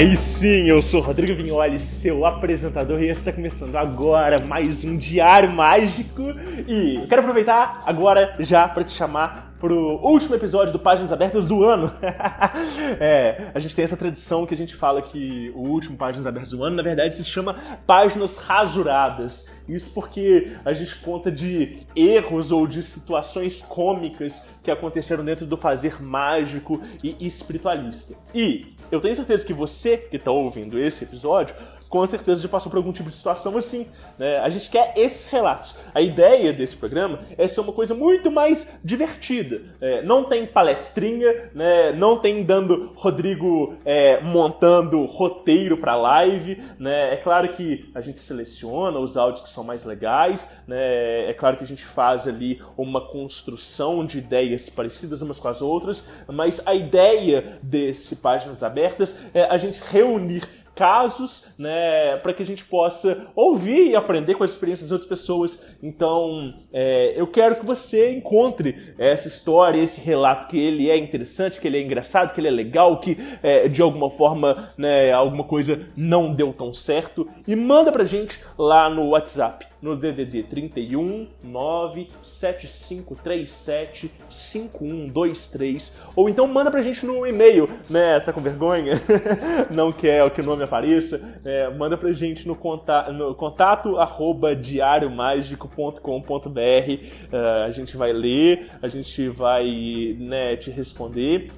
[0.00, 5.52] Aí sim, eu sou Rodrigo Vignoli, seu apresentador, e está começando agora mais um Diário
[5.52, 6.22] Mágico.
[6.66, 11.46] E eu quero aproveitar agora já para te chamar pro último episódio do Páginas Abertas
[11.46, 11.92] do ano.
[12.98, 16.52] é, a gente tem essa tradição que a gente fala que o último Páginas Abertas
[16.52, 17.56] do ano, na verdade, se chama
[17.86, 19.52] Páginas Rasuradas.
[19.68, 25.58] Isso porque a gente conta de erros ou de situações cômicas que aconteceram dentro do
[25.58, 28.16] fazer mágico e espiritualista.
[28.34, 31.54] E eu tenho certeza que você que está ouvindo esse episódio
[31.90, 33.88] com certeza já passou por algum tipo de situação assim.
[34.16, 34.38] Né?
[34.38, 35.74] A gente quer esses relatos.
[35.92, 39.60] A ideia desse programa é ser uma coisa muito mais divertida.
[39.80, 41.92] É, não tem palestrinha, né?
[41.92, 46.62] não tem dando Rodrigo é, montando roteiro para live.
[46.78, 47.14] Né?
[47.14, 50.52] É claro que a gente seleciona os áudios que são mais legais.
[50.68, 51.28] Né?
[51.28, 55.60] É claro que a gente faz ali uma construção de ideias parecidas umas com as
[55.60, 56.06] outras.
[56.28, 62.46] Mas a ideia desse Páginas Abertas é a gente reunir casos, né, para que a
[62.46, 65.76] gente possa ouvir e aprender com as experiências de outras pessoas.
[65.82, 71.60] Então, é, eu quero que você encontre essa história, esse relato que ele é interessante,
[71.60, 75.44] que ele é engraçado, que ele é legal, que é, de alguma forma, né, alguma
[75.44, 81.26] coisa não deu tão certo e manda pra gente lá no WhatsApp no DDD 31
[81.42, 88.20] 97537 5123 ou então manda pra gente no e-mail, né?
[88.20, 89.00] Tá com vergonha?
[89.70, 91.40] Não quer que o nome apareça?
[91.44, 98.70] É, manda pra gente no, conta no contato arroba diariomágico.com.br uh, a gente vai ler,
[98.82, 101.50] a gente vai né, te responder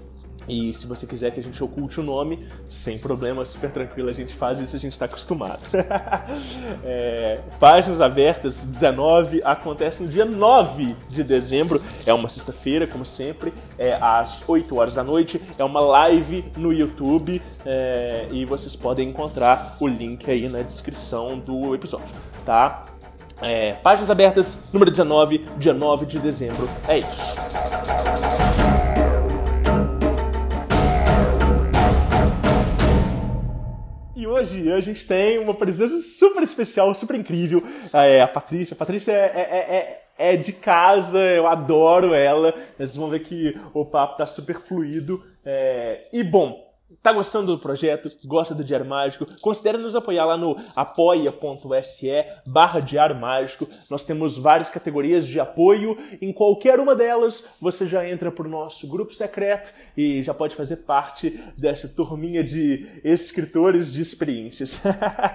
[0.48, 4.12] e se você quiser que a gente oculte o nome, sem problema, super tranquilo, a
[4.12, 5.60] gente faz isso, a gente está acostumado.
[6.84, 13.52] é, páginas abertas 19 acontece no dia 9 de dezembro, é uma sexta-feira, como sempre,
[13.78, 19.08] é às 8 horas da noite, é uma live no YouTube é, e vocês podem
[19.08, 22.14] encontrar o link aí na descrição do episódio,
[22.44, 22.84] tá?
[23.40, 26.68] É, páginas abertas, número 19, dia 9 de dezembro.
[26.86, 27.36] É isso.
[34.22, 37.60] E hoje a gente tem uma presença super especial, super incrível.
[37.92, 38.72] É, a Patrícia.
[38.72, 42.54] A Patrícia é, é, é, é de casa, eu adoro ela.
[42.76, 45.20] Vocês vão ver que o papo tá super fluido.
[45.44, 46.71] É, e bom,
[47.02, 48.08] Tá gostando do projeto?
[48.24, 49.26] Gosta do Diário Mágico?
[49.40, 53.68] Considere nos apoiar lá no apoia.se barra Diário Mágico.
[53.90, 55.98] Nós temos várias categorias de apoio.
[56.20, 60.76] Em qualquer uma delas, você já entra pro nosso grupo secreto e já pode fazer
[60.76, 64.80] parte dessa turminha de escritores de experiências.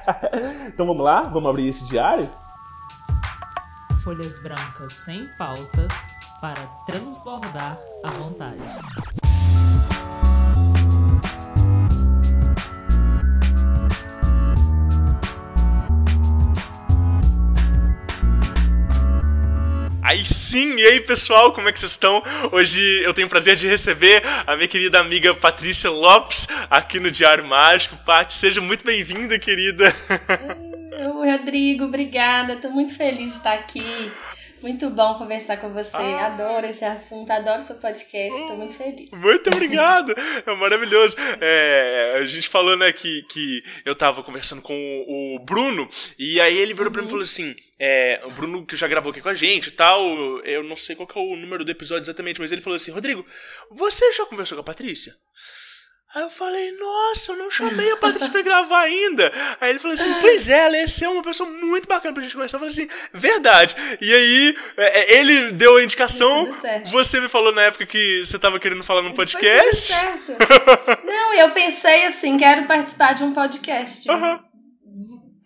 [0.73, 1.23] então vamos lá?
[1.23, 2.29] Vamos abrir esse diário?
[4.05, 5.91] Folhas brancas sem pautas
[6.39, 8.57] para transbordar à vontade.
[20.07, 22.23] Aí sim, e aí pessoal, como é que vocês estão?
[22.53, 27.11] Hoje eu tenho o prazer de receber a minha querida amiga Patrícia Lopes aqui no
[27.11, 27.97] Diário Mágico.
[28.05, 29.93] Paty, seja muito bem-vinda, querida.
[31.19, 32.53] Oi, Rodrigo, obrigada.
[32.53, 34.09] Estou muito feliz de estar aqui.
[34.61, 35.95] Muito bom conversar com você.
[35.95, 36.27] Ah.
[36.27, 38.39] Adoro esse assunto, adoro seu podcast.
[38.39, 39.09] Estou muito feliz.
[39.11, 40.13] Muito obrigado.
[40.45, 41.15] é maravilhoso.
[41.39, 44.73] É, a gente falou, né, que, que eu tava conversando com
[45.07, 45.87] o Bruno,
[46.17, 46.93] e aí ele virou uhum.
[46.93, 49.67] pra mim e falou assim: é, o Bruno, que já gravou aqui com a gente
[49.67, 50.01] e tal,
[50.43, 53.25] eu não sei qual é o número do episódio exatamente, mas ele falou assim: Rodrigo,
[53.71, 55.13] você já conversou com a Patrícia?
[56.17, 59.31] Aí eu falei, nossa, eu não chamei a Patrícia pra gravar ainda.
[59.61, 62.33] Aí ele falou assim, pois é, ela ia ser uma pessoa muito bacana pra gente
[62.33, 62.55] conversar.
[62.55, 63.75] Eu falei assim, verdade.
[64.01, 66.51] E aí, é, é, ele deu a indicação,
[66.91, 69.93] você me falou na época que você tava querendo falar num podcast.
[69.93, 71.05] Foi tudo certo.
[71.05, 74.09] não, eu pensei assim, quero participar de um podcast.
[74.09, 74.39] Uhum.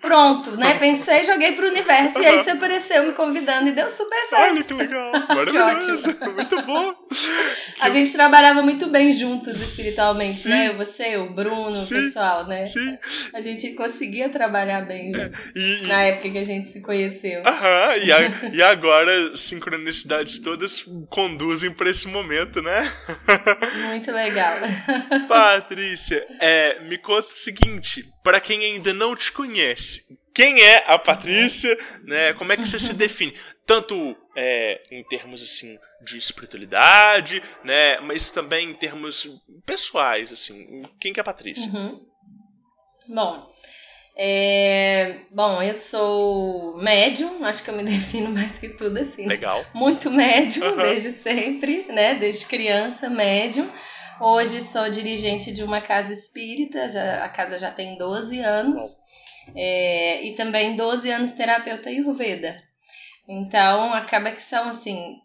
[0.02, 0.78] Pronto, né?
[0.80, 2.20] Pensei, joguei pro universo.
[2.20, 4.52] E aí você apareceu me convidando e deu super certo.
[4.54, 5.12] Olha que legal.
[5.30, 6.08] Maravilhoso.
[6.36, 6.94] Muito bom.
[7.80, 10.70] A gente trabalhava muito bem juntos espiritualmente, né?
[10.70, 11.96] Eu, você, o Bruno, o Sim.
[12.06, 12.66] pessoal, né?
[12.66, 12.98] Sim.
[13.34, 15.40] A gente conseguia trabalhar bem juntos.
[15.56, 17.44] E, e- Na época que a gente se conheceu.
[17.46, 18.20] Aham, e, a-
[18.54, 22.92] e agora sincronicidades todas conduzem pra esse momento, né?
[23.88, 24.58] Muito legal.
[25.28, 30.98] Patrícia, é, me conta o seguinte, pra quem ainda não te conhece, quem é a
[30.98, 32.34] Patrícia, né?
[32.34, 33.34] Como é que você se define?
[33.66, 38.00] Tanto é, em termos assim de espiritualidade, né?
[38.00, 39.28] Mas também em termos
[39.66, 40.84] pessoais, assim.
[41.00, 41.70] Quem que é a Patrícia?
[41.70, 42.06] Uhum.
[43.10, 43.48] Bom,
[44.16, 49.28] é, bom, eu sou médium, acho que eu me defino mais que tudo assim.
[49.28, 49.66] Legal.
[49.74, 50.84] Muito médium, Aham.
[50.84, 52.16] desde sempre, né?
[52.16, 53.70] Desde criança, médium.
[54.22, 58.82] Hoje sou dirigente de uma casa espírita, já, a casa já tem 12 anos.
[59.56, 62.56] É, e também 12 anos terapeuta Ayurveda.
[63.28, 65.16] Então, acaba que são, assim,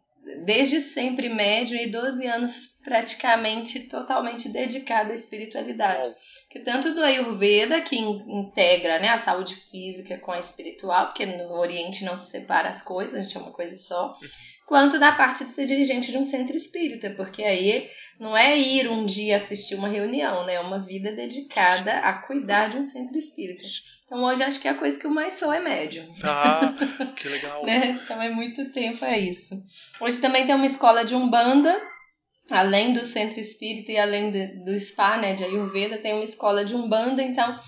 [0.45, 6.15] desde sempre médium e 12 anos praticamente totalmente dedicada à espiritualidade.
[6.51, 11.27] Que tanto do Ayurveda, que in- integra né, a saúde física com a espiritual, porque
[11.27, 14.17] no Oriente não se separa as coisas, a gente é uma coisa só,
[14.67, 18.89] quanto da parte de ser dirigente de um centro espírita, porque aí não é ir
[18.91, 20.55] um dia assistir uma reunião, né?
[20.55, 23.63] É uma vida dedicada a cuidar de um centro espírita.
[24.05, 26.07] Então hoje acho que a coisa que eu mais sou é médium.
[26.21, 26.75] Tá,
[27.17, 27.63] que legal.
[27.67, 28.01] Né?
[28.05, 29.55] Então é muito tempo é isso.
[30.01, 31.81] Hoje também tem uma escola de Umbanda,
[32.51, 36.65] além do centro espírita e além de- do spa, né, de Ayurveda, tem uma escola
[36.65, 37.59] de Umbanda, então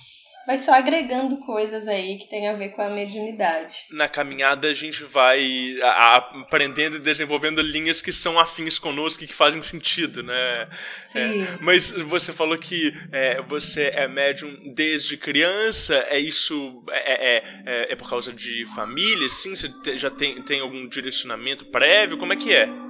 [0.49, 3.85] vai só agregando coisas aí que tem a ver com a mediunidade.
[3.91, 9.35] Na caminhada a gente vai aprendendo e desenvolvendo linhas que são afins conosco e que
[9.35, 10.69] fazem sentido, né?
[11.13, 11.47] Sim.
[11.61, 17.93] Mas você falou que é, você é médium desde criança, é isso é, é, é,
[17.93, 19.55] é por causa de família, sim?
[19.55, 22.17] Você já tem, tem algum direcionamento prévio?
[22.17, 22.88] Como é que é?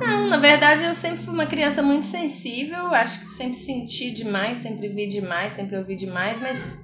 [0.00, 4.58] Não, na verdade eu sempre fui uma criança muito sensível, acho que sempre senti demais,
[4.58, 6.78] sempre vi demais, sempre ouvi demais, mas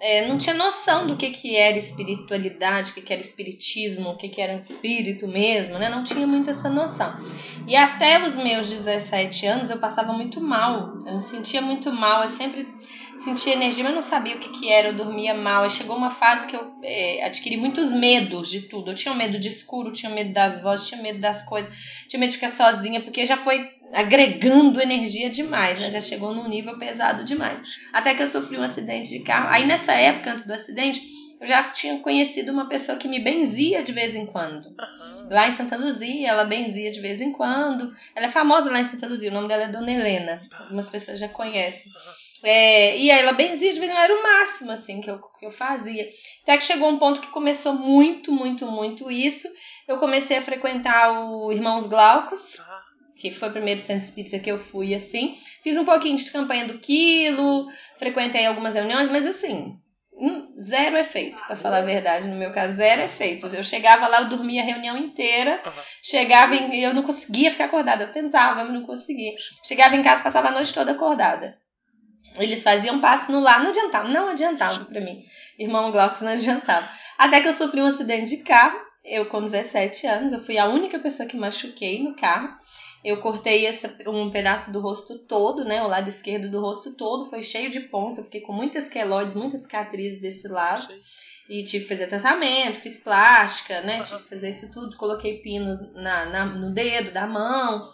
[0.00, 4.16] é, não tinha noção do que, que era espiritualidade, o que, que era espiritismo, o
[4.16, 5.88] que, que era um espírito mesmo, né?
[5.88, 7.16] Não tinha muito essa noção.
[7.66, 12.22] E até os meus 17 anos eu passava muito mal, eu me sentia muito mal,
[12.22, 12.66] eu sempre
[13.18, 15.64] sentia energia, mas não sabia o que, que era, eu dormia mal.
[15.64, 18.90] Aí chegou uma fase que eu é, adquiri muitos medos de tudo.
[18.90, 21.72] Eu tinha medo de escuro, tinha medo das vozes, tinha medo das coisas,
[22.08, 25.90] tinha medo de ficar sozinha, porque já foi agregando energia demais, né?
[25.90, 27.60] Já chegou num nível pesado demais.
[27.92, 29.48] Até que eu sofri um acidente de carro.
[29.48, 31.00] Aí nessa época, antes do acidente,
[31.40, 34.74] eu já tinha conhecido uma pessoa que me benzia de vez em quando.
[35.30, 37.92] Lá em Santa Luzia, ela benzia de vez em quando.
[38.14, 40.42] Ela é famosa lá em Santa Luzia, o nome dela é Dona Helena.
[40.58, 41.92] Algumas pessoas já conhecem.
[42.42, 45.20] É, e aí ela benzia de vez em quando, era o máximo, assim, que eu,
[45.38, 46.06] que eu fazia.
[46.42, 49.48] Até que chegou um ponto que começou muito, muito, muito isso.
[49.88, 52.58] Eu comecei a frequentar o Irmãos Glaucos,
[53.16, 55.36] que foi o primeiro centro espírita que eu fui, assim.
[55.62, 59.78] Fiz um pouquinho de campanha do quilo, frequentei algumas reuniões, mas assim,
[60.12, 63.46] hum, zero efeito, pra falar a verdade, no meu caso, zero efeito.
[63.46, 65.82] Eu chegava lá, eu dormia a reunião inteira, Aham.
[66.02, 69.34] chegava em, eu não conseguia ficar acordada, eu tentava, mas não conseguia.
[69.64, 71.56] Chegava em casa, passava a noite toda acordada.
[72.38, 75.22] Eles faziam passe no lar, não adiantava, não adiantava pra mim.
[75.58, 76.88] Irmão Glaucus não adiantava.
[77.18, 80.66] Até que eu sofri um acidente de carro, eu com 17 anos, eu fui a
[80.66, 82.48] única pessoa que machuquei no carro.
[83.04, 85.80] Eu cortei essa, um pedaço do rosto todo, né?
[85.82, 88.20] O lado esquerdo do rosto todo foi cheio de ponta.
[88.20, 90.88] Eu fiquei com muitas queloides, muitas cicatrizes desse lado.
[91.48, 94.02] E tive que fazer tratamento, fiz plástica, né?
[94.02, 94.96] Tive que fazer isso tudo.
[94.96, 97.88] Coloquei pinos na, na- no dedo da mão.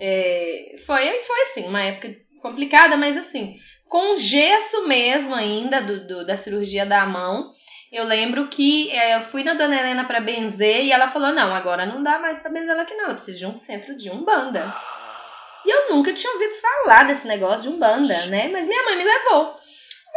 [0.00, 3.56] É, foi, foi assim, uma época complicada, mas assim,
[3.88, 7.50] com gesso mesmo ainda do, do- da cirurgia da mão.
[7.92, 11.54] Eu lembro que é, eu fui na Dona Helena pra benzer e ela falou: não,
[11.54, 13.04] agora não dá mais pra benzer ela aqui, não.
[13.06, 14.74] Ela precisa de um centro de umbanda.
[15.64, 18.48] E eu nunca tinha ouvido falar desse negócio de umbanda, né?
[18.52, 19.56] Mas minha mãe me levou.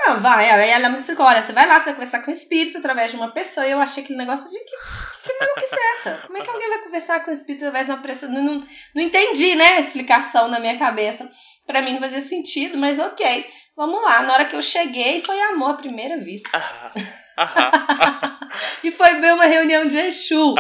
[0.06, 0.50] Ah, vai.
[0.50, 3.12] Aí ela me explicou: olha, você vai lá, você vai conversar com o espírito através
[3.12, 3.68] de uma pessoa.
[3.68, 6.12] E eu achei aquele negócio, gente, que, que maluquice é essa?
[6.26, 8.32] Como é que alguém vai conversar com o espírito através de uma pessoa?
[8.32, 8.64] Não, não,
[8.96, 9.66] não entendi, né?
[9.78, 11.30] A explicação na minha cabeça.
[11.70, 13.46] Pra mim não fazia sentido, mas ok.
[13.78, 14.24] Vamos lá.
[14.24, 16.50] Na hora que eu cheguei, foi amor à primeira vista.
[16.58, 16.92] Aham,
[17.38, 18.40] aham,
[18.84, 20.56] E foi ver uma reunião de Exu.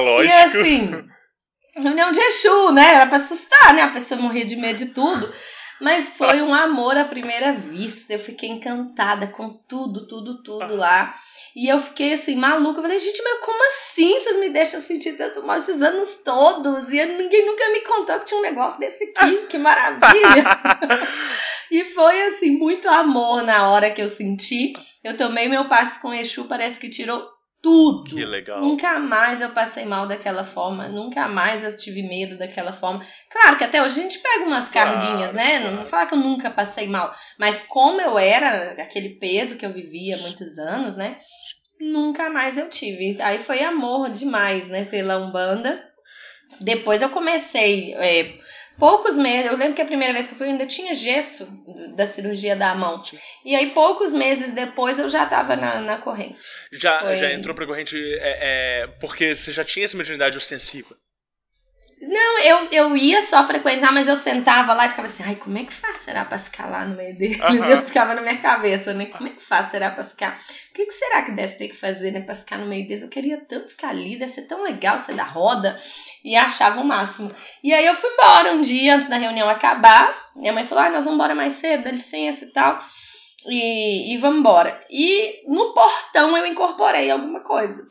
[0.00, 0.58] E lógico.
[0.60, 1.04] assim,
[1.74, 2.94] reunião de Exu, né?
[2.94, 3.82] Era pra assustar, né?
[3.82, 5.34] A pessoa morria de medo de tudo.
[5.82, 8.12] Mas foi um amor à primeira vista.
[8.12, 11.14] Eu fiquei encantada com tudo, tudo, tudo lá.
[11.56, 12.78] E eu fiquei assim, maluca.
[12.78, 16.92] Eu falei, gente, mas como assim vocês me deixam sentir tanto mal esses anos todos?
[16.92, 19.38] E eu- ninguém nunca me contou que tinha um negócio desse aqui.
[19.50, 20.44] Que maravilha!
[21.70, 24.72] E foi assim, muito amor na hora que eu senti.
[25.02, 27.26] Eu tomei meu passe com Exu, parece que tirou
[27.62, 28.04] tudo.
[28.10, 28.60] Que legal.
[28.60, 33.06] Nunca mais eu passei mal daquela forma, nunca mais eu tive medo daquela forma.
[33.30, 35.60] Claro que até hoje a gente pega umas Claro, carguinhas, né?
[35.60, 35.76] Não claro.
[35.76, 39.70] vou falar que eu nunca passei mal, mas como eu era, aquele peso que eu
[39.70, 41.18] vivia há muitos anos, né?
[41.80, 43.20] Nunca mais eu tive.
[43.22, 45.82] Aí foi amor demais, né, pela Umbanda.
[46.60, 48.34] Depois eu comecei, é,
[48.82, 51.46] poucos meses, eu lembro que a primeira vez que eu fui eu ainda tinha gesso
[51.94, 53.00] da cirurgia da mão.
[53.44, 56.44] E aí poucos meses depois eu já tava na, na corrente.
[56.72, 60.96] Já, Foi- já entrou pra corrente é, é, porque você já tinha essa mediunidade ostensiva.
[62.02, 65.56] Não, eu, eu ia só frequentar, mas eu sentava lá e ficava assim, ai, como
[65.56, 67.40] é que faz, será, pra ficar lá no meio deles?
[67.40, 67.64] Aham.
[67.64, 69.06] Eu ficava na minha cabeça, né?
[69.06, 70.36] Como é que faz, será, pra ficar?
[70.70, 73.04] O que, que será que deve ter que fazer, né, pra ficar no meio deles?
[73.04, 75.78] Eu queria tanto ficar ali, deve ser tão legal ser da roda.
[76.24, 77.30] E achava o máximo.
[77.62, 80.12] E aí eu fui embora um dia antes da reunião acabar.
[80.34, 82.82] Minha mãe falou, ah, nós vamos embora mais cedo, dá licença e tal.
[83.46, 84.76] E, e vamos embora.
[84.90, 87.86] E no portão eu incorporei alguma coisa.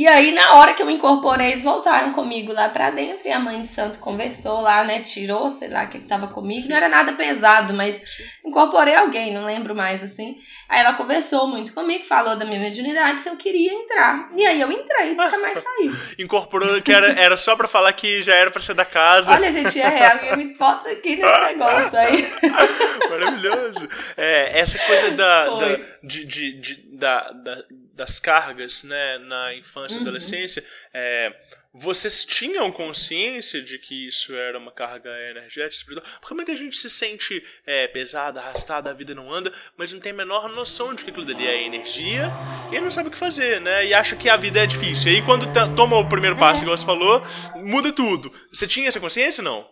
[0.00, 3.38] E aí, na hora que eu incorporei, eles voltaram comigo lá pra dentro e a
[3.38, 5.00] mãe de santo conversou lá, né?
[5.00, 6.66] Tirou, sei lá, o que tava comigo.
[6.70, 8.00] Não era nada pesado, mas
[8.42, 10.38] incorporei alguém, não lembro mais assim.
[10.70, 14.30] Aí ela conversou muito comigo, falou da minha mediunidade, se eu queria entrar.
[14.34, 15.90] E aí eu entrei, nunca mais saí.
[16.18, 19.30] Incorporou que era, era só pra falar que já era pra ser da casa.
[19.32, 22.26] Olha, gente, é real, eu me boto aqui nesse negócio aí.
[23.10, 23.88] Maravilhoso.
[24.16, 27.64] É, essa coisa da, da, de, de, de- da, da-
[28.00, 30.04] das cargas né, na infância e Uhum.
[30.04, 30.64] adolescência,
[30.94, 31.36] é,
[31.72, 36.06] vocês tinham consciência de que isso era uma carga energética espiritual?
[36.18, 40.12] Porque muita gente se sente é, pesada, arrastada, a vida não anda, mas não tem
[40.12, 42.32] a menor noção de que aquilo dali é energia
[42.72, 43.86] e não sabe o que fazer, né?
[43.86, 45.12] E acha que a vida é difícil.
[45.12, 47.22] E aí quando toma o primeiro passo, igual você falou,
[47.56, 48.32] muda tudo.
[48.50, 49.68] Você tinha essa consciência, não?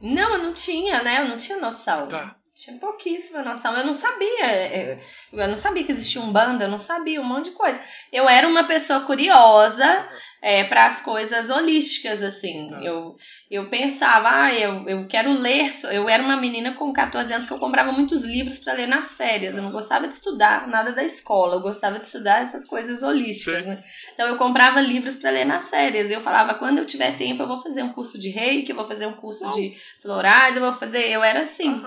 [0.00, 1.18] Não, eu não tinha, né?
[1.18, 2.06] Eu não tinha noção.
[2.06, 2.36] Tá.
[2.60, 3.74] Tinha pouquíssima noção.
[3.74, 4.98] Eu não sabia.
[5.32, 7.82] Eu não sabia que existia um banda, eu não sabia um monte de coisa.
[8.12, 10.06] Eu era uma pessoa curiosa
[10.42, 12.68] é, para as coisas holísticas, assim.
[12.70, 12.82] Tá.
[12.82, 13.16] Eu,
[13.50, 15.70] eu pensava, ah, eu, eu quero ler.
[15.92, 19.14] Eu era uma menina com 14 anos que eu comprava muitos livros para ler nas
[19.14, 19.56] férias.
[19.56, 23.66] Eu não gostava de estudar nada da escola, eu gostava de estudar essas coisas holísticas,
[23.66, 23.82] né?
[24.14, 26.10] Então eu comprava livros para ler nas férias.
[26.10, 28.86] Eu falava, quando eu tiver tempo, eu vou fazer um curso de reiki, eu vou
[28.86, 31.10] fazer um curso de florais, eu vou fazer.
[31.10, 31.82] Eu era assim.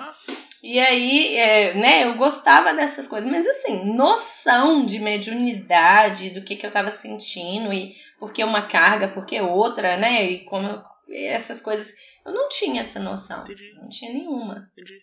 [0.63, 6.55] E aí, é, né, eu gostava dessas coisas, mas assim, noção de mediunidade, do que,
[6.55, 7.93] que eu tava sentindo, e
[8.23, 11.93] por que uma carga, por que outra, né, e como essas coisas,
[12.25, 14.69] eu não tinha essa noção, Entendi, não tinha nenhuma.
[14.71, 14.97] entendi.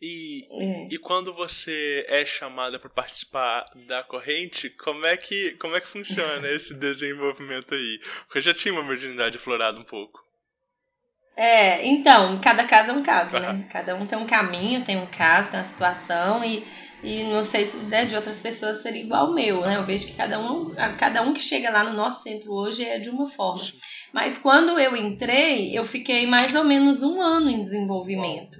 [0.00, 0.88] E, É.
[0.88, 5.88] E quando você é chamada para participar da corrente, como é que como é que
[5.88, 7.98] funciona esse desenvolvimento aí?
[8.20, 10.22] Porque eu já tinha uma virginidade aflorada um pouco.
[11.36, 13.66] É, então, cada caso é um caso, né?
[13.72, 16.64] Cada um tem um caminho, tem um caso, tem uma situação e,
[17.04, 19.76] e não sei se né, de outras pessoas seria igual o meu, né?
[19.76, 22.98] Eu vejo que cada um, cada um que chega lá no nosso centro hoje é
[22.98, 23.62] de uma forma.
[24.12, 28.58] Mas quando eu entrei, eu fiquei mais ou menos um ano em desenvolvimento.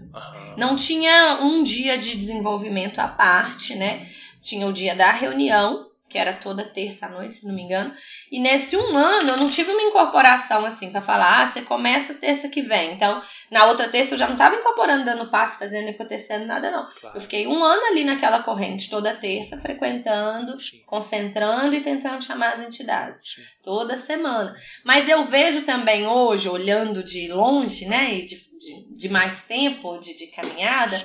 [0.56, 4.08] Não tinha um dia de desenvolvimento à parte, né?
[4.42, 7.92] Tinha o dia da reunião, que era toda terça à noite, se não me engano.
[8.30, 12.14] E nesse um ano eu não tive uma incorporação assim pra falar, ah, você começa
[12.14, 12.92] terça que vem.
[12.92, 16.88] Então, na outra terça eu já não tava incorporando, dando passo, fazendo, acontecendo nada, não.
[17.00, 17.16] Claro.
[17.16, 22.52] Eu fiquei um ano ali naquela corrente, toda terça, frequentando, Sim, concentrando e tentando chamar
[22.52, 23.42] as entidades sim.
[23.60, 24.54] toda semana.
[24.84, 29.98] Mas eu vejo também hoje, olhando de longe, né, e de, de, de mais tempo
[29.98, 30.96] de, de caminhada,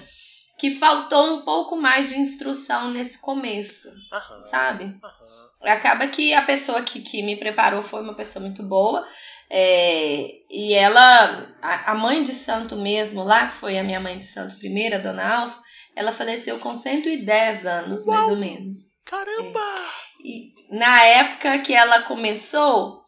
[0.60, 4.42] que faltou um pouco mais de instrução nesse começo, Aham.
[4.42, 4.84] sabe?
[5.02, 5.74] Aham.
[5.74, 9.08] Acaba que a pessoa que, que me preparou foi uma pessoa muito boa.
[9.50, 14.18] é, e ela, a, a mãe de santo mesmo lá, que foi a minha mãe
[14.18, 15.60] de santo primeira, a dona Alfa,
[15.96, 18.78] ela faleceu com 110 anos, mais ou menos.
[19.06, 19.86] Caramba!
[20.24, 23.02] E na época que ela começou,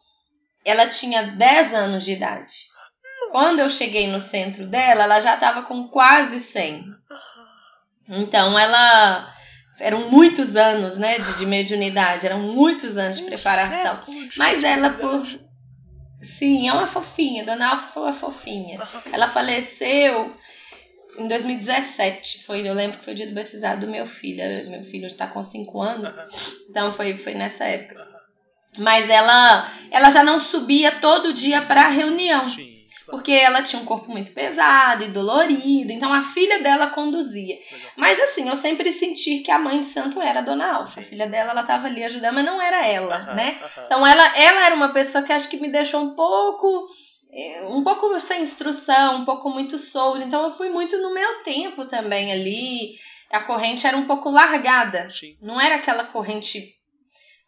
[0.64, 2.72] ela tinha 10 anos de idade.
[3.30, 6.84] Quando eu cheguei no centro dela, ela já estava com quase 100.
[8.08, 9.32] Então ela.
[9.80, 14.02] Eram muitos anos, né, de, de mediunidade, eram muitos anos de Um preparação.
[14.06, 15.26] de Mas ela, por.
[16.22, 18.80] Sim, é uma fofinha, Dona Alfa foi uma fofinha.
[19.12, 20.36] Ela faleceu
[21.18, 22.44] em 2017.
[22.44, 24.70] Foi, eu lembro que foi o dia do batizado do meu filho.
[24.70, 26.12] Meu filho está com 5 anos.
[26.70, 28.06] Então foi, foi nessa época.
[28.78, 32.71] Mas ela, ela já não subia todo dia para a reunião, Sim.
[33.12, 37.58] Porque ela tinha um corpo muito pesado e dolorido, então a filha dela conduzia.
[37.94, 41.00] Mas assim, eu sempre senti que a mãe de santo era a Dona Alfa.
[41.00, 43.60] A filha dela, ela tava ali ajudando, mas não era ela, né?
[43.84, 46.88] Então ela, ela era uma pessoa que acho que me deixou um pouco
[47.30, 50.22] é, um pouco sem instrução, um pouco muito solto.
[50.22, 52.94] Então eu fui muito no meu tempo também ali.
[53.30, 55.10] A corrente era um pouco largada.
[55.10, 55.36] Sim.
[55.42, 56.62] Não era aquela corrente,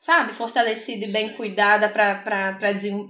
[0.05, 1.35] sabe, fortalecida e bem Sim.
[1.35, 2.59] cuidada para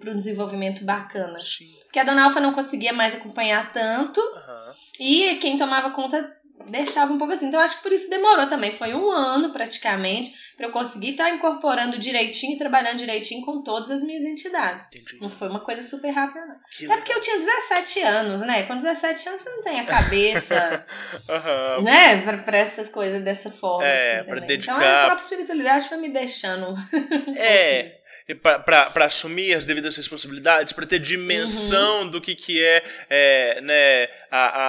[0.07, 1.41] o desenvolvimento bacana.
[1.41, 1.67] Sim.
[1.83, 4.75] Porque a Dona Alfa não conseguia mais acompanhar tanto Aham.
[5.01, 6.33] e quem tomava conta
[6.69, 7.47] deixava um pouco assim.
[7.49, 8.71] Então acho que por isso demorou também.
[8.73, 13.91] Foi um ano praticamente para eu conseguir estar incorporando direitinho e trabalhando direitinho com todas
[13.91, 14.87] as minhas entidades.
[14.95, 15.19] Entendi.
[15.21, 16.55] Não foi uma coisa super rápida, não.
[16.77, 18.63] Que Até porque eu tinha 17 anos, né?
[18.63, 20.87] Com 17 anos você não tem a cabeça,
[21.29, 21.83] Aham.
[21.83, 22.23] né?
[22.23, 23.85] Pra, pra essas coisas dessa forma.
[23.87, 24.57] É, assim, pra também.
[24.57, 26.75] Então dedicar- a própria espiritualidade foi me deixando.
[27.37, 27.99] É.
[28.29, 32.11] e pra assumir as devidas responsabilidades, pra ter dimensão Uhum.
[32.11, 34.69] do que, que é, é, né, a, a,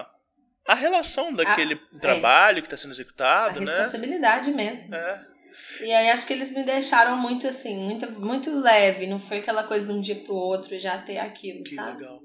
[0.00, 0.06] a,
[0.66, 3.72] a relação daquele trabalho que está sendo A executado, né?
[3.72, 4.94] responsabilidade mesmo.
[4.94, 5.24] É.
[5.80, 9.06] E aí acho que eles me deixaram muito assim, muito, muito leve.
[9.06, 11.98] Não foi aquela coisa de um dia pro outro já ter aquilo, Que sabe?
[12.02, 12.18] legal.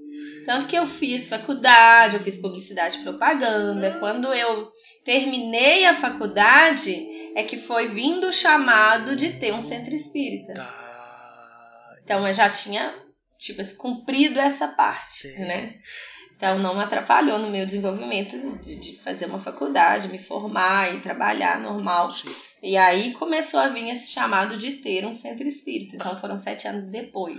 [0.46, 3.98] Tanto que eu fiz faculdade, eu fiz publicidade e propaganda.
[4.00, 4.72] Quando eu
[5.04, 6.96] terminei a faculdade,
[7.36, 10.54] é que foi vindo o chamado de ter um centro espírita.
[10.54, 11.96] Tá.
[12.04, 12.94] Então eu já tinha,
[13.38, 15.40] tipo assim, cumprido essa parte, Sim.
[15.40, 15.76] né?
[16.42, 21.00] Então não me atrapalhou no meu desenvolvimento de, de fazer uma faculdade, me formar e
[21.00, 22.12] trabalhar normal.
[22.12, 22.34] Sim.
[22.64, 25.98] E aí começou a vir esse chamado de ter um centro espírita.
[25.98, 27.38] Então foram sete anos depois.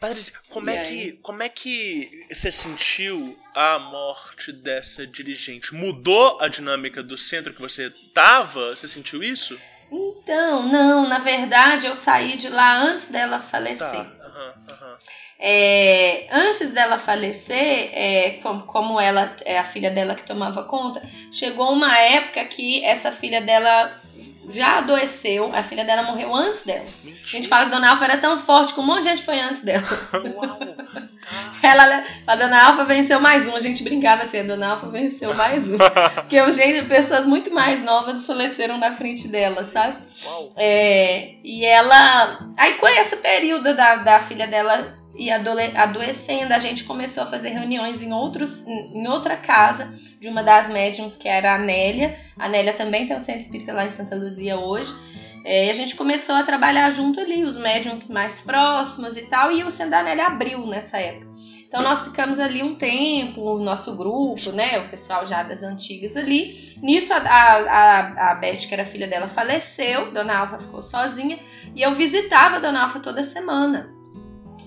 [0.00, 0.86] Patrícia, como E é, aí?
[0.86, 5.74] que, como é que você sentiu a morte dessa dirigente?
[5.74, 8.74] Mudou a dinâmica do centro que você tava?
[8.74, 9.60] Você sentiu isso?
[9.92, 13.42] Então, não, na verdade eu saí de lá antes dela Tá.
[13.44, 13.84] falecer.
[13.86, 14.98] Aham, aham.
[15.42, 21.02] É, antes dela falecer, é, como, como ela é a filha dela que tomava conta,
[21.32, 23.98] chegou uma época que essa filha dela
[24.50, 26.84] já adoeceu, a filha dela morreu antes dela.
[26.84, 27.26] A Mentira.
[27.26, 29.62] gente fala que Dona Alfa era tão forte que um monte de gente foi antes
[29.62, 29.86] dela.
[30.34, 30.58] Uau.
[31.62, 35.34] Ela, a Dona Alfa venceu mais um, a gente brincava assim, a Dona Alfa venceu
[35.34, 35.76] mais um.
[36.16, 39.98] Porque o gente, pessoas muito mais novas faleceram na frente dela, sabe?
[40.56, 42.50] É, e ela.
[42.56, 47.48] Aí com esse período da, da filha dela adole- adoecendo, a gente começou a fazer
[47.48, 52.16] reuniões em, outros, em outra casa de uma das médiums, que era a Nélia.
[52.38, 54.94] A Nélia também tem um centro espírita lá em Santa Luzia hoje.
[55.44, 59.50] É, e a gente começou a trabalhar junto ali, os médiums mais próximos e tal,
[59.50, 61.28] e o centro da Nélia abriu nessa época.
[61.66, 64.78] Então nós ficamos ali um tempo, o nosso grupo, né?
[64.80, 66.76] O pessoal já das antigas ali.
[66.82, 71.38] Nisso a, a, a, a Beth, que era filha dela, faleceu, Dona Alfa ficou sozinha,
[71.74, 73.99] e eu visitava a Dona Alfa toda semana.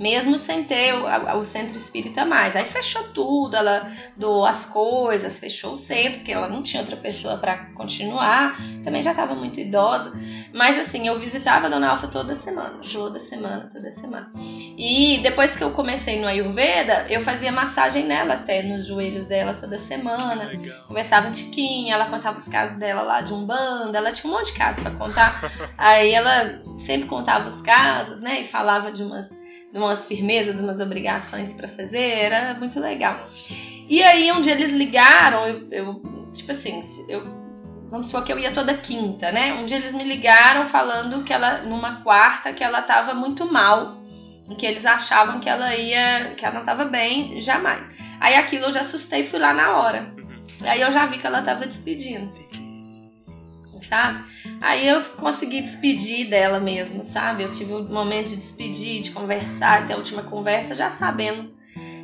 [0.04, 2.58] Mesmo sem ter o, o centro espírita mais.
[2.58, 6.98] Aí fechou tudo, ela doou as coisas, fechou o centro, porque ela não tinha outra
[6.98, 8.58] pessoa para continuar.
[8.84, 10.12] Também já estava muito idosa.
[10.54, 14.30] Mas assim, eu visitava a Dona Alfa toda semana, toda semana, toda semana.
[14.78, 19.54] E depois que eu comecei no Ayurveda, eu fazia massagem nela até, nos joelhos dela
[19.54, 20.44] toda semana.
[20.44, 20.86] Legal.
[20.86, 24.52] Conversava um tiquinho, ela contava os casos dela lá de Umbanda, ela tinha um monte
[24.52, 25.50] de casos pra contar.
[25.78, 28.42] Aí ela sempre contava os casos, né?
[28.42, 29.32] E falava de umas,
[29.74, 33.28] de umas firmezas, de umas obrigações pra fazer, era muito legal.
[33.90, 37.24] E aí um dia eles ligaram, eu, eu tipo assim, eu
[37.90, 39.54] vamos supor que eu ia toda quinta, né?
[39.54, 44.04] Um dia eles me ligaram falando que ela numa quarta que ela tava muito mal,
[44.50, 47.90] e que eles achavam que ela ia, que ela não tava bem, jamais.
[48.20, 50.14] Aí aquilo eu já assustei e fui lá na hora.
[50.18, 50.44] Uhum.
[50.68, 52.32] Aí eu já vi que ela tava despedindo,
[53.84, 54.24] sabe?
[54.62, 57.44] Aí eu consegui despedir dela mesmo, sabe?
[57.44, 61.54] Eu tive um momento de despedir, de conversar, até a última conversa, já sabendo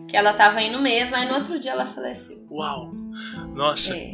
[0.08, 1.16] que ela tava indo mesmo.
[1.16, 2.46] Aí no outro dia ela faleceu.
[2.50, 2.92] Uau.
[3.54, 3.96] Nossa.
[3.96, 4.14] É.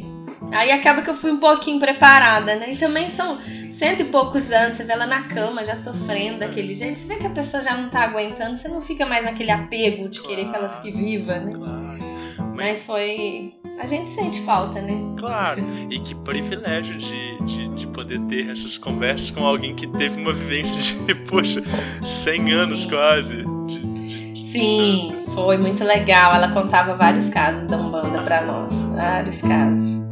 [0.52, 2.70] Aí acaba que eu fui um pouquinho preparada, né?
[2.70, 3.36] E também são
[3.70, 7.16] cento e poucos anos, você vê ela na cama já sofrendo daquele jeito, você vê
[7.16, 10.48] que a pessoa já não tá aguentando, você não fica mais naquele apego de querer
[10.48, 11.52] que ela fique viva, né?
[11.52, 12.54] Claro.
[12.54, 13.54] Mas foi.
[13.78, 14.94] A gente sente falta, né?
[15.18, 15.62] Claro.
[15.90, 20.32] E que privilégio de, de, de poder ter essas conversas com alguém que teve uma
[20.32, 21.62] vivência de, poxa,
[22.02, 23.44] 100 anos quase.
[23.66, 26.34] De, de- Sim, foi muito legal.
[26.34, 28.72] Ela contava vários casos da Umbanda pra nós.
[28.94, 30.05] Vários casos.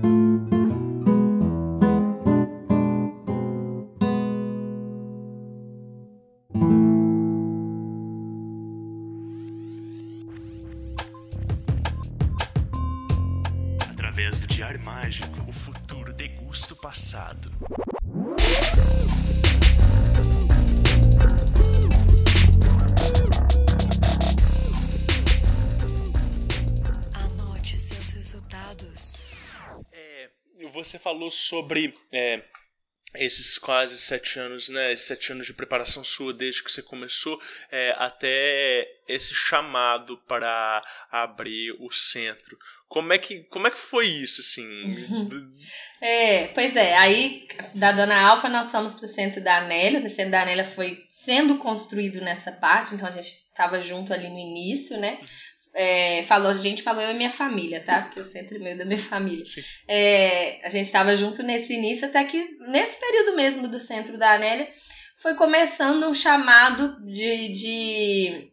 [31.24, 32.42] Falou sobre é,
[33.14, 34.92] esses quase sete anos, né?
[34.92, 40.82] Esses sete anos de preparação sua desde que você começou, é, até esse chamado para
[41.10, 42.58] abrir o centro.
[42.88, 44.68] Como é que, como é que foi isso, assim?
[46.06, 50.32] É, pois é, aí da Dona Alfa nós fomos pro centro da Anélia, o centro
[50.32, 55.00] da Anélia foi sendo construído nessa parte, então a gente estava junto ali no início,
[55.00, 55.18] né?
[55.74, 58.02] É, falou, a gente falou eu e minha família, tá?
[58.02, 59.44] Porque o centro é meio da minha família.
[59.88, 64.34] É, a gente estava junto nesse início, até que nesse período mesmo do centro da
[64.34, 64.68] Anélia,
[65.16, 68.52] foi começando um chamado de, de,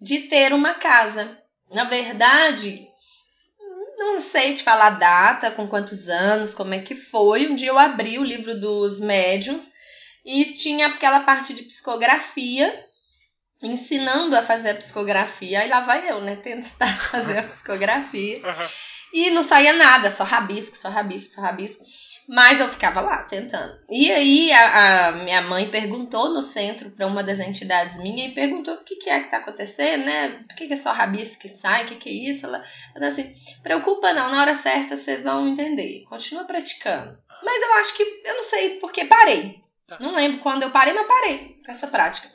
[0.00, 1.38] de ter uma casa.
[1.70, 2.86] Na verdade,
[3.96, 7.48] não sei te falar a data, com quantos anos, como é que foi.
[7.48, 9.70] Um dia eu abri o livro dos médiums
[10.24, 12.84] e tinha aquela parte de psicografia,
[13.66, 15.60] ensinando a fazer a psicografia.
[15.60, 18.40] Aí lá vai eu, né, tentar fazer a psicografia.
[18.44, 18.68] Aham.
[19.12, 21.84] E não saía nada, só rabisco, só rabisco, só rabisco.
[22.28, 23.78] Mas eu ficava lá tentando.
[23.90, 28.34] E aí a, a minha mãe perguntou no centro para uma das entidades minha e
[28.34, 30.28] perguntou o que, que é que tá acontecendo, né?
[30.48, 31.84] Por que, que é só rabisco que sai?
[31.84, 32.46] O que, que é isso?
[32.46, 36.04] Ela falou assim: preocupa não, na hora certa vocês vão entender.
[36.08, 37.18] Continua praticando.
[37.44, 39.60] Mas eu acho que, eu não sei porque parei.
[39.86, 39.98] Tá.
[40.00, 42.28] Não lembro quando eu parei, mas parei com essa prática.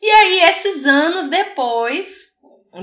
[0.00, 2.28] E aí, esses anos depois,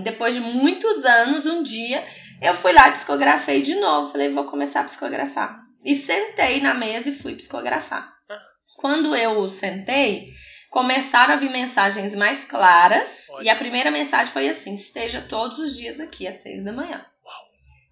[0.03, 2.05] depois de muitos anos, um dia,
[2.41, 4.11] eu fui lá e psicografei de novo.
[4.11, 5.59] Falei, vou começar a psicografar.
[5.83, 8.13] E sentei na mesa e fui psicografar.
[8.77, 10.29] Quando eu sentei,
[10.69, 13.25] começaram a vir mensagens mais claras.
[13.31, 13.45] Olha.
[13.45, 17.03] E a primeira mensagem foi assim: esteja todos os dias aqui às seis da manhã.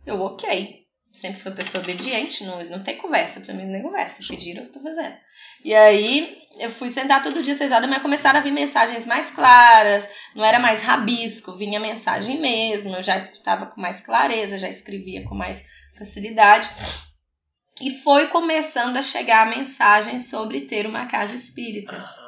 [0.06, 0.86] Eu, ok.
[1.12, 4.22] Sempre fui pessoa obediente, não, não tem conversa, pra mim não tem conversa.
[4.28, 5.16] Pediram, eu tô fazendo.
[5.64, 9.32] E aí, eu fui sentar todo dia seis horas manhã, começaram a vir mensagens mais
[9.32, 14.70] claras, não era mais rabisco, vinha mensagem mesmo, eu já escutava com mais clareza, já
[14.70, 15.64] escrevia com mais
[15.98, 16.70] facilidade.
[17.82, 21.98] E foi começando a chegar a mensagem sobre ter uma casa espírita.
[21.98, 22.26] Ah.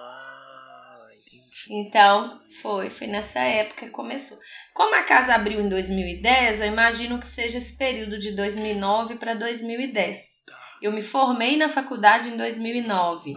[1.70, 4.38] Então, foi, foi nessa época que começou.
[4.74, 9.34] Como a casa abriu em 2010, eu imagino que seja esse período de 2009 para
[9.34, 10.46] 2010.
[10.82, 13.36] Eu me formei na faculdade em 2009,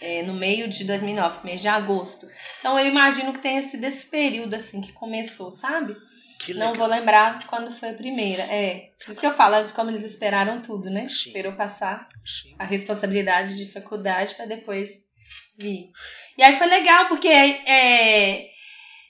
[0.00, 2.28] é, no meio de 2009, mês de agosto.
[2.58, 5.96] Então, eu imagino que tenha sido esse período assim que começou, sabe?
[6.40, 8.42] Que Não vou lembrar quando foi a primeira.
[8.44, 11.08] É, por isso que eu falo, como eles esperaram tudo, né?
[11.08, 11.28] Sim.
[11.28, 12.54] Esperou passar Sim.
[12.58, 14.90] a responsabilidade de faculdade para depois
[15.56, 15.90] vir.
[16.36, 18.50] E aí foi legal, porque é,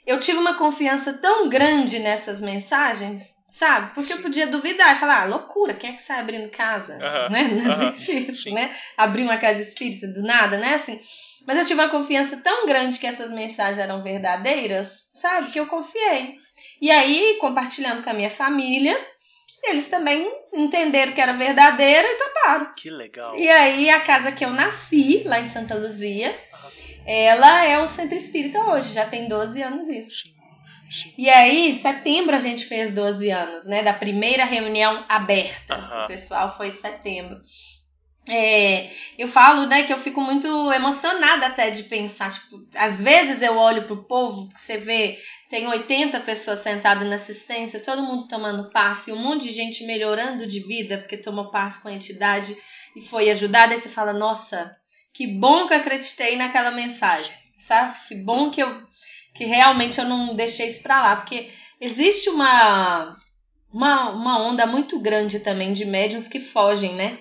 [0.06, 3.94] eu tive uma confiança tão grande nessas mensagens, sabe?
[3.94, 4.22] Porque eu Sim.
[4.22, 6.98] podia duvidar e falar, ah, loucura, quem é que sai abrindo casa?
[7.00, 7.42] Aham, Né?
[7.44, 8.74] Não existe isso, né?
[8.96, 10.74] Abrir uma casa espírita do nada, né?
[10.74, 10.98] Assim,
[11.46, 15.52] mas eu tive uma confiança tão grande que essas mensagens eram verdadeiras, sabe?
[15.52, 16.36] Que eu confiei.
[16.80, 18.98] E aí, compartilhando com a minha família,
[19.62, 22.74] eles também entenderam que era verdadeiro e toparam.
[22.74, 23.38] Que legal.
[23.38, 26.36] E aí, a casa que eu nasci, lá em Santa Luzia,
[27.06, 30.22] ela é o centro espírita hoje, já tem 12 anos isso.
[30.22, 30.33] Sim.
[31.16, 33.82] E aí, em setembro a gente fez 12 anos, né?
[33.82, 35.74] Da primeira reunião aberta.
[35.74, 36.04] Aham.
[36.04, 37.40] O pessoal foi em setembro.
[38.26, 43.42] É, eu falo, né, que eu fico muito emocionada até de pensar, tipo, às vezes
[43.42, 45.18] eu olho pro povo, que você vê,
[45.50, 50.46] tem 80 pessoas sentadas na assistência, todo mundo tomando passe, um monte de gente melhorando
[50.46, 52.56] de vida porque tomou passe com a entidade
[52.96, 54.74] e foi ajudada, aí você fala, nossa,
[55.12, 57.98] que bom que eu acreditei naquela mensagem, sabe?
[58.08, 58.82] Que bom que eu
[59.34, 63.16] que realmente eu não deixei isso pra lá, porque existe uma
[63.72, 67.18] uma, uma onda muito grande também de médiums que fogem, né?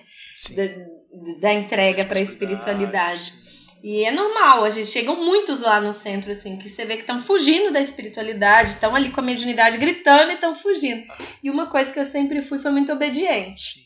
[0.54, 3.34] Da, da entrega para a espiritualidade.
[3.82, 7.02] E é normal, a gente chegam muitos lá no centro assim, que você vê que
[7.02, 11.04] estão fugindo da espiritualidade, estão ali com a mediunidade gritando e estão fugindo.
[11.42, 13.84] E uma coisa que eu sempre fui foi muito obediente.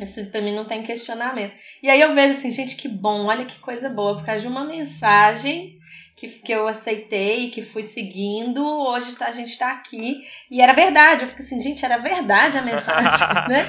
[0.00, 1.52] Isso pra mim não tem questionamento.
[1.82, 4.48] E aí eu vejo assim, gente, que bom, olha que coisa boa, por causa de
[4.48, 5.77] uma mensagem
[6.18, 10.16] que, que eu aceitei, que fui seguindo, hoje tá- a gente tá aqui.
[10.50, 13.68] E era verdade, eu fico assim, gente, era verdade a mensagem, né?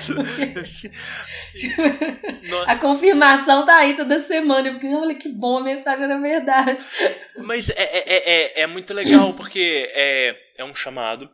[2.68, 4.68] A confirmação tá aí toda semana.
[4.68, 6.86] Eu fiquei, olha que bom, a mensagem era verdade.
[7.38, 11.30] mas é, é, é, é- é muito legal porque é, é um chamado,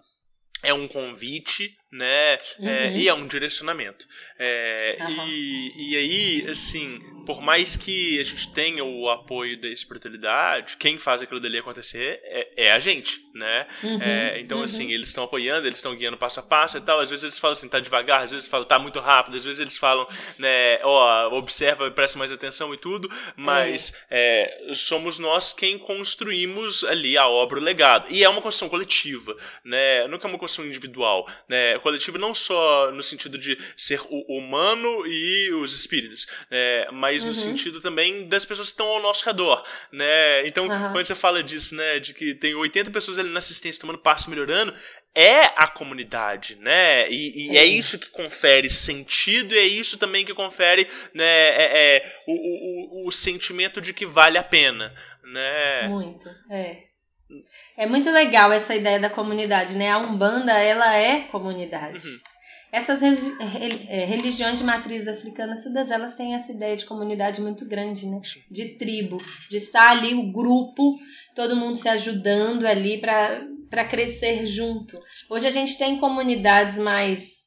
[0.63, 2.34] é um convite, né?
[2.34, 2.97] É, Uhum.
[2.97, 4.06] e é um direcionamento.
[4.39, 5.28] É, Aham.
[5.30, 10.98] e, e aí, assim, por mais que a gente tenha o apoio da espiritualidade, quem
[11.00, 13.68] faz aquilo dali acontecer é, é a gente, né?
[13.84, 14.64] Uhum, É, então, uhum.
[14.64, 17.00] assim, eles estão apoiando, eles estão guiando passo a passo e tal.
[17.00, 19.46] Às vezes eles falam assim, tá devagar, às vezes eles falam, tá muito rápido, às
[19.46, 20.08] vezes eles falam,
[20.38, 27.18] né, ó, observa, presta mais atenção e tudo, mas é, somos nós quem construímos ali
[27.18, 28.08] a obra, o legado.
[28.10, 30.08] E é uma construção coletiva, né?
[30.08, 31.78] Nunca é uma construção individual, né?
[31.80, 36.88] Coletiva não só no sentido de ser o humano e os espíritos, né?
[36.92, 37.30] Mas Uhum.
[37.30, 40.45] no sentido também das pessoas que estão ao nosso redor, né?
[40.47, 40.91] Então, Aham.
[40.91, 44.30] quando você fala disso, né, de que tem 80 pessoas ali na assistência tomando passo
[44.30, 44.73] melhorando,
[45.13, 47.10] é a comunidade, né?
[47.10, 47.62] E, e é.
[47.62, 47.65] É.
[47.65, 53.04] isso que confere sentido e é isso também que confere, né, é, é, o, o,
[53.06, 55.88] o- o sentimento de que vale a pena, né?
[55.88, 56.84] Muito, é.
[57.78, 59.89] É muito legal essa ideia da comunidade, né?
[59.91, 62.08] A Umbanda, ela é comunidade.
[62.08, 62.19] Uhum.
[62.76, 68.06] Essas eh, religiões de matriz africana, todas elas têm essa ideia de comunidade muito grande,
[68.06, 68.20] né?
[68.52, 69.16] De tribo,
[69.50, 70.98] de estar ali o grupo,
[71.34, 75.00] todo mundo se ajudando ali para para crescer junto.
[75.30, 77.46] Hoje a gente tem comunidades mais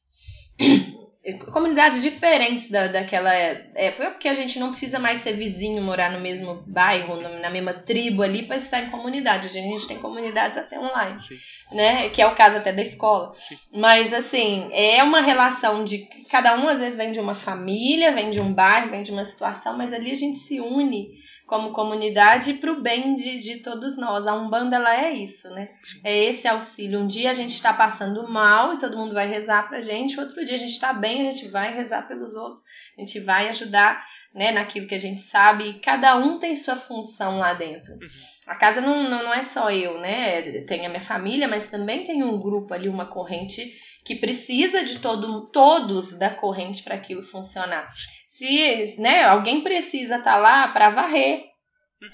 [1.37, 6.19] comunidades diferentes da, daquela época, porque a gente não precisa mais ser vizinho, morar no
[6.19, 9.47] mesmo bairro, na mesma tribo ali para estar em comunidade.
[9.47, 11.37] A gente tem comunidades até online, Sim.
[11.71, 12.09] né?
[12.09, 13.33] Que é o caso até da escola.
[13.35, 13.57] Sim.
[13.75, 18.29] Mas assim, é uma relação de cada um às vezes vem de uma família, vem
[18.29, 22.53] de um bairro, vem de uma situação, mas ali a gente se une como comunidade
[22.53, 24.27] para o bem de, de todos nós.
[24.27, 25.69] A Umbanda ela é isso, né?
[26.03, 26.99] É esse auxílio.
[26.99, 30.45] Um dia a gente está passando mal e todo mundo vai rezar pra gente, outro
[30.45, 32.63] dia a gente está bem, a gente vai rezar pelos outros,
[32.95, 35.79] a gente vai ajudar né, naquilo que a gente sabe.
[35.79, 37.97] Cada um tem sua função lá dentro.
[38.45, 40.61] A casa não, não, não é só eu, né?
[40.61, 43.73] Tem a minha família, mas também tem um grupo ali, uma corrente
[44.05, 47.91] que precisa de todo, todos da corrente para aquilo funcionar.
[48.29, 51.45] Se né, alguém precisa estar lá para varrer,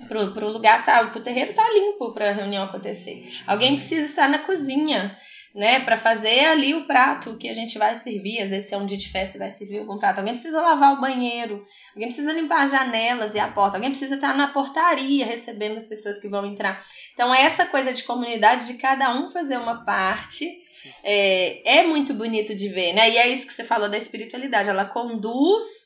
[0.07, 3.27] pro, pro lugar tá, pro terreiro tá limpo para a reunião acontecer.
[3.45, 5.15] Alguém precisa estar na cozinha,
[5.53, 8.41] né, para fazer ali o prato que a gente vai servir.
[8.41, 10.19] Às vezes se é um dia de festa vai servir algum prato.
[10.19, 11.61] Alguém precisa lavar o banheiro,
[11.93, 15.85] alguém precisa limpar as janelas e a porta, alguém precisa estar na portaria recebendo as
[15.85, 16.81] pessoas que vão entrar.
[17.13, 20.49] Então essa coisa de comunidade de cada um fazer uma parte
[21.03, 23.09] é, é muito bonito de ver, né?
[23.09, 24.69] E é isso que você falou da espiritualidade.
[24.69, 25.84] Ela conduz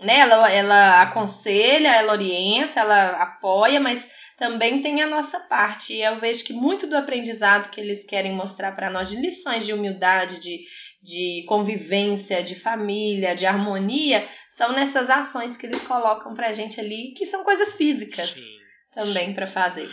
[0.00, 0.18] né?
[0.18, 5.92] Ela, ela aconselha, ela orienta, ela apoia, mas também tem a nossa parte.
[5.92, 9.64] E eu vejo que muito do aprendizado que eles querem mostrar para nós, de lições
[9.64, 10.64] de humildade, de,
[11.02, 17.12] de convivência, de família, de harmonia, são nessas ações que eles colocam pra gente ali,
[17.16, 18.58] que são coisas físicas Sim.
[18.92, 19.90] também para fazer.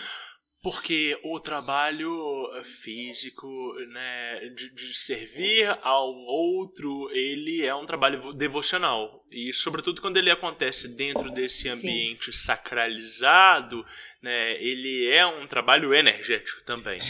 [0.62, 2.22] Porque o trabalho
[2.64, 9.26] físico, né, de, de servir ao outro, ele é um trabalho devocional.
[9.32, 13.84] E sobretudo quando ele acontece dentro desse ambiente sacralizado,
[14.22, 17.02] né, ele é um trabalho energético também.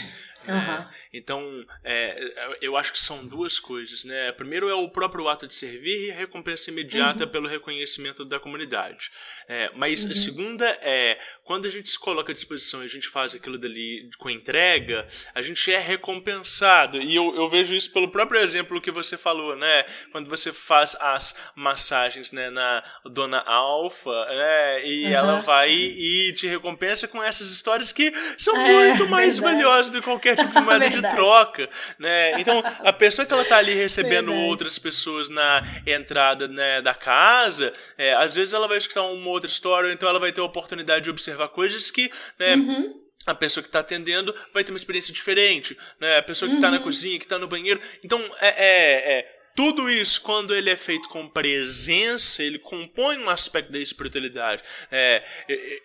[0.46, 0.54] Né?
[0.54, 0.90] Aham.
[1.12, 4.32] Então, é, eu acho que são duas coisas, né?
[4.32, 9.10] Primeiro é o próprio ato de servir e a recompensa imediata pelo reconhecimento da comunidade.
[9.48, 13.08] É, mas a segunda é, quando a gente se coloca à disposição e a gente
[13.08, 17.00] faz aquilo dali com entrega, a gente é recompensado.
[17.00, 19.84] E eu, eu vejo isso pelo próprio exemplo que você falou, né?
[20.10, 24.86] Quando você faz as massagens né, na Dona Alfa, né?
[24.86, 25.10] E Uhum.
[25.12, 29.98] ela vai e te recompensa com essas histórias que são É, muito mais valiosas do
[29.98, 31.68] que qualquer tipo de moeda de troca,
[31.98, 32.40] né?
[32.40, 34.48] Então, a pessoa que ela tá ali recebendo Verdade.
[34.48, 39.48] outras pessoas na entrada né, da casa, é, às vezes ela vai escutar uma outra
[39.48, 43.00] história, ou então ela vai ter a oportunidade de observar coisas que, né, Uhum.
[43.26, 46.18] a pessoa que está atendendo vai ter uma experiência diferente, né?
[46.18, 46.82] A pessoa que está na Uhum.
[46.82, 47.80] cozinha, que está no banheiro.
[48.02, 53.28] Então, é, é, é, tudo isso, quando ele é feito com presença, ele compõe um
[53.28, 54.62] aspecto da espiritualidade.
[54.90, 55.22] É,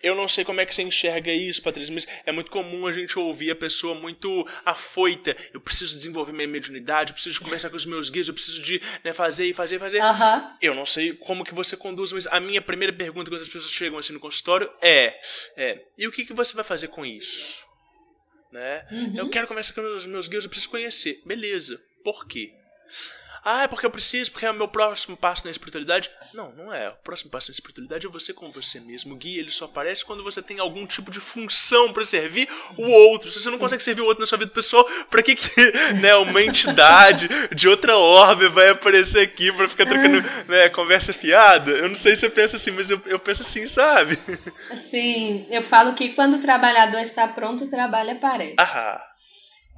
[0.02, 2.92] eu não sei como é que você enxerga isso, Patrícia, mas é muito comum a
[2.92, 5.36] gente ouvir a pessoa muito afoita.
[5.52, 8.80] Eu preciso desenvolver minha mediunidade, eu preciso conversar com os meus guias, eu preciso de
[9.04, 10.02] né, fazer e fazer e fazer.
[10.62, 13.72] Eu não sei como que você conduz, mas a minha primeira pergunta quando as pessoas
[13.72, 15.20] chegam assim no consultório é,
[15.56, 17.66] é e o que, que você vai fazer com isso?
[18.50, 18.86] Né?
[18.90, 19.12] Uhum.
[19.14, 21.20] Eu quero conversar com os meus guias, eu preciso conhecer.
[21.26, 21.78] Beleza.
[22.02, 22.50] Por quê?
[23.44, 26.10] Ah, é porque eu preciso, porque é o meu próximo passo na espiritualidade.
[26.34, 26.88] Não, não é.
[26.90, 29.14] O próximo passo na espiritualidade é você com você mesmo.
[29.14, 32.88] O guia, ele só aparece quando você tem algum tipo de função pra servir o
[32.88, 33.30] outro.
[33.30, 36.14] Se você não consegue servir o outro na sua vida pessoal, pra que que, né,
[36.16, 41.70] uma entidade de outra orbe vai aparecer aqui pra ficar trocando, né, conversa fiada?
[41.70, 44.18] Eu não sei se você pensa assim, mas eu, eu penso assim, sabe?
[44.90, 48.56] Sim, eu falo que quando o trabalhador está pronto, o trabalho aparece.
[48.58, 49.02] Ah,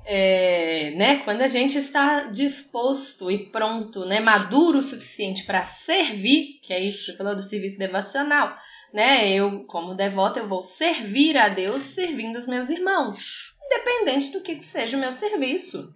[0.04, 6.58] É, né, quando a gente está disposto e pronto, né, maduro o suficiente para servir,
[6.62, 8.56] que é isso que você falou do serviço devocional,
[8.92, 9.30] né?
[9.32, 14.56] Eu, como devota, eu vou servir a Deus servindo os meus irmãos, independente do que,
[14.56, 15.92] que seja o meu serviço.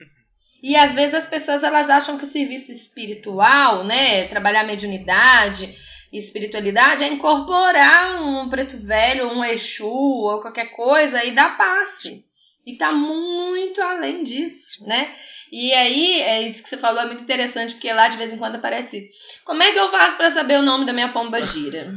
[0.63, 5.77] E às vezes as pessoas elas acham que o serviço espiritual, né, trabalhar mediunidade
[6.19, 12.25] espiritualidade é incorporar um preto velho, um exu ou qualquer coisa e dar passe.
[12.67, 15.15] E tá muito além disso, né?
[15.53, 18.39] E aí, é isso que você falou é muito interessante, porque lá de vez em
[18.39, 19.11] quando aparece isso.
[19.45, 21.93] Como é que eu faço pra saber o nome da minha pomba gira?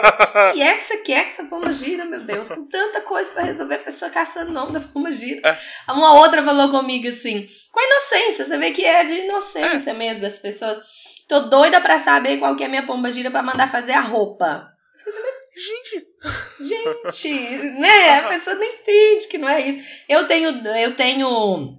[0.54, 3.42] e é que você quer que essa pomba gira, meu Deus, com tanta coisa pra
[3.42, 5.58] resolver, a pessoa caçando o nome da pomba gira.
[5.88, 10.22] Uma outra falou comigo assim, com a inocência, você vê que é de inocência mesmo
[10.22, 10.78] das pessoas.
[11.28, 14.00] Tô doida pra saber qual que é a minha pomba gira pra mandar fazer a
[14.00, 14.72] roupa.
[15.62, 16.06] Gente,
[16.60, 18.18] Gente, né?
[18.18, 19.88] A pessoa não entende que não é isso.
[20.08, 21.78] Eu tenho, eu tenho,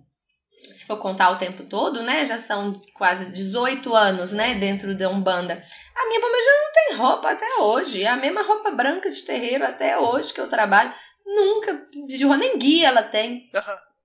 [0.64, 2.26] se for contar o tempo todo, né?
[2.26, 4.56] Já são quase 18 anos, né?
[4.56, 5.62] Dentro da Umbanda.
[5.96, 8.04] A minha já não tem roupa até hoje.
[8.04, 10.94] É a mesma roupa branca de terreiro até hoje que eu trabalho.
[11.26, 13.50] Nunca, de nem guia ela tem.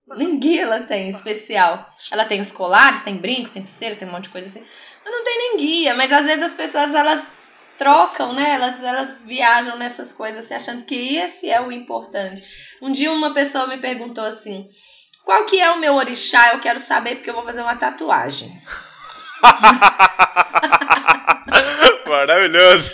[0.07, 1.87] Nem guia ela tem, especial.
[2.11, 4.67] Ela tem os colares, tem brinco, tem pulseira, tem um monte de coisa assim.
[5.05, 5.95] Mas não tem nem guia.
[5.95, 7.31] Mas às vezes as pessoas, elas
[7.79, 8.55] trocam, né?
[8.55, 12.43] Elas, elas viajam nessas coisas assim, achando que esse é o importante.
[12.83, 14.69] Um dia uma pessoa me perguntou assim:
[15.25, 16.53] qual que é o meu orixá?
[16.53, 18.61] Eu quero saber porque eu vou fazer uma tatuagem.
[22.09, 22.93] maravilhoso.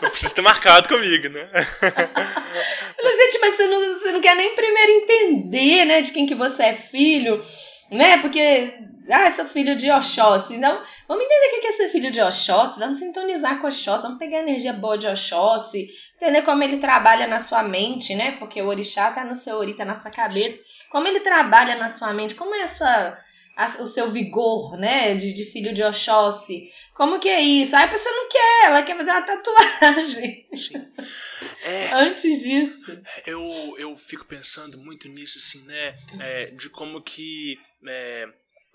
[0.00, 1.48] Eu preciso ter marcado comigo, né?
[1.80, 6.34] Falei, Gente, mas você não, você não quer nem primeiro entender, né, de quem que
[6.34, 7.42] você é filho,
[7.90, 8.18] né?
[8.18, 8.72] Porque,
[9.10, 10.54] ah, sou filho de Oxóssi.
[10.54, 14.02] Então, vamos entender o que que é ser filho de Oxóssi, vamos sintonizar com Oxóssi,
[14.02, 18.32] vamos pegar a energia boa de Oxóssi, entender como ele trabalha na sua mente, né?
[18.38, 20.58] Porque o orixá tá no seu ori, tá na sua cabeça.
[20.90, 23.18] Como ele trabalha na sua mente, como é a sua,
[23.56, 25.14] a- o seu vigor, né?
[25.14, 26.70] De, de filho de Oxóssi.
[26.94, 27.76] Como que é isso?
[27.76, 30.46] Aí a pessoa não quer, ela quer fazer uma tatuagem.
[30.56, 30.72] Sim.
[31.64, 33.02] É, Antes disso.
[33.26, 33.42] eu,
[33.78, 35.94] eu fico pensando muito nisso, assim, né?
[36.20, 38.28] É, de como que é,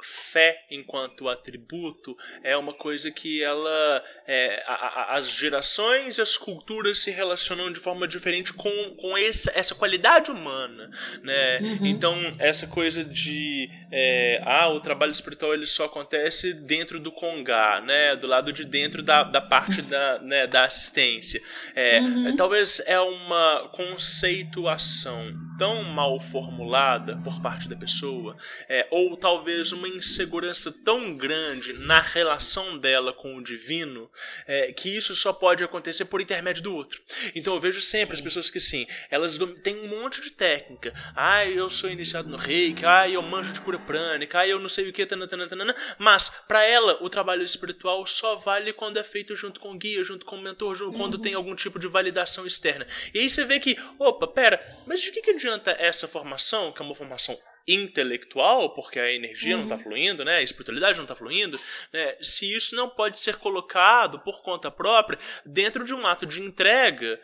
[0.03, 4.03] fé enquanto atributo é uma coisa que ela.
[4.27, 9.17] é, a- a- as gerações e as culturas se relacionam de forma diferente com, com
[9.17, 10.89] essa, essa qualidade humana,
[11.21, 11.59] né?
[11.81, 13.69] Então, essa coisa de.
[13.91, 18.15] é, ah, o trabalho espiritual ele só acontece dentro do congá, né?
[18.15, 21.41] Do lado de dentro da, da parte da, né, da assistência.
[21.75, 21.99] É,
[22.37, 28.35] Talvez é uma conceituação tão mal formulada por parte da pessoa,
[28.67, 34.09] é, ou talvez uma insegurança tão grande na relação dela com o divino,
[34.47, 36.99] é, que isso só pode acontecer por intermédio do outro.
[37.35, 40.95] Então eu vejo sempre as pessoas que sim, elas têm um monte de técnica.
[41.15, 44.67] Ah, eu sou iniciado no reiki, ah, eu manjo de cura prânica, ah, eu não
[44.67, 49.03] sei o que, tanana, tanana, mas para ela o trabalho espiritual só vale quando é
[49.03, 51.87] feito junto com o guia, junto com o mentor, junto, quando tem algum tipo de
[51.87, 52.87] validação externa.
[53.13, 56.81] E aí você vê que, opa, pera, mas de que, que adianta essa formação, que
[56.81, 57.37] é uma formação
[57.67, 60.37] intelectual, porque a energia não está fluindo, né?
[60.37, 61.59] A espiritualidade não está fluindo,
[61.93, 62.15] né?
[62.21, 67.19] Se isso não pode ser colocado por conta própria dentro de um ato de entrega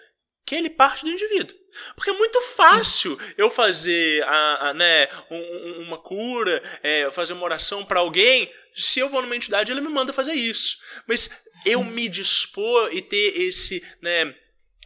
[0.46, 1.56] que ele parte do indivíduo.
[1.96, 7.44] Porque é muito fácil eu fazer a, a, né, um- uma cura, é, fazer uma
[7.44, 10.78] oração para alguém, se eu vou numa entidade, ele me manda fazer isso.
[11.06, 11.30] Mas
[11.66, 14.34] eu me dispor e ter esse, né,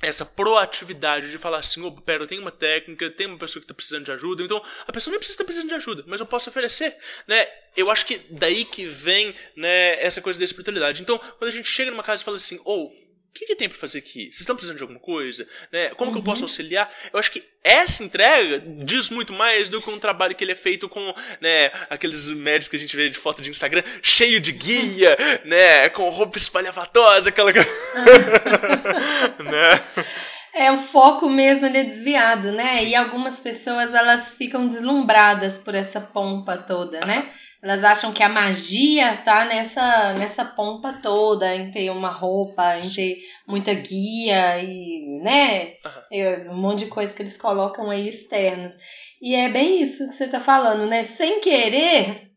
[0.02, 3.66] essa proatividade de falar assim, opa, pera, eu tenho uma técnica, tem uma pessoa que
[3.66, 6.26] está precisando de ajuda, então a pessoa nem precisa estar precisando de ajuda, mas eu
[6.26, 7.48] posso oferecer, né?
[7.78, 11.02] Eu acho que daí que vem, né, essa coisa da espiritualidade.
[11.02, 13.70] Então, quando a gente chega numa casa e fala assim, ou o que, que tem
[13.70, 14.26] pra fazer aqui?
[14.26, 15.48] Vocês estão precisando de alguma coisa?
[15.72, 15.90] Né?
[15.90, 16.92] Como que eu posso auxiliar?
[17.14, 20.56] Eu acho que essa entrega diz muito mais do que um trabalho que ele é
[20.56, 24.52] feito com né, aqueles médicos que a gente vê de foto de Instagram, cheio de
[24.52, 25.90] guia, né?
[25.90, 27.70] Com roupa espalhafatosa, aquela coisa.
[29.44, 30.06] né?
[30.54, 32.84] É, o foco mesmo ele é desviado, né?
[32.84, 37.32] E algumas pessoas elas ficam deslumbradas por essa pompa toda, né?
[37.62, 42.90] Elas acham que a magia tá nessa, nessa pompa toda, em ter uma roupa, em
[42.90, 45.74] ter muita guia e, né?
[46.12, 48.74] É, Um monte de coisa que eles colocam aí externos.
[49.22, 51.04] E é bem isso que você tá falando, né?
[51.04, 52.32] Sem querer,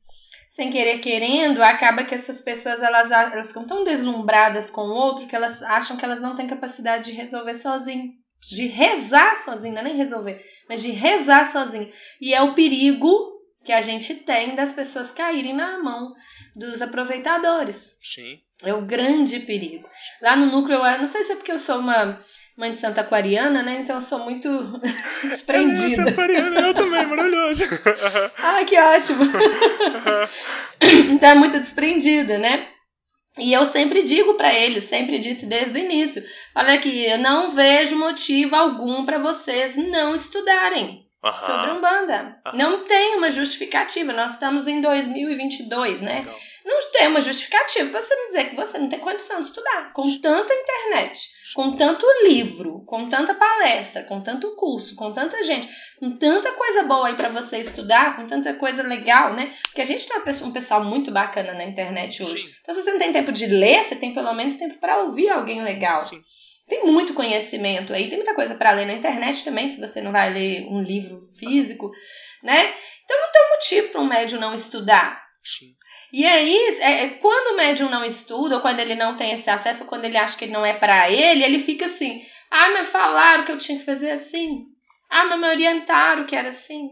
[0.51, 5.27] sem querer querendo, acaba que essas pessoas elas, elas ficam tão deslumbradas com o outro
[5.27, 8.13] que elas acham que elas não têm capacidade de resolver sozinho.
[8.53, 11.91] De rezar sozinho, não é nem resolver, mas de rezar sozinho.
[12.21, 13.34] E é o perigo
[13.65, 16.13] que a gente tem das pessoas caírem na mão
[16.55, 17.99] dos aproveitadores.
[18.03, 18.39] Sim.
[18.63, 19.89] É o grande perigo.
[20.23, 22.21] Lá no núcleo, eu não sei se é porque eu sou uma
[22.57, 23.81] mãe de santa aquariana, né?
[23.81, 24.49] Então eu sou muito
[25.29, 26.03] desprendida.
[26.03, 27.65] Essa aquariana, eu também, maravilhoso.
[28.39, 29.25] Ai, que ótimo!
[31.11, 32.69] então é muito desprendida, né?
[33.39, 36.23] E eu sempre digo pra eles, sempre disse desde o início,
[36.55, 41.41] olha aqui, eu não vejo motivo algum pra vocês não estudarem Aham.
[41.41, 42.39] sobre Umbanda.
[42.47, 42.57] Aham.
[42.57, 44.13] Não tem uma justificativa.
[44.13, 46.19] Nós estamos em 2022, né?
[46.19, 46.39] Legal.
[46.65, 49.93] não tem uma justificativa para você me dizer que você não tem condição de estudar.
[49.93, 55.69] Com tanta internet, com tanto livro, com tanta palestra, com tanto curso, com tanta gente,
[55.99, 59.53] com tanta coisa boa aí para você estudar, com tanta coisa legal, né?
[59.65, 62.47] Porque a gente tem um pessoal muito bacana na internet hoje.
[62.47, 62.55] Sim.
[62.63, 65.31] Então, se você não tem tempo de ler, você tem pelo menos tempo para ouvir
[65.31, 66.07] alguém legal.
[66.07, 66.23] Sim.
[66.69, 70.13] Tem muito conhecimento aí, tem muita coisa para ler na internet também, se você não
[70.13, 71.91] vai ler um livro físico,
[72.43, 72.75] né?
[73.05, 75.23] Então não tem motivo para um médium não estudar.
[75.43, 75.75] Sim.
[76.13, 79.51] E aí, é, é, quando o médium não estuda, ou quando ele não tem esse
[79.51, 82.89] acesso, ou quando ele acha que não é para ele, ele fica assim: ah, mas
[82.89, 84.67] falaram que eu tinha que fazer assim.
[85.11, 86.91] Ah, mas me orientaram que era assim.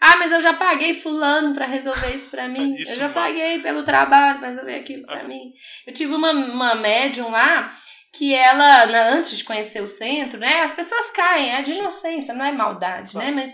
[0.00, 2.74] Ah, mas eu já paguei fulano para resolver isso para mim.
[2.76, 5.52] Isso eu já paguei pelo trabalho para resolver aquilo para mim.
[5.86, 7.72] Eu tive uma, uma médium lá
[8.12, 10.62] que ela, antes de conhecer o centro, né?
[10.62, 13.30] As pessoas caem, é de inocência, não é maldade, né?
[13.30, 13.52] Mas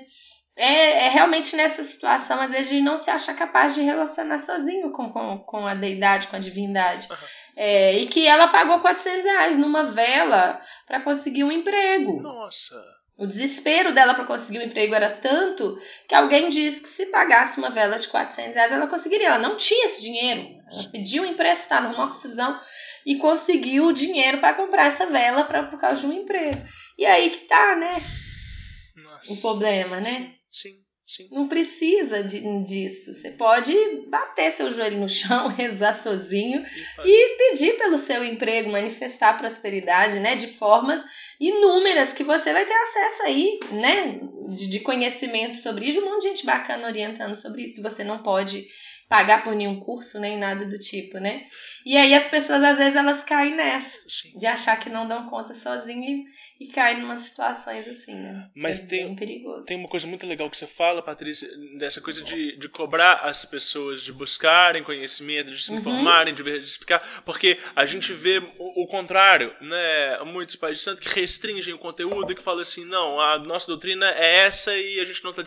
[0.56, 4.90] é, é, realmente nessa situação, às vezes, de não se achar capaz de relacionar sozinho
[4.90, 7.06] com, com, com a deidade, com a divindade.
[7.10, 7.16] Uhum.
[7.56, 12.22] É, e que ela pagou 400 reais numa vela para conseguir um emprego.
[12.22, 12.74] Nossa!
[13.18, 17.58] O desespero dela para conseguir um emprego era tanto que alguém disse que se pagasse
[17.58, 19.28] uma vela de 400 reais ela conseguiria.
[19.28, 20.46] Ela não tinha esse dinheiro.
[20.70, 22.60] Ela pediu emprestado, arrumou uma confusão
[23.06, 26.60] e conseguiu o dinheiro para comprar essa vela pra, por causa de um emprego.
[26.98, 28.02] E aí que tá, né?
[28.96, 29.32] Nossa.
[29.32, 30.34] O problema, né?
[30.50, 30.74] Sim,
[31.06, 31.28] sim.
[31.30, 33.14] Não precisa de, disso.
[33.14, 33.72] Você pode
[34.08, 36.66] bater seu joelho no chão, rezar sozinho
[37.04, 40.34] e, e pedir pelo seu emprego, manifestar prosperidade, né?
[40.34, 41.04] De formas
[41.38, 44.20] inúmeras que você vai ter acesso aí, né?
[44.48, 47.82] De, de conhecimento sobre isso, um monte de gente bacana orientando sobre isso.
[47.82, 48.66] Você não pode
[49.08, 51.46] pagar por nenhum curso nem nada do tipo, né?
[51.84, 54.32] E aí as pessoas às vezes elas caem nessa Sim.
[54.34, 56.24] de achar que não dão conta sozinho
[56.58, 58.48] e em umas situações assim, né?
[58.54, 59.66] Mas é tem, bem perigoso.
[59.66, 63.44] tem uma coisa muito legal que você fala, Patrícia, dessa coisa de, de cobrar as
[63.44, 65.78] pessoas de buscarem conhecimento, de se uhum.
[65.78, 70.18] informarem, de verificar, porque a gente vê o, o, contrário, né?
[70.24, 74.08] Muitos pais de santo que restringem o conteúdo, que falam assim, não, a nossa doutrina
[74.12, 75.42] é essa e a gente não está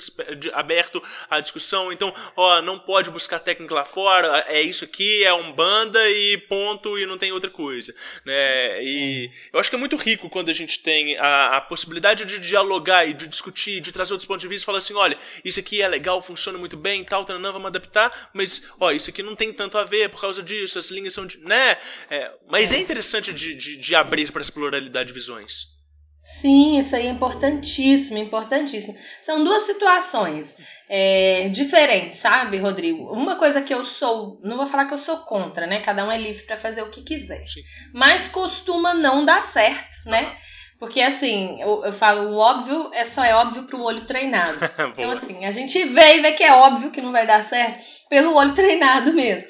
[0.53, 5.33] aberto à discussão, então, ó, não pode buscar técnica lá fora, é isso aqui, é
[5.33, 8.83] um banda e ponto, e não tem outra coisa, né?
[8.83, 12.25] E eu acho que é muito rico quando a gente tem tem a, a, possibilidade
[12.25, 15.59] de dialogar e de discutir, de trazer outros pontos de vista falar assim, olha, isso
[15.59, 19.23] aqui é legal, funciona muito bem, tal, tal, não, vamos adaptar, mas, ó, isso aqui
[19.23, 21.77] não tem tanto a ver por causa disso, as linhas são, de, né?
[22.09, 25.79] É, mas é interessante de, de, de abrir para essa pluralidade de visões.
[26.23, 28.95] Sim, isso aí é importantíssimo, importantíssimo.
[29.23, 30.55] São duas situações
[30.87, 33.11] é, diferentes, sabe, Rodrigo?
[33.11, 35.81] Uma coisa que eu sou, não vou falar que eu sou contra, né?
[35.81, 37.45] Cada um é livre para fazer o que quiser.
[37.47, 37.61] Sim.
[37.93, 40.37] Mas costuma não dar certo, né?
[40.79, 44.57] Porque assim, eu, eu, falo, o óbvio é só é óbvio pro olho treinado.
[44.97, 47.83] então, assim, a gente vê e vê que é óbvio que não vai dar certo
[48.09, 49.49] pelo olho treinado mesmo.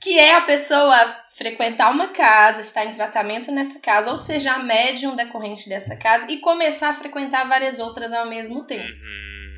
[0.00, 0.96] Que é a pessoa
[1.36, 6.30] frequentar uma casa, estar em tratamento nessa casa, ou seja, a médium decorrente dessa casa,
[6.30, 8.88] e começar a frequentar várias outras ao mesmo tempo.
[8.88, 9.50] Uhum.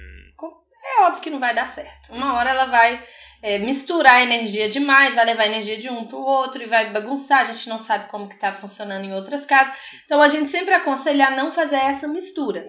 [0.85, 2.13] É óbvio que não vai dar certo.
[2.13, 3.01] Uma hora ela vai
[3.43, 7.41] é, misturar energia demais, vai levar energia de um para o outro e vai bagunçar.
[7.41, 9.75] A gente não sabe como que está funcionando em outras casas.
[10.05, 12.65] Então a gente sempre aconselha a não fazer essa mistura.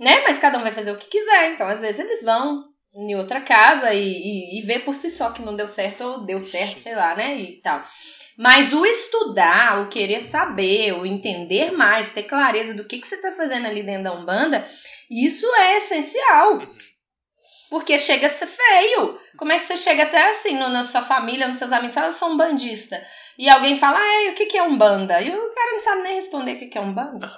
[0.00, 0.22] Né?
[0.24, 1.52] Mas cada um vai fazer o que quiser.
[1.52, 2.64] Então, às vezes, eles vão
[2.94, 6.24] em outra casa e, e, e ver por si só que não deu certo ou
[6.24, 7.36] deu certo, sei lá, né?
[7.36, 7.82] E tal.
[8.36, 13.16] Mas o estudar, o querer saber, o entender mais, ter clareza do que, que você
[13.16, 14.66] está fazendo ali dentro da Umbanda,
[15.10, 16.58] isso é essencial.
[16.58, 16.66] Uhum.
[17.70, 19.20] Porque chega a ser feio.
[19.36, 22.08] Como é que você chega até assim no, na sua família, nos seus amigos, fala,
[22.08, 23.00] eu sou um bandista.
[23.38, 25.20] E alguém fala, ah, e o que, que é um banda?
[25.20, 27.30] E o cara não sabe nem responder o que, que é um banda.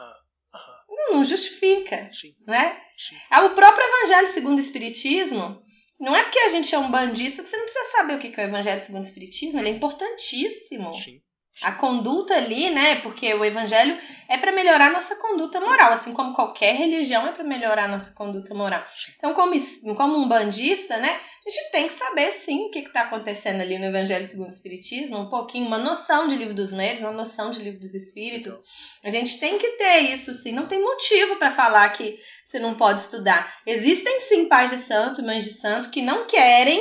[0.88, 2.34] Não, não justifica, Sim.
[2.46, 2.80] né?
[2.96, 3.16] Sim.
[3.30, 5.62] Ah, o próprio Evangelho segundo o Espiritismo,
[5.98, 8.30] não é porque a gente é um bandista que você não precisa saber o que,
[8.30, 10.94] que é o Evangelho segundo o Espiritismo, ele é importantíssimo.
[10.94, 11.20] Sim.
[11.62, 12.96] A conduta ali, né?
[12.96, 13.98] Porque o evangelho
[14.28, 17.88] é para melhorar a nossa conduta moral, assim como qualquer religião é para melhorar a
[17.88, 18.82] nossa conduta moral.
[19.16, 19.52] Então, como,
[19.94, 21.20] como um bandista, né?
[21.46, 24.50] A gente tem que saber sim o que está acontecendo ali no Evangelho segundo o
[24.50, 28.54] Espiritismo, um pouquinho, uma noção de livro dos méritos, uma noção de livro dos espíritos.
[29.02, 32.74] A gente tem que ter isso sim, não tem motivo para falar que você não
[32.74, 33.54] pode estudar.
[33.66, 36.80] Existem sim pais de santo, mães de santo que não querem,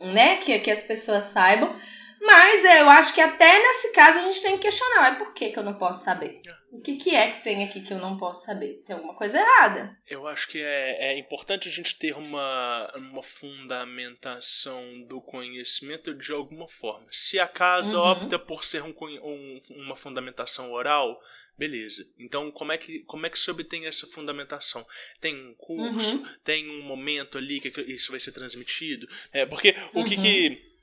[0.00, 1.74] né, que, que as pessoas saibam,
[2.20, 5.50] mas eu acho que até nesse caso a gente tem que questionar, mas por que,
[5.50, 6.40] que eu não posso saber?
[6.72, 8.82] O que, que é que tem aqui que eu não posso saber?
[8.86, 9.96] Tem alguma coisa errada.
[10.06, 16.32] Eu acho que é, é importante a gente ter uma, uma fundamentação do conhecimento de
[16.32, 17.06] alguma forma.
[17.10, 18.10] Se a casa uhum.
[18.10, 21.18] opta por ser um, um, uma fundamentação oral,
[21.56, 22.06] beleza.
[22.18, 24.86] Então, como é que como é que se obtém essa fundamentação?
[25.20, 26.26] Tem um curso, uhum.
[26.44, 29.08] tem um momento ali que isso vai ser transmitido?
[29.32, 30.75] É, porque o que, que uhum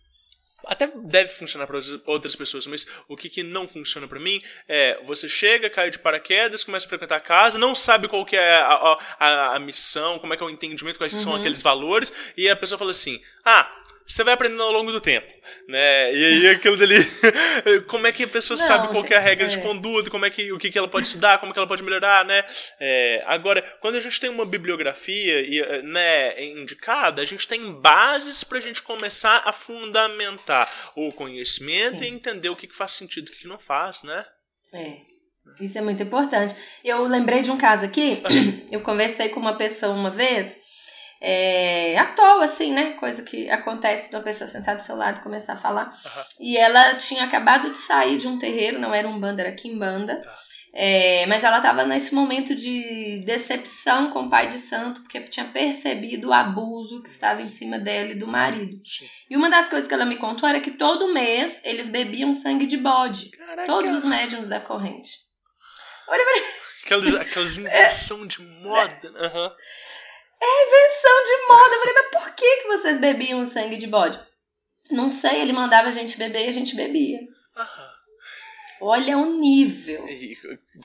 [0.66, 4.99] até deve funcionar para outras pessoas, mas o que, que não funciona para mim é
[5.05, 8.55] você chega, cai de paraquedas, começa a frequentar a casa, não sabe qual que é
[8.55, 11.39] a, a, a missão, como é que é o entendimento, quais são Uhum.
[11.39, 13.70] aqueles valores, e a pessoa fala assim: ah,
[14.06, 15.28] você vai aprendendo ao longo do tempo,
[15.68, 16.14] né?
[16.14, 16.98] E aí aquilo dali,
[17.88, 19.62] como é que a pessoa Não, sabe qual que é a gente, regra de é.
[19.62, 22.26] conduta, como é que o que, que ela pode estudar, como que ela pode melhorar,
[22.26, 22.44] né?
[22.80, 28.44] É, agora, quando a gente tem uma bibliografia e, né, indicada, a gente tem bases
[28.44, 32.06] para a gente começar a fundamentar o conhecimento Sim.
[32.06, 34.26] e entender o que, que faz sentido e o que, que não faz, né?
[34.74, 35.14] É.
[35.60, 36.56] Isso é muito importante.
[36.84, 38.22] Eu lembrei de um caso aqui,
[38.72, 40.58] eu conversei com uma pessoa uma vez,
[41.26, 42.92] é, à toa, assim, né?
[43.00, 45.86] Coisa que acontece de uma pessoa sentada do seu lado e começar a falar.
[46.06, 46.26] Aham.
[46.42, 50.20] E ela tinha acabado de sair de um terreiro, não era um banda, era quimbanda.
[50.20, 50.38] Tá.
[50.76, 55.46] É, mas ela estava nesse momento de decepção com o pai de santo, porque tinha
[55.46, 58.82] percebido o abuso que estava em cima dela e do marido.
[58.84, 59.08] Sim.
[59.30, 62.66] E uma das coisas que ela me contou era que todo mês eles bebiam sangue
[62.66, 63.30] de bode.
[63.30, 65.12] Caraca, Todos os médiums da corrente.
[66.10, 66.44] Olha, olha,
[66.84, 69.10] aquelas, aquelas inversão de moda.
[69.12, 69.52] né?
[70.44, 70.68] Aham.
[70.68, 71.76] invenção de moda.
[71.76, 74.20] Eu falei, mas por que, que vocês bebiam sangue de bode?
[74.91, 77.20] Não sei, ele mandava a gente beber e a gente bebia.
[77.56, 77.94] Aham.
[78.82, 80.06] Olha o nível.
[80.10, 80.36] E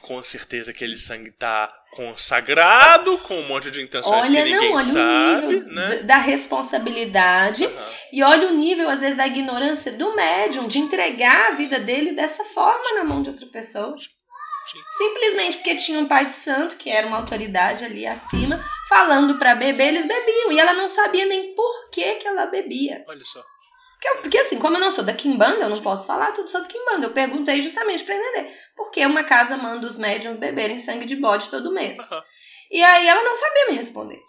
[0.02, 4.76] com certeza aquele sangue tá consagrado, com um monte de intenções Olha, que ninguém não,
[4.76, 5.96] olha sabe, o nível né?
[6.04, 7.86] da responsabilidade Aham.
[8.12, 12.12] e olha o nível, às vezes, da ignorância do médium de entregar a vida dele
[12.12, 13.96] dessa forma na mão de outra pessoa.
[13.98, 14.78] Sim.
[14.98, 19.54] Simplesmente porque tinha um pai de santo, que era uma autoridade ali acima, falando pra
[19.54, 20.52] beber, eles bebiam.
[20.52, 23.04] E ela não sabia nem por que, que ela bebia.
[23.08, 23.42] Olha só.
[23.94, 26.48] Porque, eu- porque, assim, como eu não sou da Kimbanda, eu não posso falar tudo
[26.50, 27.06] sobre Kimbanda.
[27.06, 28.52] Eu perguntei justamente pra entender.
[28.76, 31.98] Por que uma casa manda os médiums beberem sangue de bode todo mês?
[32.70, 34.20] E aí ela não sabia me responder.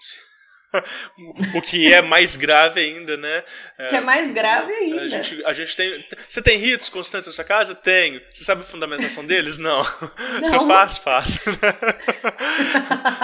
[1.55, 3.43] O que é mais grave ainda, né?
[3.89, 5.01] Que é mais grave ainda.
[5.03, 6.05] A gente, a gente tem.
[6.28, 7.74] Você tem ritos constantes na sua casa?
[7.76, 8.22] Tenho.
[8.34, 9.57] Você sabe a fundamentação deles?
[9.57, 9.84] Não.
[9.84, 11.39] Se eu faço, faço.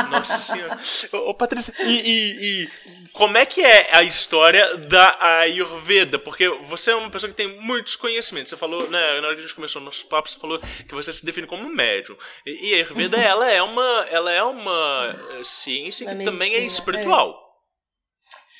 [0.09, 0.77] Nossa senhora.
[1.11, 2.69] Ô, Patrícia, e, e- e
[3.13, 6.19] como é que é a história da Ayurveda?
[6.19, 8.49] Porque você é uma pessoa que tem muitos conhecimentos.
[8.49, 10.93] Você falou, né, na hora que a gente começou o nosso papo, você falou que
[10.93, 12.17] você se define como médium.
[12.45, 16.59] E, e a Ayurveda, ela é uma, ela é uma eh, ciência que também é
[16.59, 17.34] medicina, espiritual.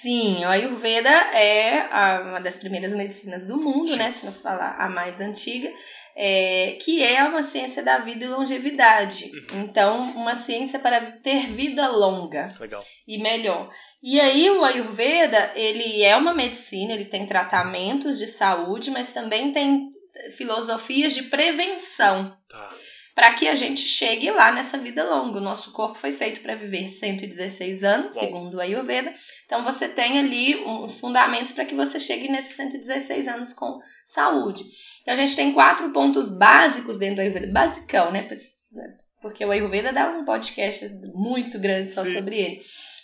[0.06, 3.97] Sim, o Ayurveda é a- uma das primeiras medicinas do mundo, Sim.
[3.97, 4.12] né?
[4.12, 5.68] Se não falar a mais antiga,
[6.16, 9.32] é, que é uma ciência da vida e longevidade.
[9.34, 9.64] Uhum.
[9.64, 12.86] Então, uma ciência para ter vida longa Legal.
[13.08, 13.72] e melhor.
[14.03, 19.51] E aí o Ayurveda, ele é uma medicina, ele tem tratamentos de saúde, mas também
[19.51, 19.89] tem
[20.38, 22.72] filosofias de prevenção Tá.
[23.16, 25.39] para que a gente chegue lá nessa vida longa.
[25.39, 28.24] O nosso corpo foi feito para viver 116 anos, Uau.
[28.24, 29.14] segundo o Ayurveda.
[29.46, 34.64] Então você tem ali uns fundamentos para que você chegue nesses 116 anos com saúde.
[35.02, 38.28] Então a gente tem quatro pontos básicos dentro do Ayurveda, basicão, né?
[39.22, 42.14] Porque o Ayurveda dá um podcast muito grande só Sim.
[42.14, 42.62] sobre ele.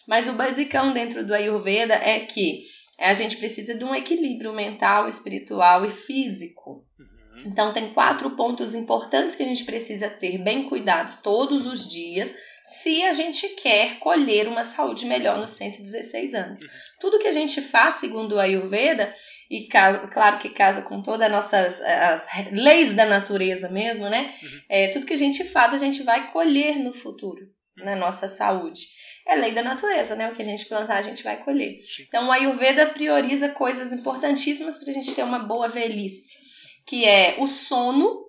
[0.07, 2.63] Mas o basicão dentro do Ayurveda é que
[2.99, 6.85] a gente precisa de um equilíbrio mental, espiritual e físico.
[6.99, 7.43] Uhum.
[7.45, 12.31] Então, tem quatro pontos importantes que a gente precisa ter bem cuidados todos os dias
[12.81, 16.59] se a gente quer colher uma saúde melhor nos 116 anos.
[16.99, 19.13] Tudo que a gente faz segundo o Ayurveda,
[19.49, 24.33] e claro que casa com todas as nossas as leis da natureza mesmo, né?
[24.41, 24.61] Uhum.
[24.69, 27.41] É, tudo que a gente faz, a gente vai colher no futuro,
[27.77, 28.81] na nossa saúde.
[29.27, 30.29] É lei da natureza, né?
[30.29, 31.77] O que a gente plantar, a gente vai colher.
[32.07, 36.37] Então, o Ayurveda prioriza coisas importantíssimas para a gente ter uma boa velhice,
[36.85, 38.19] que é o sono.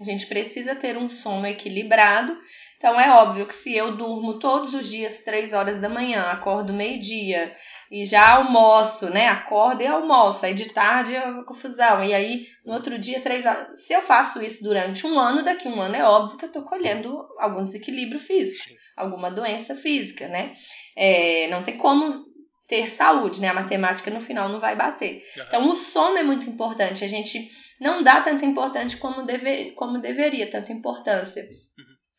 [0.00, 2.36] A gente precisa ter um sono equilibrado.
[2.76, 6.72] Então, é óbvio que se eu durmo todos os dias três horas da manhã, acordo
[6.72, 7.54] meio-dia
[7.90, 9.28] e já almoço, né?
[9.28, 10.44] Acordo e almoço.
[10.44, 12.04] Aí de tarde é uma confusão.
[12.04, 13.80] E aí, no outro dia, três horas.
[13.80, 16.52] Se eu faço isso durante um ano, daqui a um ano é óbvio que eu
[16.52, 18.76] tô colhendo algum desequilíbrio físico, Sim.
[18.96, 20.54] alguma doença física, né?
[20.96, 22.24] É, não tem como
[22.66, 23.48] ter saúde, né?
[23.48, 25.22] A matemática no final não vai bater.
[25.36, 27.04] Então, o sono é muito importante.
[27.04, 27.50] A gente
[27.80, 31.46] não dá tanta importância como, deve, como deveria, tanta importância.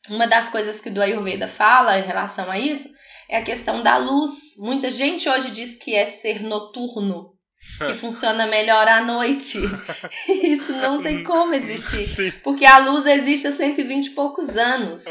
[0.09, 2.89] Uma das coisas que o do Ayurveda fala em relação a isso
[3.29, 4.55] é a questão da luz.
[4.57, 7.33] Muita gente hoje diz que é ser noturno,
[7.77, 9.59] que funciona melhor à noite.
[10.27, 12.05] Isso não tem como existir.
[12.05, 12.31] Sim.
[12.43, 15.03] Porque a luz existe há 120 e poucos anos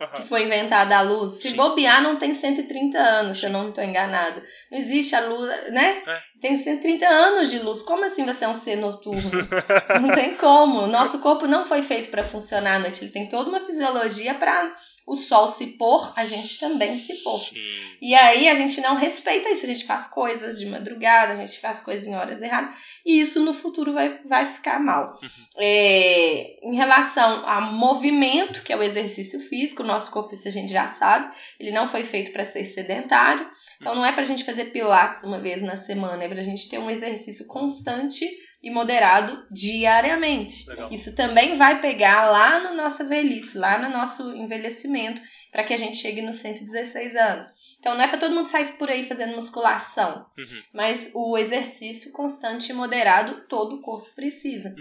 [0.00, 0.12] Aham.
[0.12, 1.42] que foi inventada a luz.
[1.42, 1.56] Se Sim.
[1.56, 4.42] bobear, não tem 130 anos, se eu não estou enganado.
[4.70, 6.02] Não existe a luz, né?
[6.06, 6.18] É.
[6.40, 7.82] Tem 130 anos de luz.
[7.82, 9.30] Como assim você é um ser noturno?
[10.00, 10.86] não tem como.
[10.86, 13.04] Nosso corpo não foi feito para funcionar à noite.
[13.04, 14.74] Ele tem toda uma fisiologia para
[15.06, 17.40] o sol se pôr, a gente também se pôr.
[17.40, 17.98] Sim.
[18.00, 19.64] E aí a gente não respeita isso.
[19.64, 22.74] A gente faz coisas de madrugada, a gente faz coisas em horas erradas.
[23.04, 25.18] E isso no futuro vai, vai ficar mal.
[25.56, 30.50] É, em relação a movimento, que é o exercício físico, o nosso corpo, isso a
[30.50, 33.48] gente já sabe, ele não foi feito para ser sedentário.
[33.80, 36.44] Então não é para a gente fazer pilates uma vez na semana, é para a
[36.44, 38.26] gente ter um exercício constante
[38.62, 40.68] e moderado diariamente.
[40.68, 40.92] Legal.
[40.92, 45.78] Isso também vai pegar lá na nossa velhice, lá no nosso envelhecimento, para que a
[45.78, 47.59] gente chegue nos 116 anos.
[47.80, 50.62] Então não é para todo mundo sair por aí fazendo musculação, Uhum.
[50.72, 54.74] mas o exercício constante e moderado todo o corpo precisa.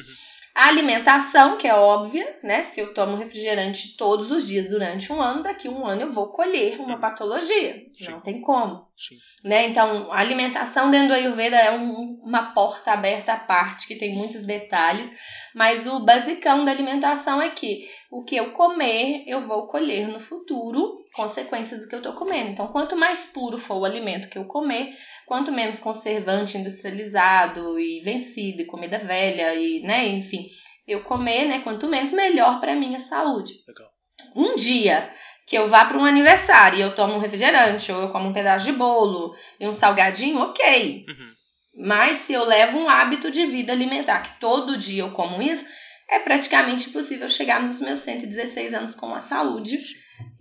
[0.54, 2.62] A alimentação, que é óbvia, né?
[2.64, 6.10] Se eu tomo refrigerante todos os dias durante um ano, daqui a um ano eu
[6.10, 7.82] vou colher uma patologia.
[7.98, 8.12] Sim.
[8.12, 8.86] Não tem como.
[8.98, 9.16] Sim.
[9.48, 9.68] Né?
[9.68, 14.14] Então, a alimentação dentro do Ayurveda é um- uma porta aberta à parte, que tem
[14.14, 15.10] muitos detalhes,
[15.56, 20.20] mas o basicão da alimentação é que o que eu comer, eu vou colher no
[20.20, 22.50] futuro consequências do que eu estou comendo.
[22.50, 24.98] Então, quanto mais puro for o alimento que eu comer,
[25.28, 30.48] quanto menos conservante industrializado e vencido, e comida velha, e, né, enfim,
[30.88, 33.54] eu comer, né, quanto menos, melhor para minha saúde.
[33.68, 33.90] Legal.
[34.36, 35.12] Um dia
[35.46, 38.34] que eu vá para um aniversário e eu tomo um refrigerante, ou eu como um
[38.34, 41.06] pedaço de bolo e um salgadinho, ok.
[41.08, 41.34] Uhum.
[41.76, 45.66] Mas se eu levo um hábito de vida alimentar, que todo dia eu como isso,
[46.10, 49.80] é praticamente impossível chegar nos meus 116 anos com a saúde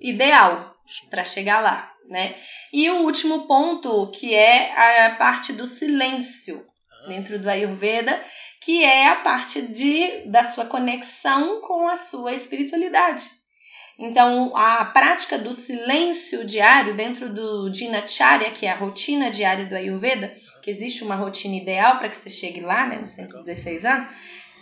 [0.01, 0.75] ideal
[1.11, 2.35] para chegar lá, né?
[2.73, 6.65] E o último ponto, que é a parte do silêncio
[7.07, 8.19] dentro do Ayurveda,
[8.61, 13.25] que é a parte de da sua conexão com a sua espiritualidade.
[13.99, 19.75] Então, a prática do silêncio diário dentro do Dinacharya, que é a rotina diária do
[19.75, 24.07] Ayurveda, que existe uma rotina ideal para que você chegue lá, né, nos 116 anos,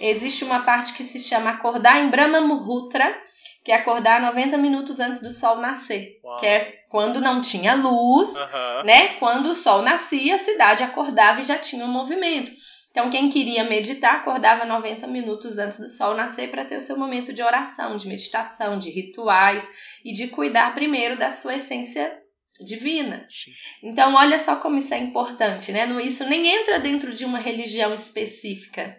[0.01, 3.15] existe uma parte que se chama acordar em Brahma Muhurta,
[3.65, 6.39] que é acordar 90 minutos antes do sol nascer, Uau.
[6.39, 8.83] que é quando não tinha luz, Aham.
[8.85, 9.09] né?
[9.19, 12.53] Quando o sol nascia, a cidade acordava e já tinha um movimento.
[12.91, 16.97] Então, quem queria meditar, acordava 90 minutos antes do sol nascer para ter o seu
[16.97, 19.69] momento de oração, de meditação, de rituais
[20.03, 22.17] e de cuidar primeiro da sua essência
[22.65, 23.27] divina.
[23.29, 23.51] Sim.
[23.83, 25.87] Então, olha só como isso é importante, né?
[26.03, 28.99] Isso nem entra dentro de uma religião específica.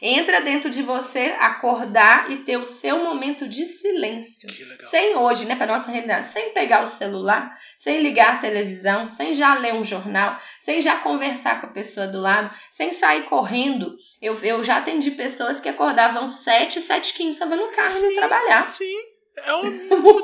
[0.00, 4.48] Entra dentro de você acordar e ter o seu momento de silêncio.
[4.80, 9.34] Sem hoje, né, para nossa realidade, sem pegar o celular, sem ligar a televisão, sem
[9.34, 13.96] já ler um jornal, sem já conversar com a pessoa do lado, sem sair correndo.
[14.20, 18.14] Eu, eu já atendi pessoas que acordavam 7, 7 15 estavam no carro Sim.
[18.14, 18.68] trabalhar.
[18.68, 18.96] Sim.
[19.36, 19.68] É uma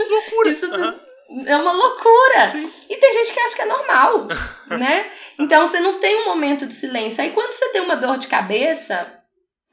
[0.09, 0.51] loucura.
[0.51, 1.01] Isso Aham.
[1.47, 2.49] é uma loucura.
[2.49, 2.71] Sim.
[2.91, 4.27] E tem gente que acha que é normal,
[4.69, 5.11] né?
[5.39, 7.23] Então você não tem um momento de silêncio.
[7.23, 9.22] Aí quando você tem uma dor de cabeça,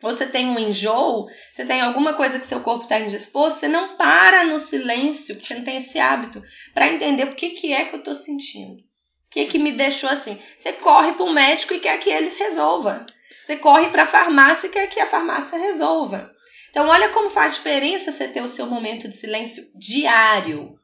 [0.02, 3.98] você tem um enjoo, você tem alguma coisa que seu corpo está indisposto, você não
[3.98, 6.44] para no silêncio, porque você não tem esse hábito,
[6.74, 8.80] para entender o que, que é que eu tô sentindo.
[8.80, 10.40] O que, que me deixou assim?
[10.58, 13.06] Você corre para o médico e quer que eles resolvam.
[13.44, 16.32] Você corre para a farmácia e quer que a farmácia resolva.
[16.70, 20.80] Então, olha como faz diferença você ter o seu momento de silêncio diário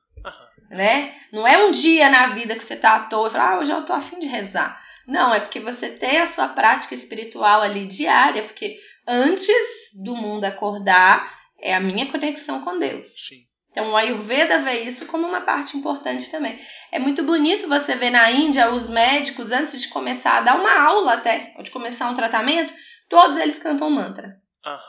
[0.70, 1.14] né?
[1.32, 3.72] Não é um dia na vida que você tá à toa e fala, ah, hoje
[3.72, 4.80] eu tô afim de rezar.
[5.08, 10.46] Não, é porque você tem a sua prática espiritual ali diária, porque antes do mundo
[10.46, 13.08] acordar é a minha conexão com Deus.
[13.28, 13.44] Sim.
[13.72, 16.58] Então o Ayurveda vê isso como uma parte importante também.
[16.94, 20.80] É muito bonito você ver na Índia os médicos, antes de começar a dar uma
[20.80, 22.74] aula até, ou de começar um tratamento,
[23.10, 24.40] todos eles cantam mantra.
[24.66, 24.82] Aham.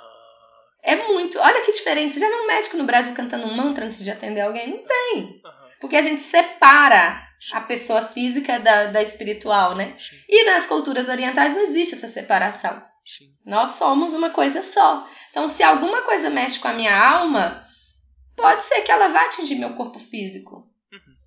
[0.85, 1.37] É muito.
[1.41, 2.15] Olha que diferente.
[2.15, 4.71] Você já viu um médico no Brasil cantando um mantra antes de atender alguém?
[4.71, 5.41] Não tem.
[5.45, 5.69] Aham.
[5.81, 9.97] Porque a gente separa a pessoa física da, da espiritual, né?
[9.99, 10.17] Sim.
[10.29, 12.81] E nas culturas orientais não existe essa separação.
[13.07, 13.29] Sim.
[13.45, 15.09] Nós somos uma coisa só.
[15.31, 17.65] Então, se alguma coisa mexe com a minha alma,
[18.37, 20.69] pode ser que ela vá atingir meu corpo físico.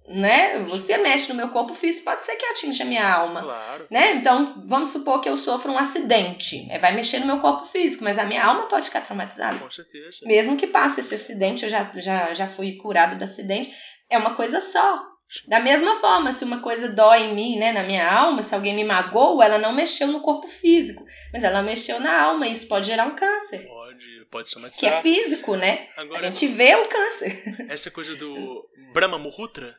[0.10, 0.64] Né?
[0.64, 3.44] Você mexe no meu corpo físico, pode ser que atinja a minha alma.
[3.44, 3.88] Claro.
[3.92, 4.14] Né?
[4.14, 6.68] Então, vamos supor que eu sofro um acidente.
[6.72, 9.60] É, Vai mexer no meu corpo físico, mas a minha alma pode ficar traumatizada.
[9.60, 10.18] Com certeza.
[10.24, 13.72] Mesmo que passe esse acidente, eu já, já, já fui curado do acidente,
[14.10, 15.09] é uma coisa só.
[15.48, 18.74] Da mesma forma, se uma coisa dói em mim, né, na minha alma, se alguém
[18.76, 22.68] me magoou, ela não mexeu no corpo físico, mas ela mexeu na alma e isso
[22.68, 24.80] pode gerar um câncer, Pode, pode somatizar.
[24.80, 25.88] que é físico, né?
[25.98, 27.66] A Agora, gente vê o câncer.
[27.70, 29.76] essa coisa do Brahma Muhutra,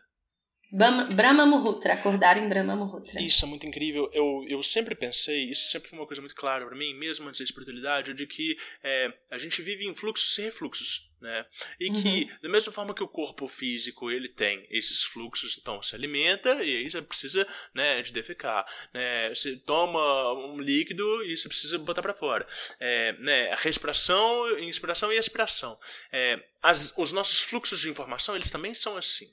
[0.73, 3.21] Brahma, Muhutra, acordar em Brahma Muhutra.
[3.21, 4.09] Isso é muito incrível.
[4.13, 7.41] Eu, eu sempre pensei, isso sempre foi uma coisa muito clara para mim, mesmo antes
[7.41, 11.11] da espiritualidade, de que é, a gente vive em fluxos e refluxos.
[11.21, 11.45] Né?
[11.79, 15.95] E que, da mesma forma que o corpo físico ele tem esses fluxos, então se
[15.95, 18.67] alimenta e aí você precisa né, de defecar.
[18.95, 19.29] Né?
[19.29, 22.47] Você toma um líquido e você precisa botar para fora.
[22.79, 25.79] É, né, respiração, inspiração e expiração.
[26.11, 29.29] É, as, os nossos fluxos de informação eles também são assim.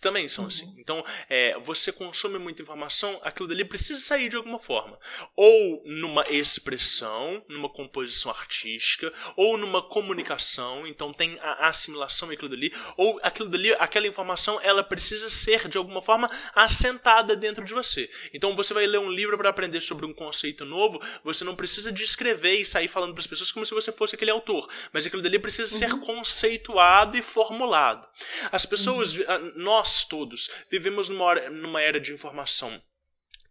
[0.00, 0.74] Também são assim.
[0.78, 4.98] Então, é, você consome muita informação, aquilo dali precisa sair de alguma forma.
[5.36, 12.48] Ou numa expressão, numa composição artística, ou numa comunicação, então tem a assimilação e aquilo
[12.48, 17.72] dali, ou aquilo dali, aquela informação, ela precisa ser de alguma forma assentada dentro de
[17.72, 18.10] você.
[18.34, 21.92] Então, você vai ler um livro para aprender sobre um conceito novo, você não precisa
[21.92, 25.22] descrever e sair falando para as pessoas como se você fosse aquele autor, mas aquilo
[25.22, 28.06] dali precisa ser conceituado e formulado.
[28.50, 29.14] As pessoas,
[29.54, 32.82] nós nós todos vivemos numa, era de informação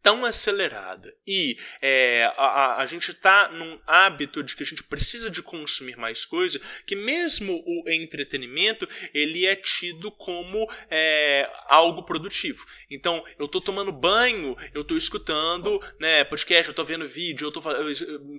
[0.05, 1.17] tão acelerada.
[1.25, 5.97] E é, a, a, gente está num hábito de que a gente precisa de consumir
[5.97, 12.63] mais coisa que mesmo o entretenimento ele é tido como é, algo produtivo.
[12.87, 17.49] Então eu estou tomando banho eu estou escutando né podcast eu estou vendo vídeo eu
[17.49, 17.63] estou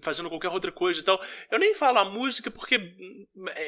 [0.00, 1.20] fazendo qualquer outra coisa e tal.
[1.50, 2.80] Eu nem falo a música porque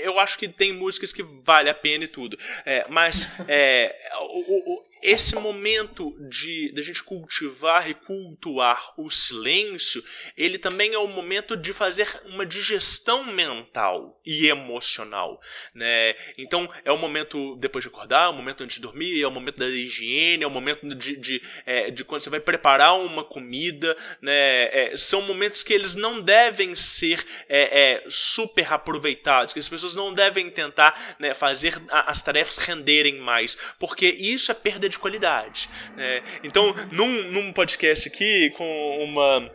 [0.05, 2.39] eu acho que tem músicas que vale a pena e tudo.
[2.65, 10.03] É, mas é, o, o, esse momento de da gente cultivar e cultuar o silêncio,
[10.37, 15.41] ele também é o momento de fazer uma digestão mental e emocional,
[15.75, 16.15] né?
[16.37, 19.31] Então é o momento depois de acordar, é o momento antes de dormir, é o
[19.31, 23.25] momento da higiene, é o momento de, de, é, de quando você vai preparar uma
[23.25, 24.33] comida, né?
[24.33, 29.95] É, são momentos que eles não devem ser é, é super aproveitados, que as pessoas
[29.95, 35.69] não devem tentar né, fazer as tarefas renderem mais, porque isso é perda de qualidade.
[35.97, 36.23] Né?
[36.43, 39.51] Então, num, num podcast aqui com uma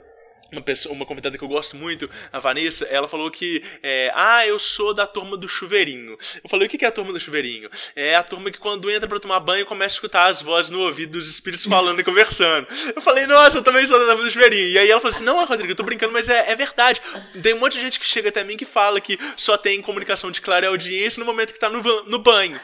[0.53, 4.45] uma, pessoa, uma convidada que eu gosto muito, a Vanessa, ela falou que, é, ah,
[4.45, 6.17] eu sou da turma do chuveirinho.
[6.43, 7.69] Eu falei, o que é a turma do chuveirinho?
[7.95, 10.81] É a turma que quando entra para tomar banho começa a escutar as vozes no
[10.81, 12.67] ouvido dos espíritos falando e conversando.
[12.95, 14.69] Eu falei, nossa, eu também sou da turma do chuveirinho.
[14.69, 17.01] E aí ela falou assim, não, Rodrigo, eu tô brincando, mas é, é verdade.
[17.41, 20.31] Tem um monte de gente que chega até mim que fala que só tem comunicação
[20.31, 22.59] de clara audiência no momento que tá no, no banho.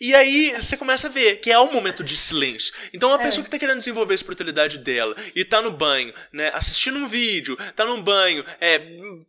[0.00, 2.72] E aí você começa a ver que é um momento de silêncio.
[2.92, 3.22] Então, uma é.
[3.22, 7.08] pessoa que está querendo desenvolver a espiritualidade dela e está no banho, né, assistindo um
[7.08, 8.80] vídeo, está no banho, é,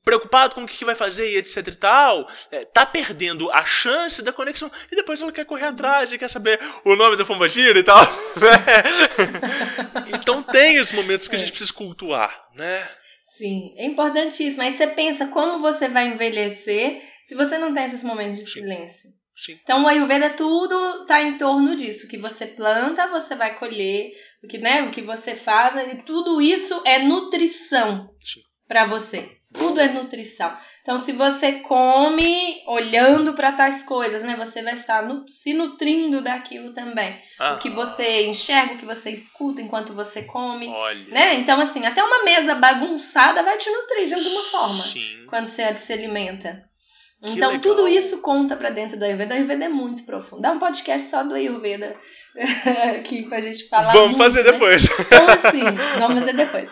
[0.05, 4.21] preocupado com o que vai fazer e etc e tal, é, tá perdendo a chance
[4.21, 4.71] da conexão.
[4.91, 7.99] E depois ela quer correr atrás e quer saber o nome da pombagira e tal.
[8.39, 10.07] Né?
[10.13, 12.87] então, tem os momentos que a gente precisa cultuar, né?
[13.37, 14.61] Sim, é importantíssimo.
[14.61, 18.61] Aí você pensa como você vai envelhecer se você não tem esses momentos de Sim.
[18.61, 19.18] silêncio.
[19.45, 19.57] Sim.
[19.63, 22.05] Então o Ayurveda tudo tá em torno disso.
[22.05, 24.11] O que você planta, você vai colher.
[24.43, 28.09] O que, né, o que você faz, e tudo isso é nutrição
[28.67, 29.37] para você.
[29.51, 30.55] Tudo é nutrição.
[30.81, 36.21] Então, se você come olhando para tais coisas, né, você vai estar nu se nutrindo
[36.21, 37.17] daquilo também.
[37.39, 37.53] Ah.
[37.55, 41.07] O que você enxerga, o que você escuta enquanto você come, Olha.
[41.07, 41.33] né?
[41.35, 45.25] Então, assim, até uma mesa bagunçada vai te nutrir de alguma forma Sim.
[45.27, 46.68] quando você se alimenta.
[47.21, 47.59] Então, legal.
[47.59, 49.33] tudo isso conta para dentro do Ayurveda.
[49.33, 50.41] O Ayurveda é muito profundo.
[50.41, 51.95] Dá um podcast só do Ayurveda
[52.97, 53.91] aqui pra gente falar.
[53.91, 54.51] Vamos muito, fazer né?
[54.53, 54.83] depois.
[54.99, 56.69] Então, assim, vamos fazer depois.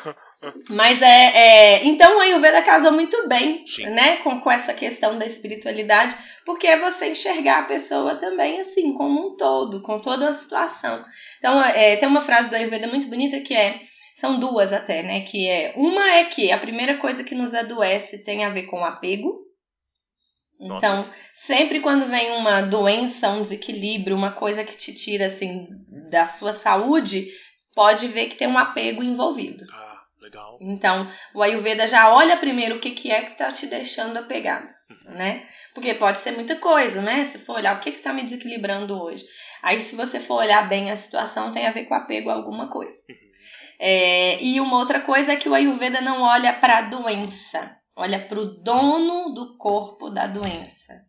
[0.70, 5.26] Mas é, é, Então, o Ayurveda casou muito bem né, com, com essa questão da
[5.26, 10.34] espiritualidade, porque é você enxergar a pessoa também, assim, como um todo, com toda a
[10.34, 11.04] situação.
[11.40, 13.82] Então, é, tem uma frase do Ayurveda muito bonita que é.
[14.16, 15.22] São duas até, né?
[15.22, 15.74] Que é.
[15.76, 19.47] Uma é que a primeira coisa que nos adoece tem a ver com apego
[20.60, 21.14] então, Nossa.
[21.34, 25.68] sempre quando vem uma doença, um desequilíbrio, uma coisa que te tira assim
[26.10, 27.28] da sua saúde,
[27.76, 29.66] pode ver que tem um apego envolvido.
[29.72, 30.58] Ah, legal.
[30.60, 34.68] Então, o Ayurveda já olha primeiro o que, que é que tá te deixando apegado,
[34.90, 35.14] uhum.
[35.14, 35.48] né?
[35.76, 37.26] Porque pode ser muita coisa, né?
[37.26, 39.24] Se for olhar o que que tá me desequilibrando hoje.
[39.62, 42.68] Aí, se você for olhar bem a situação, tem a ver com apego a alguma
[42.68, 42.98] coisa.
[43.08, 43.28] Uhum.
[43.80, 48.28] É, e uma outra coisa é que o Ayurveda não olha para a doença olha
[48.28, 51.06] para o dono do corpo da doença.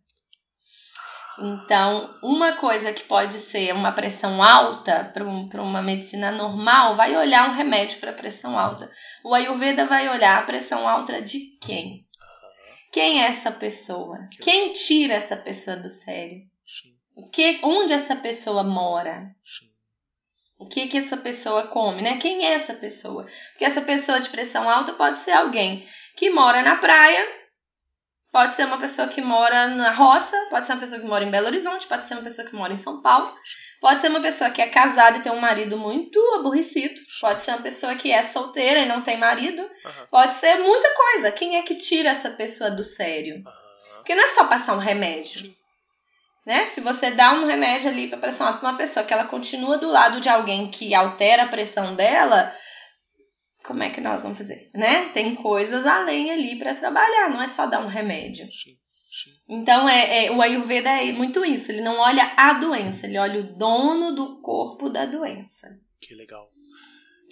[1.40, 7.16] Então, uma coisa que pode ser uma pressão alta para um, uma medicina normal vai
[7.16, 8.90] olhar um remédio para pressão alta.
[9.22, 12.04] O Ayurveda vai olhar a pressão alta de quem?
[12.90, 14.18] Quem é essa pessoa?
[14.40, 16.40] Quem tira essa pessoa do sério?
[17.14, 19.30] O que, onde essa pessoa mora?
[20.58, 22.16] O que que essa pessoa come, né?
[22.16, 23.26] Quem é essa pessoa?
[23.50, 25.86] Porque essa pessoa de pressão alta pode ser alguém
[26.18, 27.38] que mora na praia
[28.30, 31.30] Pode ser uma pessoa que mora na roça, pode ser uma pessoa que mora em
[31.30, 33.34] Belo Horizonte, pode ser uma pessoa que mora em São Paulo,
[33.80, 37.52] pode ser uma pessoa que é casada e tem um marido muito aborrecido, pode ser
[37.52, 40.06] uma pessoa que é solteira e não tem marido, Aham.
[40.10, 41.32] pode ser muita coisa.
[41.32, 43.42] Quem é que tira essa pessoa do sério?
[43.96, 45.56] Porque não é só passar um remédio.
[46.44, 46.66] Né?
[46.66, 49.78] Se você dá um remédio ali para pressão alta pra uma pessoa que ela continua
[49.78, 52.54] do lado de alguém que altera a pressão dela,
[53.64, 54.70] como é que nós vamos fazer?
[54.74, 55.08] Né?
[55.10, 58.44] Tem coisas além ali para trabalhar, não é só dar um remédio.
[58.46, 58.76] Sim,
[59.10, 59.30] sim.
[59.48, 63.40] Então é, é- o Ayurveda é muito isso, ele não olha a doença, ele olha
[63.40, 65.68] o dono do corpo da doença.
[66.00, 66.50] Que legal.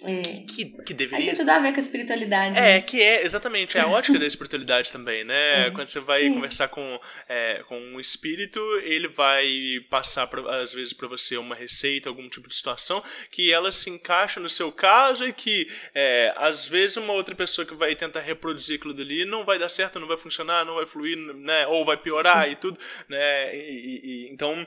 [0.03, 0.21] É.
[0.21, 2.57] Que, que Aí deveria tem tudo a ver com a espiritualidade.
[2.57, 2.81] É, né?
[2.81, 5.67] que é, exatamente, é a ótica da espiritualidade também, né?
[5.67, 5.73] Uhum.
[5.75, 6.33] Quando você vai Sim.
[6.35, 9.47] conversar com, é, com um espírito, ele vai
[9.89, 13.89] passar, pra, às vezes, pra você uma receita, algum tipo de situação, que ela se
[13.89, 18.19] encaixa no seu caso e que, é, às vezes, uma outra pessoa que vai tentar
[18.21, 21.65] reproduzir aquilo dali não vai dar certo, não vai funcionar, não vai fluir, né?
[21.67, 22.79] Ou vai piorar e tudo,
[23.09, 23.55] né?
[23.55, 24.65] E- e- então,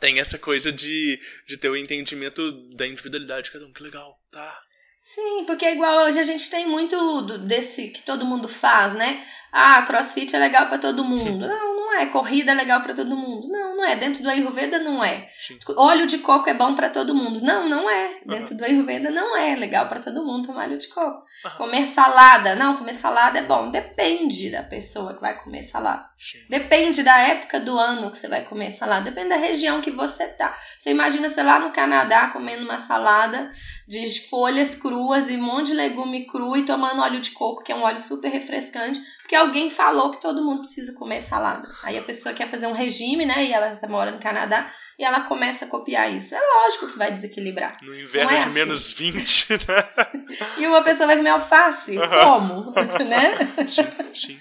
[0.00, 3.72] tem essa coisa de, de ter o entendimento da individualidade de cada um.
[3.72, 4.58] Que legal, tá?
[5.02, 9.26] Sim, porque é igual hoje a gente tem muito desse que todo mundo faz, né?
[9.52, 11.46] Ah, crossfit é legal pra todo mundo.
[11.46, 12.06] Não, não é.
[12.06, 13.48] Corrida é legal pra todo mundo.
[13.48, 13.96] Não, não é.
[13.96, 15.28] Dentro do Ayurveda não é.
[15.38, 15.58] Sim.
[15.76, 17.40] Óleo de coco é bom pra todo mundo.
[17.40, 18.20] Não, não é.
[18.26, 21.22] Dentro do Ayurveda não é legal pra todo mundo tomar óleo de coco.
[21.44, 21.56] Aham.
[21.56, 22.54] Comer salada.
[22.56, 23.70] Não, comer salada é bom.
[23.70, 26.08] Depende da pessoa que vai comer salada.
[26.18, 26.38] Sim.
[26.50, 29.10] Depende da época do ano que você vai comer salada.
[29.10, 30.56] Depende da região que você tá.
[30.78, 33.50] Você imagina, sei lá, no Canadá, comendo uma salada
[33.86, 37.72] de folhas cruas e um monte de legume cru e tomando óleo de coco, que
[37.72, 41.68] é um óleo super refrescante, porque alguém falou que todo mundo precisa comer salada.
[41.82, 43.44] Aí a pessoa quer fazer um regime, né?
[43.44, 46.34] E ela mora no Canadá e ela começa a copiar isso.
[46.34, 47.76] É lógico que vai desequilibrar.
[47.82, 48.52] No inverno é de assim.
[48.54, 50.08] menos 20, né?
[50.56, 51.94] E uma pessoa vai comer alface.
[52.24, 52.72] Como?
[53.04, 53.66] né?
[53.68, 54.40] Sim, sim.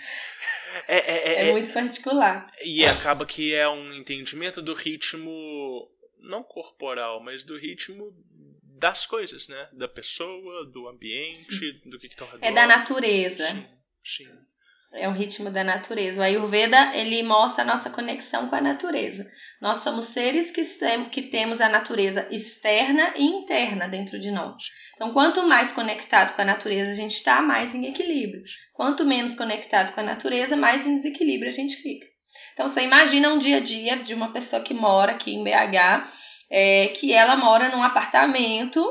[0.88, 2.50] É, é, é, É é- muito particular.
[2.64, 5.30] E acaba que é um entendimento do ritmo,
[6.22, 8.16] não corporal, mas do ritmo
[8.80, 9.68] das coisas, né?
[9.74, 12.46] Da pessoa, do ambiente, do que, que tá ao redor.
[12.46, 13.46] É da natureza.
[13.48, 13.66] Sim,
[14.02, 14.48] sim.
[14.94, 16.22] É o ritmo da natureza.
[16.22, 19.30] O Ayurveda, ele mostra a nossa conexão com a natureza.
[19.62, 20.64] Nós somos seres que,
[21.10, 24.56] que temos a natureza externa e interna dentro de nós.
[24.96, 28.44] Então, quanto mais conectado com a natureza a gente está, mais em equilíbrio.
[28.74, 32.08] Quanto menos conectado com a natureza, mais em desequilíbrio a gente fica.
[32.54, 36.10] Então, você imagina um dia a dia de uma pessoa que mora aqui em BH,
[36.50, 38.86] é, que ela mora num apartamento,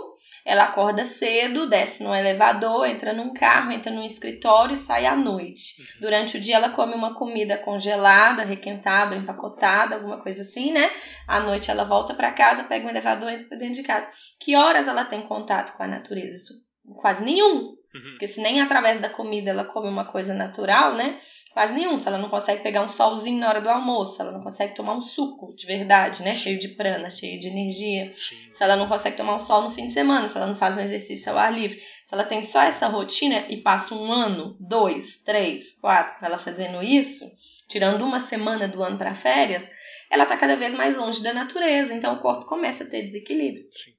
[0.45, 5.17] ela acorda cedo, desce no elevador, entra num carro, entra num escritório e sai à
[5.17, 5.75] noite.
[6.01, 10.91] Durante o dia ela come uma comida congelada, requentada, empacotada, alguma coisa assim, né?
[11.27, 14.09] À noite ela volta para casa, pega um elevador e entra pra dentro de casa.
[14.39, 16.37] Que horas ela tem contato com a natureza?
[16.37, 16.55] Isso,
[17.01, 17.75] quase nenhum.
[17.97, 18.11] Uhum.
[18.11, 21.19] Porque se nem através da comida ela come uma coisa natural, né?
[21.57, 21.99] Quase nenhum.
[21.99, 24.75] Se ela não consegue pegar um solzinho na hora do almoço, se ela não consegue
[24.75, 26.37] tomar um suco de verdade, né?
[26.37, 28.13] Cheio de prana, cheio de energia.
[28.15, 28.37] Sim.
[28.53, 30.77] Se ela não consegue tomar um sol no fim de semana, se ela não faz
[30.77, 31.79] um exercício ao ar livre.
[31.79, 36.83] Se ela tem só essa rotina e passa um ano, dois, três, quatro, ela fazendo
[36.83, 37.25] isso,
[37.67, 39.67] tirando uma semana do ano para férias,
[40.11, 41.95] ela tá cada vez mais longe da natureza.
[41.95, 43.65] Então o corpo começa a ter desequilíbrio.
[43.83, 43.96] Sim.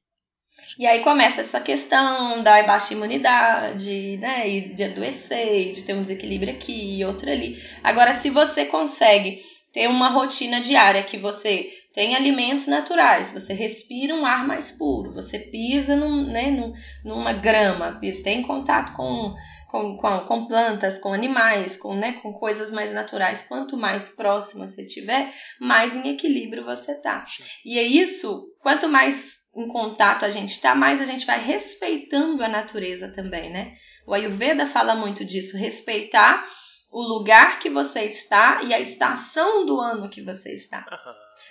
[0.78, 4.48] E aí começa essa questão da baixa imunidade, né?
[4.50, 7.58] E de adoecer, de ter um desequilíbrio aqui e outro ali.
[7.84, 9.40] Agora, se você consegue
[9.74, 15.12] ter uma rotina diária que você tem alimentos naturais, você respira um ar mais puro,
[15.12, 16.72] você pisa num, né, num-
[17.04, 19.34] numa grama, tem contato com,
[19.72, 23.46] com, com, com plantas, com animais, com, né, com coisas mais naturais.
[23.48, 27.26] Quanto mais próximo você tiver, mais em equilíbrio você tá.
[27.66, 32.44] E é isso, quanto mais em contato a gente está, mais a gente vai respeitando
[32.44, 33.76] a natureza também, né?
[34.06, 36.46] O Ayurveda fala muito disso, respeitar
[36.92, 40.86] o lugar que você está e a estação do ano que você está.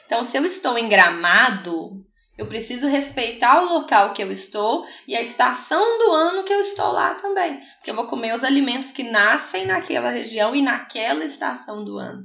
[0.06, 2.06] Então, se eu estou em Gramado,
[2.38, 6.60] eu preciso respeitar o local que eu estou e a estação do ano que eu
[6.60, 7.60] estou lá também.
[7.76, 12.22] Porque eu vou comer os alimentos que nascem naquela região e naquela estação do ano.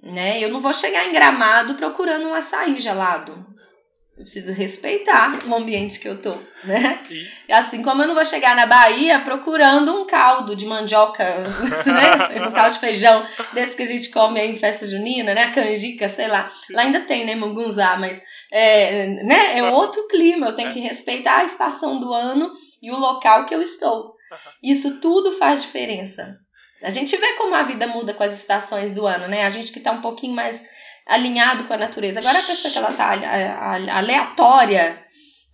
[0.00, 0.38] Né?
[0.42, 3.57] Eu não vou chegar em Gramado procurando um açaí gelado.
[4.18, 6.98] Eu preciso respeitar o ambiente que eu tô, né?
[7.48, 11.24] E- Assim como eu não vou chegar na Bahia procurando um caldo de mandioca,
[11.86, 12.42] né?
[12.46, 15.52] Um caldo de feijão desse que a gente come aí em festa junina, né?
[15.52, 16.50] Canjica, sei lá.
[16.70, 17.36] Lá ainda tem, né?
[17.36, 19.58] Mungunzá, mas é, né?
[19.58, 20.48] é outro clima.
[20.48, 22.52] Eu tenho que respeitar a estação do ano
[22.82, 24.16] e o local que eu estou.
[24.60, 26.36] Isso tudo faz diferença.
[26.82, 29.44] A gente vê como a vida muda com as estações do ano, né?
[29.46, 30.62] A gente que tá um pouquinho mais
[31.08, 32.20] alinhado com a natureza.
[32.20, 35.02] Agora a pessoa que ela tá ale- ale- aleatória,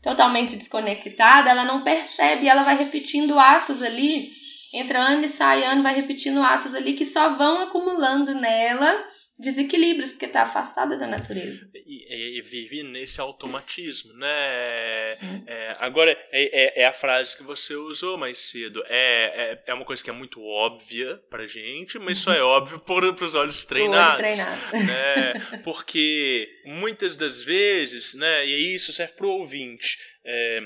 [0.02, 4.30] totalmente desconectada, ela não percebe, ela vai repetindo atos ali
[4.74, 8.92] entra ano e sai ano, vai repetindo atos ali que só vão acumulando nela
[9.38, 11.68] desequilíbrios, porque está afastada da natureza.
[11.74, 15.16] E, e, vive nesse automatismo, né?
[15.22, 15.44] Hum.
[15.46, 18.82] É, agora, é, é, é, a frase que você usou mais cedo.
[18.86, 22.48] É, é, é uma coisa que é muito óbvia pra gente, mas só é uhum.
[22.48, 24.18] óbvio para os olhos treinados.
[24.18, 24.60] treinado.
[24.72, 25.60] Né?
[25.64, 30.62] Porque muitas das vezes, né, e isso serve para o ouvinte, é,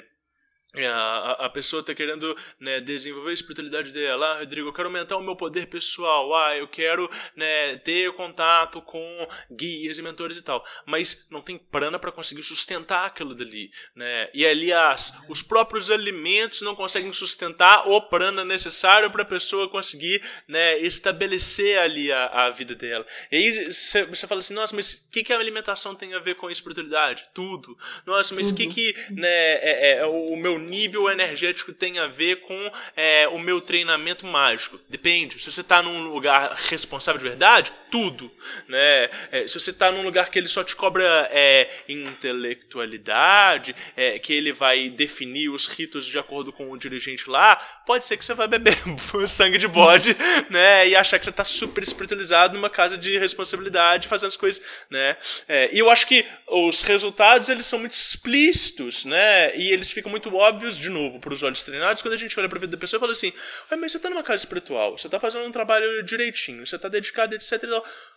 [0.86, 4.32] a, a pessoa está querendo né, desenvolver a espiritualidade dela.
[4.32, 6.34] Ah, Rodrigo, eu quero aumentar o meu poder pessoal.
[6.34, 10.64] Ah, eu quero né, ter contato com guias e mentores e tal.
[10.86, 13.70] Mas não tem prana para conseguir sustentar aquilo dali.
[13.94, 14.28] Né?
[14.32, 20.22] E, aliás, os próprios alimentos não conseguem sustentar o prana necessário para a pessoa conseguir
[20.46, 23.06] né, estabelecer ali a, a vida dela.
[23.30, 26.34] E aí você fala assim: nossa, mas o que, que a alimentação tem a ver
[26.34, 27.28] com a espiritualidade?
[27.34, 27.76] Tudo.
[28.06, 32.36] Nossa, mas o que, que né, é, é, o meu nível energético tem a ver
[32.42, 34.78] com é, o meu treinamento mágico.
[34.88, 35.38] Depende.
[35.38, 38.30] Se você está num lugar responsável de verdade, tudo.
[38.68, 39.10] Né?
[39.32, 44.32] É, se você está num lugar que ele só te cobra é, intelectualidade, é, que
[44.32, 47.56] ele vai definir os ritos de acordo com o dirigente lá,
[47.86, 48.76] pode ser que você vai beber
[49.26, 50.14] sangue de bode
[50.50, 50.88] né?
[50.88, 54.62] e achar que você está super espiritualizado numa casa de responsabilidade, fazendo as coisas.
[54.90, 55.16] Né?
[55.48, 59.56] É, e eu acho que os resultados eles são muito explícitos né?
[59.56, 62.38] e eles ficam muito óbvios óbvios, de novo, para os olhos treinados, quando a gente
[62.38, 63.32] olha para a vida da pessoa e fala assim:
[63.70, 67.34] mas você está numa casa espiritual, você está fazendo um trabalho direitinho, você está dedicado,
[67.34, 67.62] etc.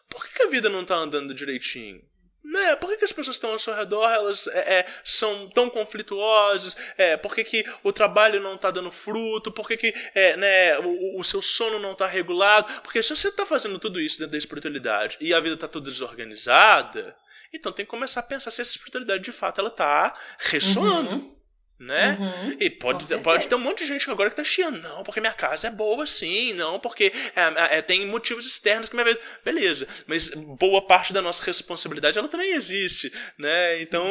[0.09, 2.01] Por que, que a vida não está andando direitinho?
[2.43, 2.75] Né?
[2.75, 6.75] Por que, que, as pessoas estão ao seu redor elas é, é, são tão conflituosas?
[6.97, 9.51] É, por que, que o trabalho não está dando fruto?
[9.51, 12.81] Por que, que é, né, o, o, seu sono não está regulado?
[12.81, 15.89] Porque se você está fazendo tudo isso dentro da espiritualidade e a vida está toda
[15.91, 17.15] desorganizada,
[17.53, 21.11] então tem que começar a pensar se essa espiritualidade de fato ela está ressoando.
[21.11, 21.40] Uhum
[21.81, 22.15] né?
[22.19, 24.79] Uhum, e pode, pode ter um monte de gente agora que tá chiando.
[24.79, 26.53] Não, porque minha casa é boa sim.
[26.53, 29.19] Não, porque é, é, tem motivos externos que minha vida.
[29.43, 29.87] Beleza.
[30.05, 33.81] Mas boa parte da nossa responsabilidade ela também existe, né?
[33.81, 34.05] Então,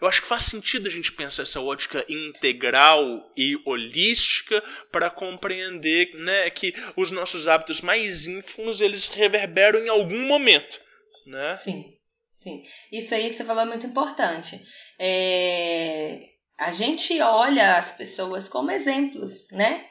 [0.00, 4.62] eu acho que faz sentido a gente pensar essa ótica integral e holística
[4.92, 10.80] para compreender, né, que os nossos hábitos mais ínfimos eles reverberam em algum momento,
[11.26, 11.56] né?
[11.56, 11.92] Sim.
[12.36, 12.62] Sim.
[12.92, 14.60] Isso aí que você falou é muito importante.
[15.00, 19.84] É a gente olha as pessoas como exemplos, né?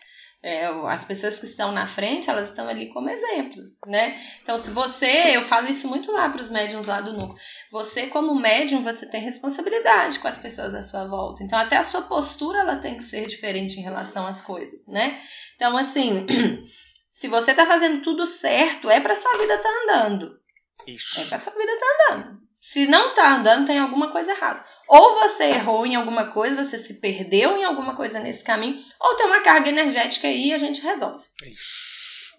[0.43, 4.15] É, as pessoas que estão na frente, elas estão ali como exemplos, né?
[4.43, 7.39] Então, se você, eu falo isso muito lá para os médiums lá do núcleo,
[7.71, 11.43] você como médium, você tem responsabilidade com as pessoas à sua volta.
[11.43, 15.19] Então, até a sua postura, ela tem que ser diferente em relação às coisas, né?
[15.55, 16.27] Então, assim,
[17.11, 20.39] se você está fazendo tudo certo, é para sua vida estar tá andando.
[20.85, 21.21] Isso.
[21.21, 22.44] É para sua vida estar tá andando.
[22.67, 24.65] Se não tá andando, tem alguma coisa errada.
[24.87, 29.15] Ou você errou em alguma coisa, você se perdeu em alguma coisa nesse caminho, ou
[29.15, 31.23] tem uma carga energética aí e a gente resolve.
[31.45, 31.85] Isso.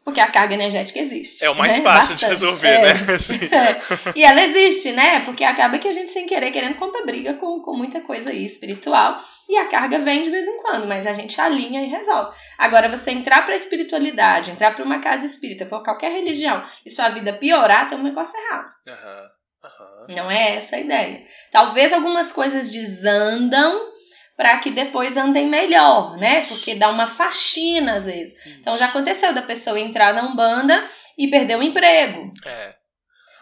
[0.05, 1.45] Porque a carga energética existe.
[1.45, 1.83] É o mais né?
[1.85, 2.25] fácil Bastante.
[2.25, 2.95] de resolver, é.
[2.95, 3.07] né?
[3.15, 3.35] Assim.
[3.35, 3.81] É.
[4.19, 5.21] E ela existe, né?
[5.21, 8.45] Porque acaba que a gente, sem querer, querendo comprar briga com, com muita coisa aí
[8.45, 9.21] espiritual.
[9.49, 12.37] E a carga vem de vez em quando, mas a gente alinha e resolve.
[12.59, 16.91] Agora, você entrar para a espiritualidade, entrar para uma casa espírita, por qualquer religião, e
[16.91, 18.75] sua vida piorar, tem um negócio errado.
[18.89, 19.36] Uhum.
[19.63, 20.15] Uhum.
[20.15, 21.25] Não é essa a ideia.
[21.51, 23.95] Talvez algumas coisas desandam
[24.37, 26.43] para que depois andem melhor, né?
[26.47, 28.35] Porque dá uma faxina às vezes.
[28.59, 32.33] Então já aconteceu da pessoa entrar na Umbanda e perder o emprego.
[32.45, 32.75] É.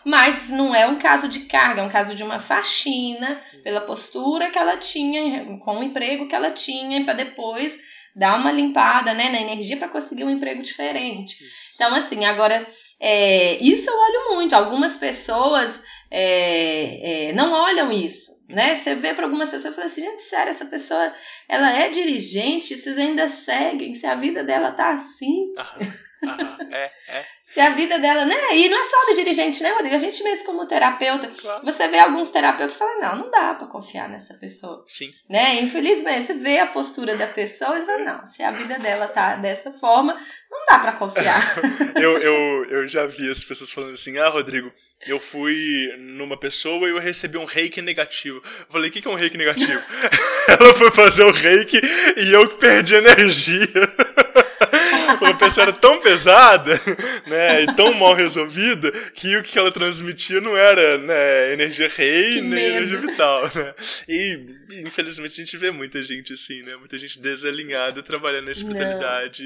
[0.05, 4.51] Mas não é um caso de carga, é um caso de uma faxina pela postura
[4.51, 7.79] que ela tinha, com o emprego que ela tinha, para depois
[8.15, 11.37] dar uma limpada né, na energia para conseguir um emprego diferente.
[11.75, 12.65] Então, assim, agora,
[13.01, 14.55] é, isso eu olho muito.
[14.55, 15.83] Algumas pessoas
[16.17, 18.77] é, é, não olham isso, né?
[18.77, 21.12] Você vê para algumas pessoas e fala assim, gente, sério, essa pessoa,
[21.49, 25.53] ela é dirigente, vocês ainda seguem, se a vida dela tá assim...
[26.23, 27.25] Aham, é, é.
[27.47, 28.57] Se a vida dela, né?
[28.57, 29.95] E não é só do dirigente, né, Rodrigo?
[29.95, 31.65] A gente mesmo como terapeuta, claro.
[31.65, 34.85] você vê alguns terapeutas falam, não, não dá para confiar nessa pessoa.
[34.89, 35.11] Sim.
[35.29, 35.61] Né?
[35.61, 39.37] Infelizmente, você vê a postura da pessoa e fala, não, se a vida dela tá
[39.37, 40.19] dessa forma,
[40.51, 41.57] não dá para confiar.
[41.95, 44.73] eu, eu, eu já vi as pessoas falando assim, ah, Rodrigo,
[45.07, 48.43] eu fui numa pessoa e eu recebi um reiki negativo.
[48.61, 49.83] Eu falei, o que, que é um reiki negativo?
[50.49, 51.81] Ela foi fazer o reiki
[52.17, 53.69] e eu perdi energia.
[55.25, 56.81] a pessoa era tão pesada,
[57.27, 62.41] né, e tão mal resolvida, que o que ela transmitia não era, né, energia rei,
[62.41, 63.75] nem energia vital, né.
[64.09, 64.39] E,
[64.85, 69.45] infelizmente, a gente vê muita gente assim, né, muita gente desalinhada trabalhando na espiritualidade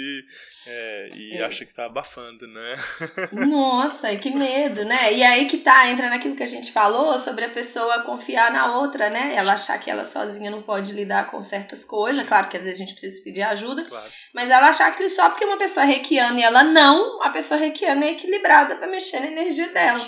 [0.66, 1.44] é, e é.
[1.44, 2.76] acha que tá abafando, né.
[3.32, 5.12] Nossa, que medo, né.
[5.14, 8.76] E aí que tá, entra naquilo que a gente falou sobre a pessoa confiar na
[8.76, 12.56] outra, né, ela achar que ela sozinha não pode lidar com certas coisas, claro que
[12.56, 14.10] às vezes a gente precisa pedir ajuda, claro.
[14.34, 17.60] mas ela achar que só porque uma pessoa pessoa reikiana e ela não, a pessoa
[17.60, 20.04] reikiana é equilibrada pra mexer na energia dela.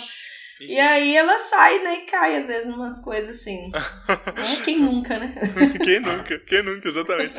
[0.59, 3.71] E aí ela sai, né, e cai às vezes numas coisas assim.
[4.11, 4.61] Né?
[4.65, 5.35] Quem nunca, né?
[5.83, 6.39] Quem nunca?
[6.39, 7.33] Quem nunca, exatamente.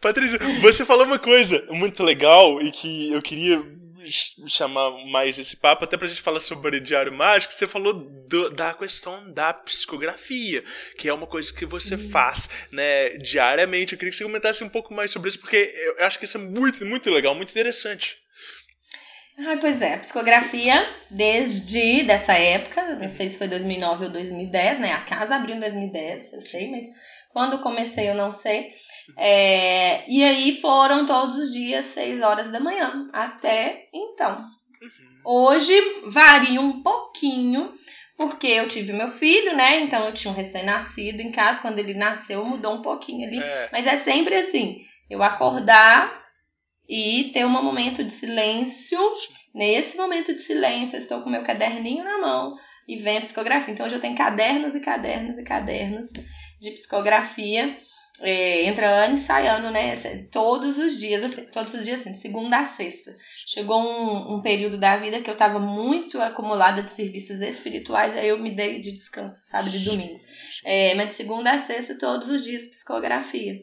[0.00, 3.62] Patrícia, você falou uma coisa muito legal e que eu queria
[4.10, 8.72] chamar mais esse papo, até pra gente falar sobre Diário Mágico, você falou do- da
[8.74, 10.62] questão da psicografia,
[10.98, 13.92] que é uma coisa que você faz, né, diariamente.
[13.92, 16.36] Eu queria que você comentasse um pouco mais sobre isso, porque eu acho que isso
[16.36, 18.16] é muito, muito legal, muito interessante.
[19.38, 24.78] Ai, pois é, a psicografia, desde dessa época, não sei se foi 2009 ou 2010,
[24.78, 24.92] né?
[24.92, 26.86] A casa abriu em 2010, eu sei, mas
[27.30, 28.72] quando comecei eu não sei.
[29.16, 34.44] É, e aí foram todos os dias, 6 horas da manhã, até então.
[35.24, 35.72] Hoje
[36.06, 37.72] varia um pouquinho,
[38.16, 39.80] porque eu tive meu filho, né?
[39.80, 43.40] Então eu tinha um recém-nascido em casa, quando ele nasceu mudou um pouquinho ali.
[43.40, 43.68] É.
[43.70, 46.22] Mas é sempre assim, eu acordar
[46.88, 48.98] e ter um momento de silêncio.
[49.54, 52.56] Nesse momento de silêncio, eu estou com meu caderninho na mão
[52.88, 53.72] e vem a psicografia.
[53.72, 56.08] Então hoje eu tenho cadernos e cadernos e cadernos
[56.60, 57.78] de psicografia.
[58.20, 59.96] É, entra ano e sai ano, né?
[60.30, 63.16] Todos os dias, assim, todos os dias, assim, de segunda a sexta.
[63.46, 68.28] Chegou um, um período da vida que eu tava muito acumulada de serviços espirituais, aí
[68.28, 70.20] eu me dei de descanso, sábado e domingo.
[70.64, 73.60] É, mas de segunda a sexta, todos os dias, psicografia.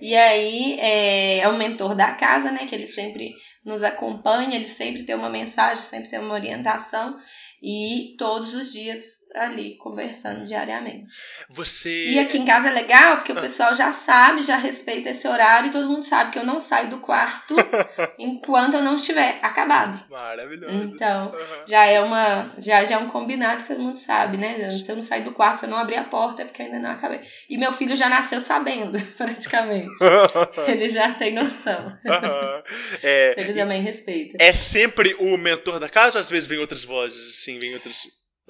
[0.00, 2.66] E aí é, é o mentor da casa, né?
[2.66, 3.34] Que ele sempre
[3.64, 7.18] nos acompanha, ele sempre tem uma mensagem, sempre tem uma orientação.
[7.60, 11.14] E todos os dias ali, conversando diariamente.
[11.50, 11.90] Você.
[11.90, 13.40] E aqui em casa é legal, porque o Ah.
[13.42, 16.88] pessoal já sabe, já respeita esse horário, e todo mundo sabe que eu não saio
[16.90, 17.54] do quarto
[18.18, 20.04] enquanto eu não estiver acabado.
[20.10, 20.72] Maravilhoso.
[20.74, 21.64] Então, Aham.
[21.68, 24.70] já é uma já, já é um combinado que todo mundo sabe, né?
[24.70, 26.78] Se eu não sair do quarto, se eu não abrir a porta, é porque ainda
[26.78, 27.20] não acabei.
[27.48, 29.88] E meu filho já nasceu sabendo, praticamente.
[30.68, 31.96] Ele já tem noção.
[32.06, 32.62] Aham.
[33.02, 34.36] É, Ele também respeita.
[34.40, 38.02] é sempre o mentor da casa ou às vezes vem outras vozes, assim, vem outras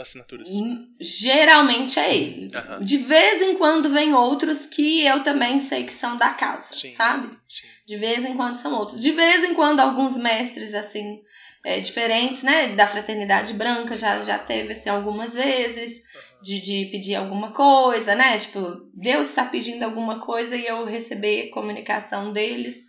[0.02, 0.50] assinaturas?
[0.50, 2.50] Hum, Geralmente é ele.
[2.82, 6.90] De vez em quando vem outros que eu também sei que são da casa, Sim.
[6.90, 7.36] sabe?
[7.48, 7.66] Sim.
[7.86, 9.00] De vez em quando são outros.
[9.00, 11.20] De vez em quando alguns mestres, assim,
[11.64, 12.74] é, diferentes, né?
[12.74, 16.06] Da fraternidade branca já, já teve, assim, algumas vezes.
[16.40, 18.38] De, de pedir alguma coisa, né?
[18.38, 22.87] Tipo, Deus está pedindo alguma coisa e eu receber comunicação deles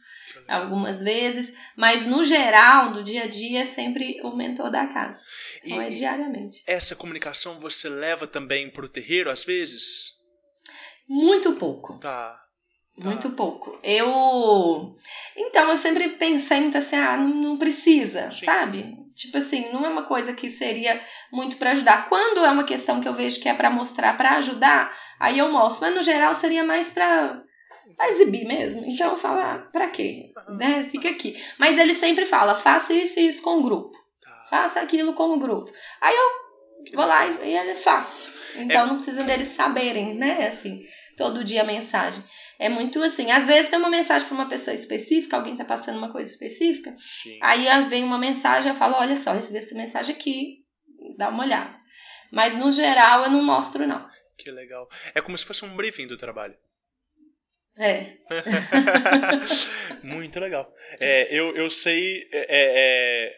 [0.49, 1.55] algumas vezes.
[1.77, 5.23] Mas no geral, do dia a dia, é sempre o mentor da casa.
[5.63, 6.63] Então é E- diariamente.
[6.67, 10.11] Essa comunicação você leva também pro terreiro às vezes?
[11.07, 11.97] Muito pouco.
[11.99, 12.39] Tá.
[13.01, 13.79] Muito pouco.
[13.81, 14.95] Eu.
[15.35, 18.43] Então, eu sempre pensei muito assim, ah, não, precisa, Sim.
[18.45, 18.95] sabe?
[19.15, 22.09] Tipo assim, não é uma coisa que seria muito pra ajudar.
[22.09, 25.49] Quando é uma questão que eu vejo que é pra mostrar, pra ajudar, aí eu
[25.51, 25.81] mostro.
[25.81, 27.41] Mas no geral seria mais pra,
[27.95, 28.83] pra exibir mesmo.
[28.85, 30.31] Então eu falo, ah, pra quê?
[30.49, 30.87] Né?
[30.89, 31.41] Fica aqui.
[31.57, 33.97] Mas ele sempre fala, faça isso e isso com o grupo.
[34.23, 34.47] Tá.
[34.49, 35.71] Faça aquilo com o grupo.
[36.01, 38.33] Aí eu vou lá e, e ele faço.
[38.55, 40.47] Então não precisa deles saberem, né?
[40.47, 40.83] Assim,
[41.17, 42.23] todo dia a mensagem.
[42.57, 45.97] É muito assim, às vezes tem uma mensagem para uma pessoa específica, alguém tá passando
[45.97, 47.39] uma coisa específica, Sim.
[47.41, 50.65] aí vem uma mensagem, eu falo, olha só, recebi essa mensagem aqui,
[51.17, 51.79] dá uma olhada.
[52.33, 54.05] Mas no geral eu não mostro, não.
[54.37, 54.89] Que legal.
[55.15, 56.55] É como se fosse um briefing do trabalho.
[57.79, 58.17] É.
[60.03, 60.69] Muito legal.
[60.99, 62.27] É, eu, eu sei.
[62.33, 63.33] é, é,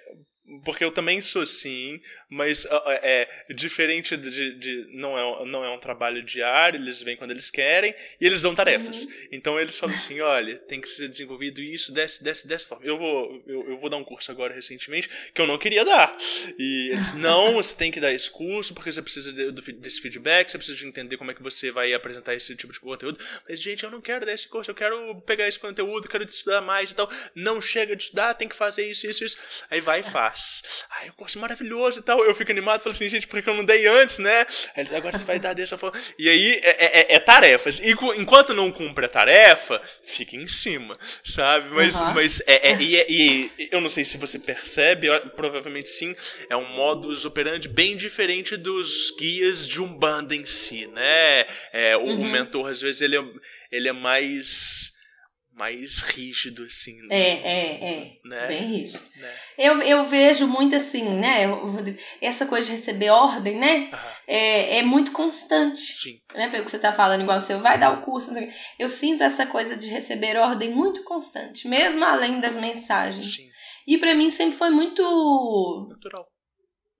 [0.63, 2.65] porque eu também sou assim, mas
[3.03, 7.49] é, diferente de, de- não, é, não é um trabalho diário, eles vêm quando eles
[7.51, 9.07] querem e eles dão tarefas.
[9.31, 12.85] Então eles falam assim: olha, tem que ser desenvolvido isso dessa, dessa, dessa forma.
[12.85, 16.15] Eu vou, eu, eu vou dar um curso agora recentemente que eu não queria dar.
[16.57, 20.01] E eles, não, você tem que dar esse curso porque você precisa de- do, desse
[20.01, 23.19] feedback, você precisa de entender como é que você vai apresentar esse tipo de conteúdo.
[23.47, 26.61] Mas, gente, eu não quero dar esse curso, eu quero pegar esse conteúdo, quero estudar
[26.61, 27.09] mais e tal.
[27.35, 29.37] Não chega de estudar, tem que fazer isso, isso, isso.
[29.69, 30.40] Aí vai e faz.
[30.99, 32.23] Aí o curso é maravilhoso e tal.
[32.23, 34.45] Eu fico animado, falo assim, gente, por que eu não dei antes, né?
[34.75, 35.99] Aí agora você vai dar dessa forma.
[36.17, 37.79] E aí é, é- é tarefas.
[37.79, 41.69] E enquanto não cumpre a tarefa, fica em cima, sabe?
[41.73, 42.13] Mas, Aham.
[42.13, 46.15] mas é, é- e, é- e eu não sei se você percebe, provavelmente sim,
[46.49, 51.45] é um modus operandi bem diferente dos guias de Umbanda em si, né?
[51.73, 52.29] É, o, o Uhum.
[52.31, 53.23] mentor, às vezes, ele é,
[53.71, 54.90] ele é mais,
[55.61, 58.11] mais rígido, assim, É, é, é.
[58.25, 58.47] né?
[58.47, 59.03] Bem rígido.
[59.17, 59.31] né?
[59.59, 64.77] Eu, eu vejo muito assim, né, Rodrigo, essa coisa de receber ordem, né, Aham, é,
[64.79, 65.79] é muito constante.
[65.79, 66.17] sim.
[66.33, 68.31] né, pelo que você tá falando, igual você vai dar o curso,
[68.79, 73.35] eu sinto essa coisa de receber ordem muito constante, mesmo além das mensagens.
[73.35, 73.47] Sim,
[73.85, 76.25] E pra mim sempre foi muito natural.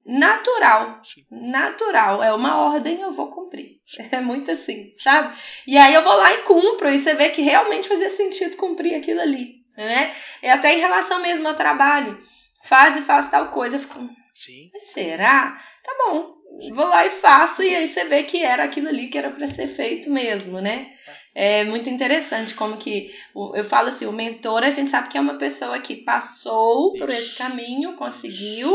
[0.05, 1.25] Natural, Sim.
[1.29, 2.23] natural.
[2.23, 3.79] É uma ordem, eu vou cumprir.
[4.11, 5.35] É muito assim, sabe?
[5.67, 8.95] E aí eu vou lá e cumpro, e você vê que realmente fazia sentido cumprir
[8.95, 9.61] aquilo ali.
[9.77, 10.13] né?
[10.43, 12.19] E até em relação mesmo ao trabalho.
[12.63, 13.77] Faz e faz tal coisa.
[13.77, 13.99] Eu fico,
[14.33, 14.69] Sim.
[14.73, 15.59] mas será?
[15.83, 16.35] Tá bom,
[16.73, 19.47] vou lá e faço, e aí você vê que era aquilo ali que era para
[19.47, 20.91] ser feito mesmo, né?
[21.33, 23.13] É muito interessante como que
[23.55, 27.09] eu falo assim, o mentor a gente sabe que é uma pessoa que passou por
[27.09, 28.69] esse caminho, conseguiu,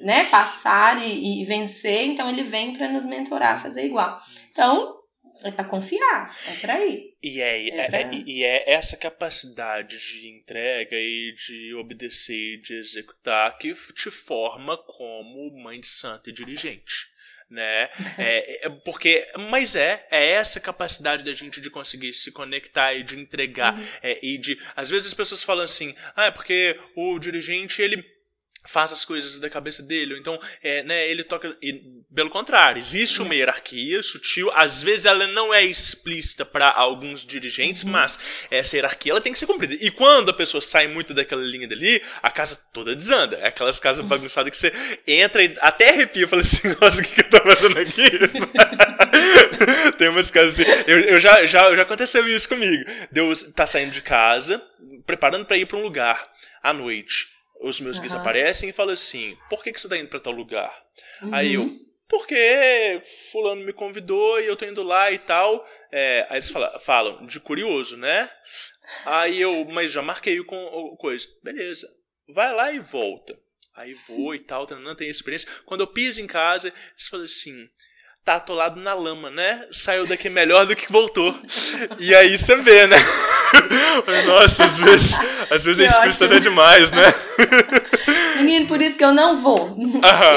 [0.00, 4.18] né, passar e, e vencer, então ele vem para nos mentorar, fazer igual.
[4.50, 4.94] Então,
[5.42, 7.14] é para confiar, é para ir.
[7.22, 12.60] E é, É pra- é- e é essa capacidade de entrega e de obedecer e
[12.62, 17.12] de executar que te forma como mãe de santo e dirigente.
[17.50, 17.88] Né?
[18.18, 23.02] É, é- porque, mas é, é essa capacidade da gente de conseguir se conectar e
[23.02, 23.78] de entregar.
[24.02, 24.58] é, e de.
[24.74, 28.02] Às vezes as pessoas falam assim, ah, é porque o dirigente ele
[28.64, 31.54] faz as coisas da cabeça dele, ou então, é, né, ele toca.
[31.62, 31.82] E,
[32.14, 37.84] pelo contrário, existe uma hierarquia sutil, às vezes ela não é explícita para alguns dirigentes,
[37.84, 38.18] mas
[38.50, 39.74] essa hierarquia ela tem que ser cumprida.
[39.74, 43.36] E quando a pessoa sai muito daquela linha dali, a casa toda desanda.
[43.36, 44.72] É aquelas casas bagunçadas que você
[45.06, 48.10] entra e até arrepia, fala assim, nossa, o que, que eu tô fazendo aqui?
[49.98, 50.70] Tem umas casas assim.
[50.86, 52.84] Eu, eu já, já, já aconteceu isso comigo.
[53.10, 54.62] Deus tá saindo de casa,
[55.06, 56.26] preparando para ir para um lugar
[56.62, 57.33] à noite.
[57.60, 58.20] Os meus guias Aham.
[58.20, 60.84] aparecem e falam assim: por que, que você tá indo para tal lugar?
[61.32, 61.64] Aí Uhum.
[61.64, 63.02] eu, porque
[63.32, 65.66] fulano me convidou e eu tô indo lá e tal.
[65.90, 68.30] É, aí eles falam, falam, de curioso, né?
[69.06, 71.26] Aí eu, mas já marquei o, com- o coisa.
[71.42, 71.88] Beleza,
[72.28, 73.38] vai lá e volta.
[73.74, 75.48] Aí vou e tal, não tem experiência.
[75.64, 77.68] Quando eu piso em casa, eles falam assim,
[78.24, 79.66] tá atolado na lama, né?
[79.70, 81.38] Saiu daqui melhor do que voltou.
[81.98, 82.96] E aí você vê, né?
[84.26, 85.12] Nossa, às vezes,
[85.50, 87.04] às vezes a expressão é demais, né?
[88.36, 89.76] Menino, por isso que eu não vou.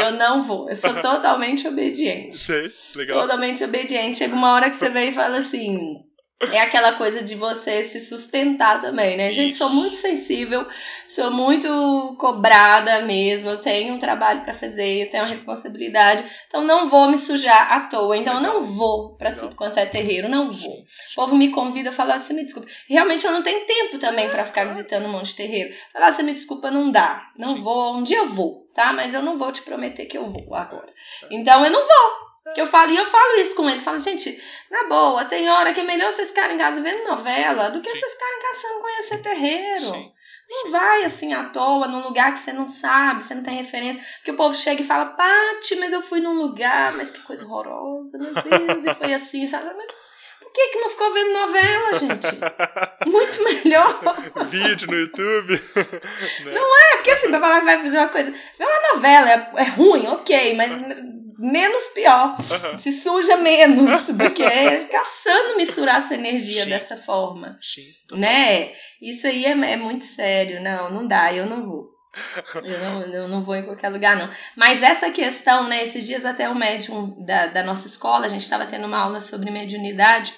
[0.03, 0.69] Eu não vou.
[0.69, 2.37] Eu sou totalmente obediente.
[2.37, 3.21] Sei, legal.
[3.21, 4.17] Totalmente obediente.
[4.17, 5.95] Chega uma hora que você vem e fala assim.
[6.39, 9.31] É aquela coisa de você se sustentar também, né?
[9.31, 10.67] Gente, sou muito sensível,
[11.07, 13.49] sou muito cobrada mesmo.
[13.49, 16.23] Eu tenho um trabalho pra fazer, eu tenho uma responsabilidade.
[16.47, 18.15] Então não vou me sujar à toa.
[18.15, 20.73] Então eu não vou pra tudo quanto é terreiro, não vou.
[20.73, 22.69] O povo me convida, fala assim, me desculpa.
[22.87, 25.75] Realmente eu não tenho tempo também pra ficar visitando um monte de terreiro.
[25.91, 27.31] Falar, você me desculpa, não dá.
[27.35, 28.93] Não vou, um dia eu vou, tá?
[28.93, 30.93] Mas eu não vou te prometer que eu vou agora.
[31.31, 32.26] Então eu não vou.
[32.53, 33.83] Que eu falo, e eu falo isso com eles.
[33.83, 37.69] Falo, gente, na boa, tem hora que é melhor vocês ficarem em casa vendo novela
[37.69, 37.99] do que Sim.
[37.99, 39.93] vocês ficarem caçando conhecer terreiro.
[39.93, 40.11] Sim.
[40.49, 44.01] Não vai assim à toa, num lugar que você não sabe, você não tem referência.
[44.17, 47.45] Porque o povo chega e fala, Pati, mas eu fui num lugar, mas que coisa
[47.45, 49.69] horrorosa, meu Deus, e foi assim, sabe?
[50.39, 53.07] Por que, que não ficou vendo novela, gente?
[53.07, 53.99] Muito melhor.
[54.47, 55.53] Vídeo no YouTube.
[56.45, 56.55] né?
[56.55, 58.31] É, porque assim, pra falar que vai fazer uma coisa.
[58.31, 60.71] Ver uma novela é, é ruim, ok, mas
[61.37, 62.37] menos pior.
[62.51, 62.77] Aham.
[62.77, 64.43] Se suja menos do que
[64.91, 66.69] caçando misturar essa energia Sim.
[66.69, 67.57] dessa forma.
[67.61, 68.17] Sim.
[68.17, 68.71] Né?
[69.01, 70.61] Isso aí é, é muito sério.
[70.61, 71.97] Não, não dá, eu não vou.
[72.63, 74.27] Eu não, eu não vou em qualquer lugar, não.
[74.55, 75.83] Mas essa questão, né?
[75.83, 79.21] Esses dias até o médium da, da nossa escola, a gente estava tendo uma aula
[79.21, 80.33] sobre mediunidade.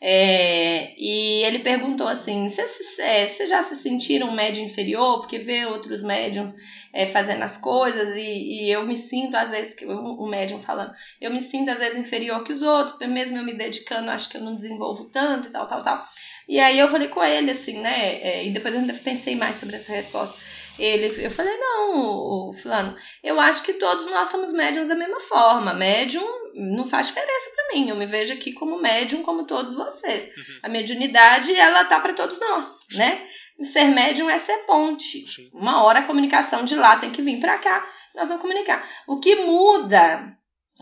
[0.00, 5.20] é, e ele perguntou assim: vocês é, já se sentiram um médium inferior?
[5.20, 6.52] Porque vê outros médiums
[6.94, 10.60] é, fazendo as coisas e, e eu me sinto, às vezes, que o, o médium
[10.60, 14.28] falando, eu me sinto às vezes inferior que os outros, mesmo eu me dedicando, acho
[14.28, 16.04] que eu não desenvolvo tanto e tal, tal, tal.
[16.48, 18.20] E aí eu falei com ele assim, né?
[18.22, 20.36] é, e depois eu ainda pensei mais sobre essa resposta.
[20.78, 25.72] Ele, eu falei, não, fulano, eu acho que todos nós somos médiums da mesma forma.
[25.72, 27.88] Médium não faz diferença pra mim.
[27.88, 30.26] Eu me vejo aqui como médium, como todos vocês.
[30.26, 30.58] Uhum.
[30.64, 33.24] A mediunidade, ela tá pra todos nós, né?
[33.62, 35.26] Ser médium é ser ponte.
[35.28, 35.48] Sim.
[35.52, 38.86] Uma hora a comunicação de lá tem que vir pra cá, nós vamos comunicar.
[39.06, 40.36] O que muda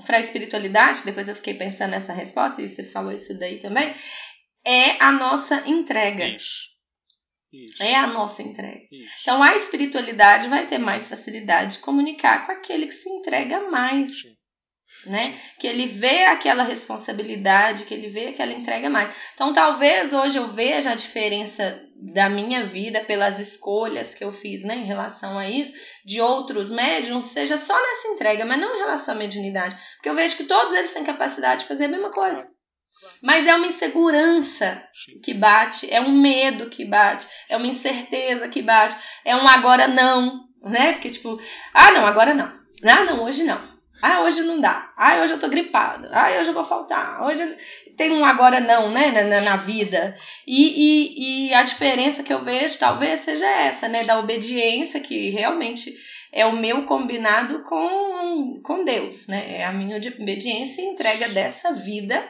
[0.06, 3.94] pra espiritualidade, que depois eu fiquei pensando nessa resposta, e você falou isso daí também,
[4.64, 6.26] é a nossa entrega.
[6.26, 6.72] Isso.
[7.52, 7.82] Isso.
[7.82, 8.80] É a nossa entrega.
[8.90, 9.12] Isso.
[9.20, 14.22] Então a espiritualidade vai ter mais facilidade de comunicar com aquele que se entrega mais.
[14.22, 14.41] Sim.
[15.04, 15.36] Né?
[15.58, 19.10] Que ele vê aquela responsabilidade, que ele vê aquela entrega mais.
[19.34, 24.62] Então, talvez hoje eu veja a diferença da minha vida pelas escolhas que eu fiz
[24.62, 25.72] né, em relação a isso,
[26.04, 29.76] de outros médiums, seja só nessa entrega, mas não em relação à mediunidade.
[29.96, 32.46] Porque eu vejo que todos eles têm capacidade de fazer a mesma coisa.
[33.22, 34.82] Mas é uma insegurança
[35.22, 39.88] que bate, é um medo que bate, é uma incerteza que bate, é um agora
[39.88, 40.92] não, né?
[40.92, 41.40] Porque tipo,
[41.72, 42.52] ah, não, agora não.
[42.84, 43.71] Ah, não, hoje não.
[44.02, 44.92] Ah, hoje não dá.
[44.96, 46.08] Ah, hoje eu tô gripado.
[46.10, 47.24] Ah, hoje eu vou faltar.
[47.24, 47.56] Hoje
[47.96, 50.16] tem um agora não, né, na, na, vida.
[50.44, 55.30] E, e, e a diferença que eu vejo talvez seja essa, né, da obediência que
[55.30, 55.94] realmente
[56.32, 59.58] é o meu combinado com, com Deus, né?
[59.58, 62.20] É a minha obediência e entrega dessa vida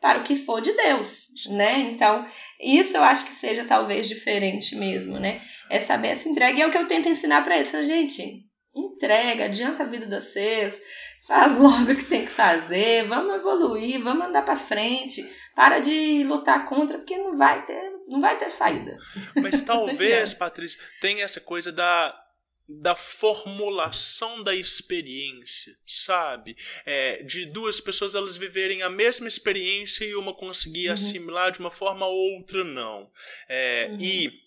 [0.00, 1.78] para o que for de Deus, né?
[1.92, 2.26] Então,
[2.58, 5.42] isso eu acho que seja talvez diferente mesmo, né?
[5.68, 6.58] É saber essa entrega.
[6.58, 7.70] E é o que eu tento ensinar para eles.
[7.70, 10.80] Gente, entrega, adianta a vida de vocês,
[11.30, 15.24] faz logo o que tem que fazer, vamos evoluir, vamos andar para frente,
[15.54, 18.98] para de lutar contra, porque não vai ter, não vai ter saída.
[19.36, 22.20] Mas talvez, Patrícia, tenha essa coisa da
[22.72, 26.56] da formulação da experiência, sabe?
[26.86, 30.94] É, de duas pessoas elas viverem a mesma experiência e uma conseguir uhum.
[30.94, 33.10] assimilar de uma forma ou outra não.
[33.48, 34.00] É, uhum.
[34.00, 34.40] E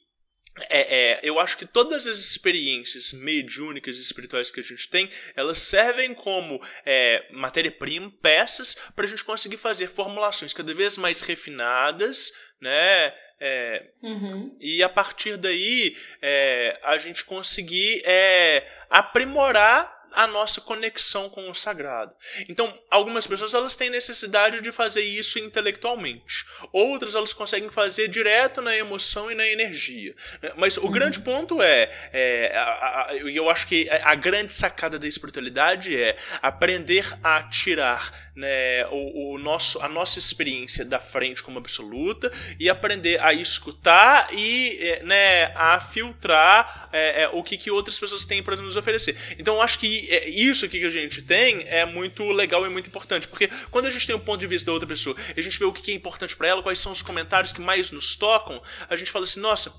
[0.69, 5.09] é, é, eu acho que todas as experiências mediúnicas e espirituais que a gente tem,
[5.35, 11.21] elas servem como é, matéria-prima, peças, para a gente conseguir fazer formulações cada vez mais
[11.21, 12.31] refinadas,
[12.61, 13.13] né?
[13.39, 14.55] É, uhum.
[14.59, 21.55] E a partir daí é, a gente conseguir é, aprimorar a nossa conexão com o
[21.55, 22.15] sagrado.
[22.47, 26.45] Então, algumas pessoas elas têm necessidade de fazer isso intelectualmente.
[26.71, 30.15] Outras elas conseguem fazer direto na emoção e na energia.
[30.55, 30.91] Mas o uhum.
[30.91, 37.05] grande ponto é, é e eu acho que a grande sacada da espiritualidade é aprender
[37.23, 43.21] a tirar né, o, o, nosso, a nossa experiência da frente como absoluta e aprender
[43.21, 48.41] a escutar e é, né, a filtrar é, é, o que, que outras pessoas têm
[48.41, 49.15] para nos oferecer.
[49.37, 49.87] Então, eu acho que
[50.27, 53.91] isso aqui que a gente tem é muito legal e muito importante, porque quando a
[53.91, 55.95] gente tem um ponto de vista da outra pessoa, a gente vê o que é
[55.95, 59.39] importante para ela, quais são os comentários que mais nos tocam, a gente fala assim,
[59.39, 59.71] nossa,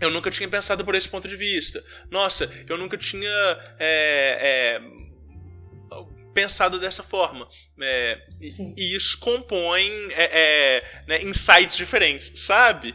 [0.00, 1.82] eu nunca tinha pensado por esse ponto de vista.
[2.10, 3.30] Nossa, eu nunca tinha
[3.78, 5.03] é, é,
[6.34, 7.48] pensado dessa forma.
[7.80, 12.94] É, e, e, isso compõe é, é, né, insights diferentes, sabe?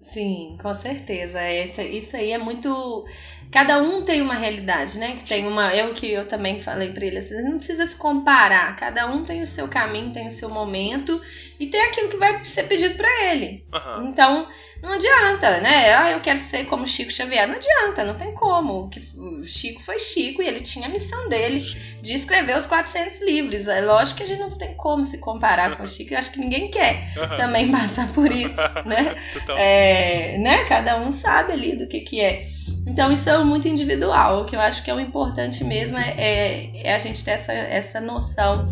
[0.00, 1.42] Sim, com certeza.
[1.50, 3.06] Esse, isso aí é muito
[3.50, 5.16] cada um tem uma realidade, né?
[5.16, 5.74] Que tem uma.
[5.74, 8.76] Eu que eu também falei para ele, assim, não precisa se comparar.
[8.76, 11.20] Cada um tem o seu caminho, tem o seu momento
[11.60, 13.62] e tem aquilo que vai ser pedido para ele.
[13.70, 14.08] Uhum.
[14.08, 14.48] Então,
[14.82, 15.92] não adianta, né?
[15.92, 17.46] Ah, eu quero ser como Chico Xavier.
[17.46, 18.90] Não adianta, não tem como.
[19.18, 21.62] O Chico foi Chico e ele tinha a missão dele
[22.00, 23.68] de escrever os 400 livros.
[23.68, 26.14] É lógico que a gente não tem como se comparar com o Chico.
[26.14, 27.36] Eu acho que ninguém quer uhum.
[27.36, 28.56] também passar por isso,
[28.86, 29.16] né?
[29.58, 30.64] é, né?
[30.64, 32.46] Cada um sabe ali do que que é.
[32.86, 34.40] Então isso é muito individual.
[34.40, 37.32] O que eu acho que é o importante mesmo é, é, é a gente ter
[37.32, 38.66] essa, essa noção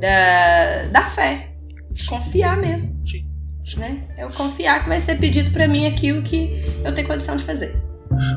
[0.00, 1.49] da, da fé,
[2.08, 3.06] confiar mesmo.
[3.06, 3.26] Sim.
[3.76, 4.02] Né?
[4.18, 7.76] Eu confiar que vai ser pedido para mim aquilo que eu tenho condição de fazer.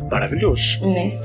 [0.09, 0.80] Maravilhoso.
[0.85, 1.17] Né?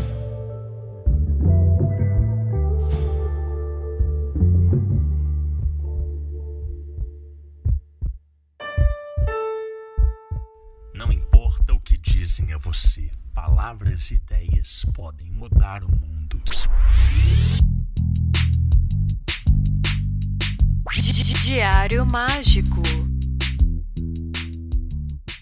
[10.94, 16.40] Não importa o que dizem a você palavras e ideias podem mudar o mundo.
[20.90, 22.80] Diário Mágico.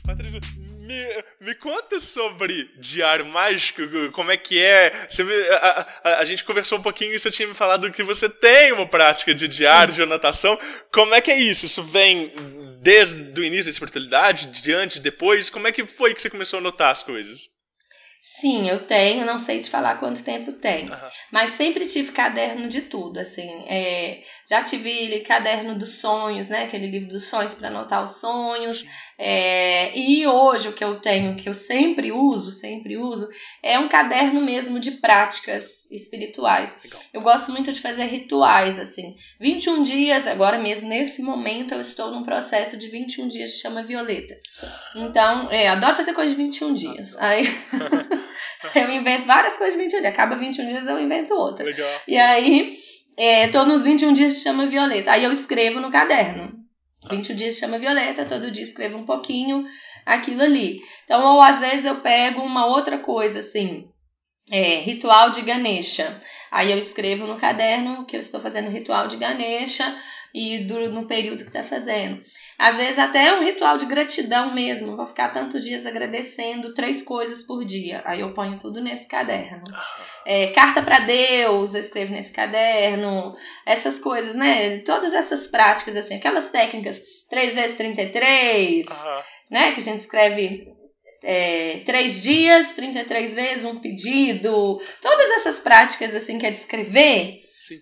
[0.04, 0.40] Patrícia,
[0.82, 3.82] me, me conta sobre Diário Mágico,
[4.12, 5.06] como é que é?
[5.08, 8.02] Você me, a, a, a, gente conversou um pouquinho e você tinha me falado que
[8.02, 10.58] você tem uma prática de diário, de anotação.
[10.92, 11.66] Como é que é isso?
[11.66, 12.32] Isso vem
[12.80, 15.48] desde o início da espiritualidade, diante, depois?
[15.48, 17.56] Como é que foi que você começou a anotar as coisas?
[18.40, 20.96] Sim, eu tenho, não sei te falar quanto tempo tem, uhum.
[21.32, 26.86] mas sempre tive caderno de tudo, assim, é, já tive caderno dos sonhos, né, aquele
[26.86, 28.86] livro dos sonhos para anotar os sonhos,
[29.18, 33.28] é, e hoje o que eu tenho, que eu sempre uso, sempre uso,
[33.62, 36.76] é um caderno mesmo de práticas espirituais.
[36.84, 37.00] Legal.
[37.12, 42.12] Eu gosto muito de fazer rituais, assim, 21 dias, agora mesmo nesse momento eu estou
[42.12, 44.38] num processo de 21 dias, chama Violeta,
[44.94, 47.44] então, é, adoro fazer coisa de 21 dias, aí...
[48.74, 50.12] eu invento várias coisas de 21 dias.
[50.12, 51.64] Acaba 21 dias, eu invento outra.
[51.64, 51.88] Legal.
[52.08, 52.76] E aí,
[53.16, 55.12] é, tô nos 21 dias chama Violeta.
[55.12, 56.52] Aí eu escrevo no caderno.
[57.10, 59.66] 21 dias chama Violeta, todo dia escrevo um pouquinho
[60.04, 60.80] aquilo ali.
[61.04, 63.88] Então, ou às vezes eu pego uma outra coisa, assim,
[64.50, 66.20] é, ritual de Ganesha.
[66.50, 69.84] Aí eu escrevo no caderno que eu estou fazendo ritual de Ganesha
[70.34, 72.22] e do, no período que está fazendo.
[72.58, 74.96] Às vezes até é um ritual de gratidão mesmo.
[74.96, 78.02] Vou ficar tantos dias agradecendo três coisas por dia.
[78.04, 79.64] Aí eu ponho tudo nesse caderno.
[80.24, 83.36] É, carta para Deus, eu escrevo nesse caderno.
[83.64, 84.78] Essas coisas, né?
[84.78, 89.22] Todas essas práticas, assim, aquelas técnicas 3 vezes 33, uhum.
[89.50, 89.72] né?
[89.72, 90.66] Que a gente escreve
[91.22, 94.80] é, três dias, 33 vezes um pedido.
[95.02, 96.58] Todas essas práticas, assim, que é de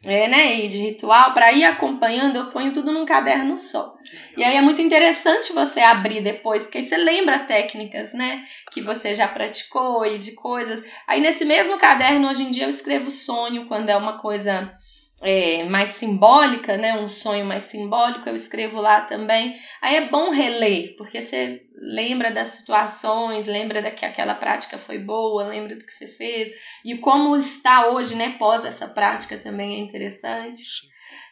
[0.02, 3.96] é, né, e de ritual, para ir acompanhando, eu ponho tudo num caderno só.
[4.36, 8.80] E aí é muito interessante você abrir depois, porque aí você lembra técnicas, né, que
[8.80, 10.84] você já praticou e de coisas.
[11.06, 14.72] Aí nesse mesmo caderno, hoje em dia, eu escrevo sonho quando é uma coisa
[15.20, 16.98] é, mais simbólica, né?
[16.98, 19.56] Um sonho mais simbólico, eu escrevo lá também.
[19.80, 24.98] Aí é bom reler, porque você lembra das situações, lembra da que aquela prática foi
[24.98, 26.50] boa, lembra do que você fez
[26.84, 28.36] e como está hoje, né?
[28.38, 30.62] Pós essa prática também é interessante.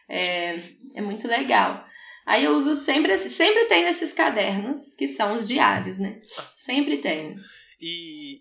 [0.08, 0.58] É,
[0.94, 1.84] é muito legal.
[2.24, 6.20] Aí eu uso sempre, sempre tenho esses cadernos, que são os diários, né?
[6.56, 7.36] Sempre tenho.
[7.80, 8.38] E,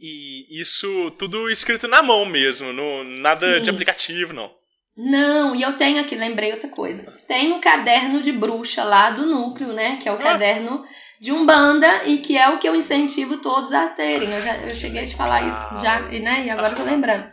[0.51, 3.63] e isso tudo escrito na mão mesmo, no, nada Sim.
[3.63, 4.60] de aplicativo, não.
[4.95, 7.11] Não, e eu tenho aqui, lembrei outra coisa.
[7.27, 9.97] Tem o caderno de bruxa lá do núcleo, né?
[9.97, 10.83] Que é o caderno
[11.19, 14.31] de Umbanda e que é o que eu incentivo todos a terem.
[14.31, 16.45] Eu, já, eu cheguei a te falar isso já, né?
[16.45, 17.29] E agora eu tô lembrando.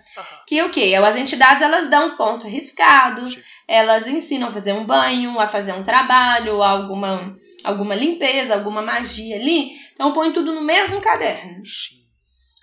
[0.47, 0.95] Que o quê?
[0.95, 3.27] As entidades, elas dão ponto arriscado,
[3.67, 9.37] elas ensinam a fazer um banho, a fazer um trabalho, alguma, alguma limpeza, alguma magia
[9.37, 9.73] ali.
[9.95, 11.65] Então põe tudo no mesmo caderno.
[11.67, 11.99] Sim.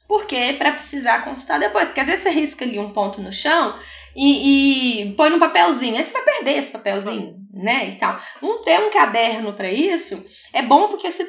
[0.08, 1.88] Porque para precisar consultar depois.
[1.88, 3.78] Porque às vezes você risca ali um ponto no chão
[4.16, 5.98] e, e põe num papelzinho.
[5.98, 7.90] Aí você vai perder esse papelzinho, né?
[7.90, 8.20] E tal.
[8.42, 10.24] Não ter um caderno para isso
[10.54, 11.28] é bom porque você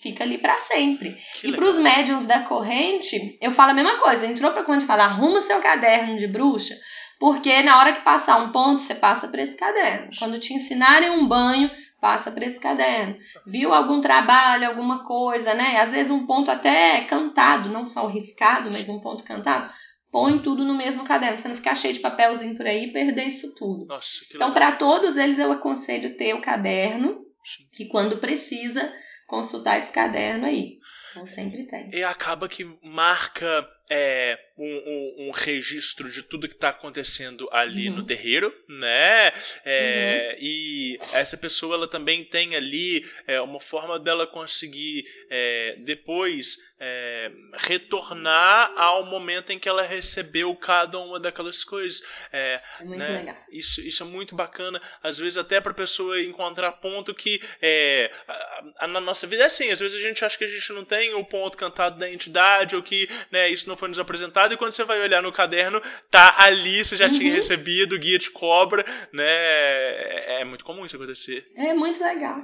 [0.00, 1.16] fica ali para sempre.
[1.40, 4.26] Que e para os médiums da corrente, eu falo a mesma coisa.
[4.26, 6.74] Entrou pra corrente falar, arruma o seu caderno de bruxa.
[7.18, 10.10] Porque na hora que passar um ponto, você passa para esse caderno.
[10.18, 11.68] Quando te ensinarem um banho,
[12.00, 13.16] passa para esse caderno.
[13.44, 15.80] Viu algum trabalho, alguma coisa, né?
[15.80, 19.68] Às vezes um ponto até cantado, não só o riscado, mas um ponto cantado.
[20.10, 22.92] Põe tudo no mesmo caderno, pra você não ficar cheio de papelzinho por aí e
[22.92, 23.86] perder isso tudo.
[23.86, 27.68] Nossa, Então, para todos eles, eu aconselho ter o caderno Sim.
[27.78, 28.90] e quando precisa,
[29.26, 30.78] consultar esse caderno aí.
[31.10, 31.90] Então, sempre tem.
[31.92, 37.88] E acaba que marca é, um, um- um registro de tudo que está acontecendo ali
[37.88, 37.96] Uhum.
[37.96, 39.32] no terreiro, né?
[39.64, 46.56] É, E essa pessoa ela também tem ali é, uma forma dela conseguir é, depois
[46.80, 52.02] é, retornar ao momento em que ela recebeu cada uma daquelas coisas.
[52.32, 53.18] É, É muito né?
[53.18, 53.36] legal.
[53.50, 58.62] Isso, isso é muito bacana, às vezes até para pessoa encontrar ponto que é, a-
[58.80, 60.84] a- na nossa vida é assim, às vezes a gente acha que a gente não
[60.84, 64.56] tem o ponto cantado da entidade ou que né, isso não foi nos apresentado e
[64.56, 65.80] quando você vai olhar no caderno,
[66.10, 67.36] tá ali, você já tinha Uhum.
[67.36, 69.24] recebido, o guia de cobra, né?
[69.26, 71.46] É, é muito comum isso acontecer.
[71.56, 72.38] É muito legal.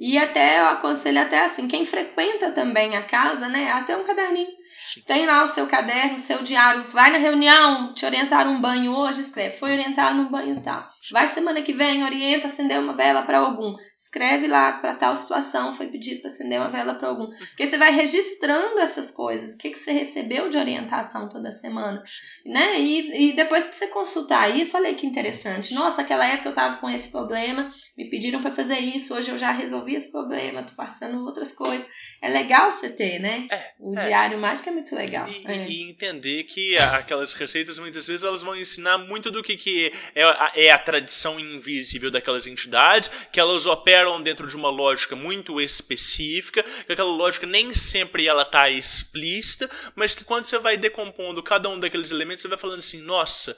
[0.00, 3.70] E até eu aconselho até assim, quem frequenta também a casa, né?
[3.72, 4.65] Até um caderninho.
[5.06, 6.84] Tem lá o seu caderno, o seu diário.
[6.84, 9.56] Vai na reunião, te orientaram um banho hoje, escreve.
[9.56, 10.88] Foi orientado no banho tal.
[11.10, 13.74] Vai semana que vem, orienta acender uma vela para algum.
[13.96, 17.26] Escreve lá para tal situação, foi pedido para acender uma vela para algum.
[17.28, 19.54] Porque você vai registrando essas coisas.
[19.54, 22.02] O que, que você recebeu de orientação toda semana.
[22.44, 22.80] Né?
[22.80, 25.74] E, e depois pra você consultar isso, olha aí que interessante.
[25.74, 29.38] Nossa, aquela época eu tava com esse problema, me pediram para fazer isso, hoje eu
[29.38, 31.86] já resolvi esse problema, tô passando outras coisas.
[32.20, 33.46] É legal você ter, né?
[33.50, 34.06] É, O é.
[34.06, 35.28] diário mágico é muito legal.
[35.28, 35.68] E, é.
[35.68, 40.22] e entender que aquelas receitas muitas vezes elas vão ensinar muito do que, que é,
[40.22, 45.60] a, é a tradição invisível daquelas entidades, que elas operam dentro de uma lógica muito
[45.60, 51.42] específica, que aquela lógica nem sempre ela tá explícita, mas que quando você vai decompondo
[51.42, 53.56] cada um daqueles elementos, você vai falando assim, nossa.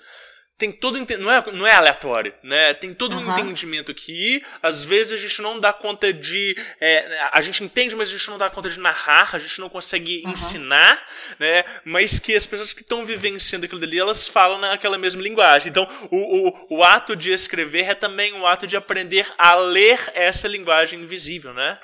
[0.59, 2.74] Tem todo não é, não é aleatório, né?
[2.74, 3.39] Tem todo um Aham.
[3.39, 4.44] entendimento aqui.
[4.60, 8.28] Às vezes a gente não dá conta de, é, a gente entende, mas a gente
[8.28, 10.32] não dá conta de narrar, a gente não consegue Aham.
[10.32, 11.06] ensinar,
[11.39, 11.64] né?
[11.85, 15.68] Mas que as pessoas que estão vivenciando aquilo dali, elas falam naquela mesma linguagem.
[15.68, 20.10] Então, o, o, o ato de escrever é também o ato de aprender a ler
[20.12, 21.78] essa linguagem invisível, né?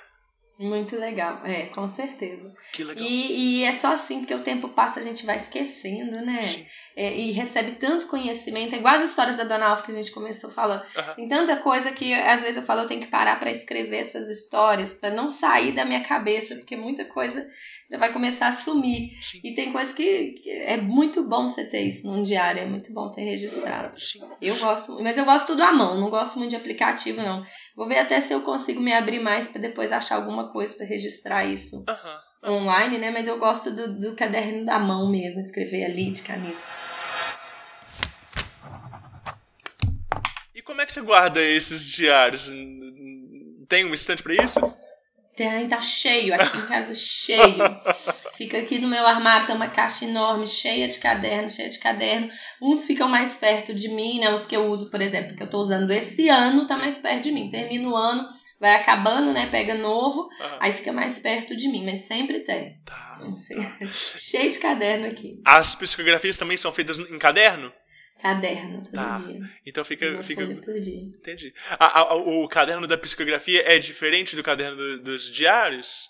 [0.58, 2.52] Muito legal, é, com certeza.
[2.72, 3.04] Que legal.
[3.04, 6.42] E, e é só assim, porque o tempo passa, a gente vai esquecendo, né?
[6.42, 6.66] Sim.
[6.96, 8.74] É, e recebe tanto conhecimento.
[8.74, 10.82] É igual as histórias da Dona Alfa que a gente começou falando.
[10.96, 11.14] Aham.
[11.14, 14.28] Tem tanta coisa que às vezes eu falo, eu tenho que parar para escrever essas
[14.28, 17.44] histórias, para não sair da minha cabeça, porque muita coisa
[17.90, 19.10] já vai começar a sumir.
[19.22, 19.40] Sim.
[19.42, 23.10] E tem coisa que é muito bom você ter isso num diário, é muito bom
[23.10, 23.98] ter registrado.
[23.98, 24.20] Sim.
[24.40, 27.44] Eu gosto, mas eu gosto tudo à mão, não gosto muito de aplicativo, não.
[27.74, 30.86] Vou ver até se eu consigo me abrir mais para depois achar alguma coisa para
[30.86, 32.20] registrar isso Aham.
[32.44, 33.10] online, né?
[33.10, 36.74] Mas eu gosto do, do caderno da mão mesmo, escrever ali de caneta.
[40.64, 42.52] Como é que você guarda esses diários?
[43.68, 44.60] Tem um estante pra isso?
[45.36, 47.58] Tem, tá cheio, aqui em casa cheio.
[48.36, 52.30] Fica aqui no meu armário, tem uma caixa enorme, cheia de caderno, cheia de caderno.
[52.62, 54.32] Uns ficam mais perto de mim, né?
[54.32, 57.24] Os que eu uso, por exemplo, que eu tô usando esse ano, tá mais perto
[57.24, 57.50] de mim.
[57.50, 58.28] Termina o ano,
[58.60, 59.48] vai acabando, né?
[59.50, 60.58] Pega novo, Aham.
[60.60, 62.80] aí fica mais perto de mim, mas sempre tem.
[62.84, 63.18] Tá.
[64.16, 65.40] Cheio de caderno aqui.
[65.44, 67.72] As psicografias também são feitas em caderno?
[68.20, 69.14] Caderno, todo Tá.
[69.14, 69.40] dia.
[69.66, 70.08] Então fica.
[70.10, 70.46] Uma fica...
[70.46, 71.02] folha por dia.
[71.02, 71.52] Entendi.
[71.78, 76.08] A- a- o caderno da psicografia é diferente do caderno do- dos diários?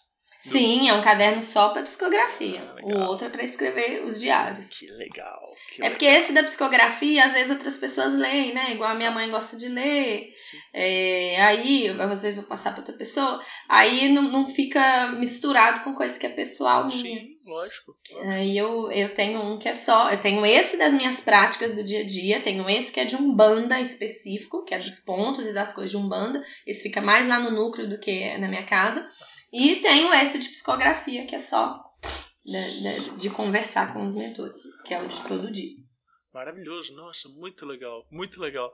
[0.51, 2.61] Sim, é um caderno só para psicografia.
[2.61, 3.09] Ah, o legal.
[3.09, 4.69] outro é para escrever os diários.
[4.69, 5.41] Que legal.
[5.75, 8.73] que É porque esse da psicografia, às vezes outras pessoas leem, né?
[8.73, 10.35] Igual a minha mãe gosta de ler.
[10.37, 10.59] Sim.
[10.75, 13.43] É, aí, às vezes, eu vou passar para outra pessoa.
[13.71, 16.99] Aí não, não fica misturado com coisa que é pessoal minha.
[16.99, 17.97] Sim, lógico.
[18.27, 20.11] Aí eu, eu tenho um que é só.
[20.11, 23.17] Eu tenho esse das minhas práticas do dia a dia, tenho esse que é de
[23.17, 26.45] Umbanda específico, que é dos pontos e das coisas de Umbanda.
[26.67, 29.09] Esse fica mais lá no núcleo do que na minha casa.
[29.55, 31.81] E tenho esse de psicografia, que é só
[32.45, 35.77] de, de- de conversar com os mentores, que é o de todo dia.
[36.33, 38.73] Maravilhoso, nossa, muito legal, muito legal.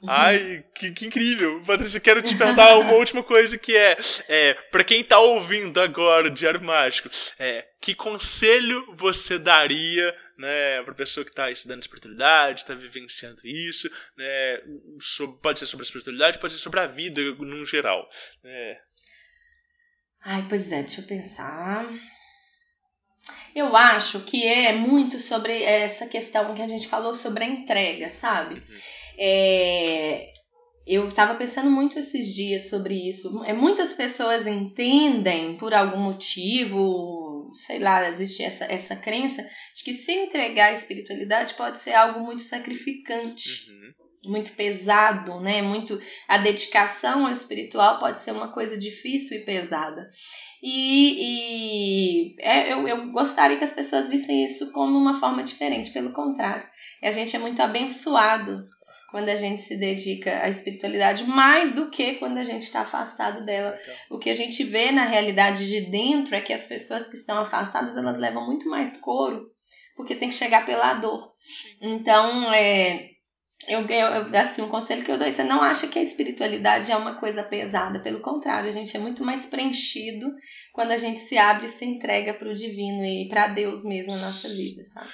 [0.00, 0.08] Uhum.
[0.08, 1.60] Ai, que, que incrível.
[1.66, 5.80] Patrícia, eu quero te perguntar uma última coisa que é, é para quem tá ouvindo
[5.80, 11.82] agora o Diário Mágico, é, que conselho você daria, né, pra pessoa que tá estudando
[11.82, 14.60] espiritualidade, tá vivenciando isso, né,
[15.00, 18.08] sobre- pode ser sobre a espiritualidade, pode ser sobre a vida no geral,
[18.44, 18.78] né?
[20.24, 21.88] Ai, pois é, deixa eu pensar.
[23.54, 28.08] Eu acho que é muito sobre essa questão que a gente falou sobre a entrega,
[28.10, 28.62] sabe?
[29.18, 30.32] É,
[30.86, 33.44] eu tava pensando muito esses dias sobre isso.
[33.44, 39.42] É, muitas pessoas entendem, por algum motivo, sei lá, existe essa, essa crença
[39.74, 44.01] de que se entregar à espiritualidade pode ser algo muito sacrificante Uhum.
[44.24, 45.62] Muito pesado, né?
[45.62, 50.08] Muito a dedicação ao espiritual pode ser uma coisa difícil e pesada.
[50.62, 55.90] E, e é, eu, eu gostaria que as pessoas vissem isso como uma forma diferente,
[55.90, 56.66] pelo contrário.
[57.02, 58.64] A gente é muito abençoado
[59.10, 63.44] quando a gente se dedica à espiritualidade, mais do que quando a gente está afastado
[63.44, 63.78] dela.
[64.08, 67.38] O que a gente vê na realidade de dentro é que as pessoas que estão
[67.38, 69.50] afastadas, elas levam muito mais couro,
[69.96, 71.34] porque tem que chegar pela dor.
[71.82, 73.10] Então, é,
[73.68, 76.90] eu, eu, assim, um conselho que eu dou é você não acha que a espiritualidade
[76.90, 80.26] é uma coisa pesada, pelo contrário, a gente é muito mais preenchido
[80.72, 84.12] quando a gente se abre e se entrega para o divino e para Deus mesmo
[84.12, 85.10] na nossa vida, sabe?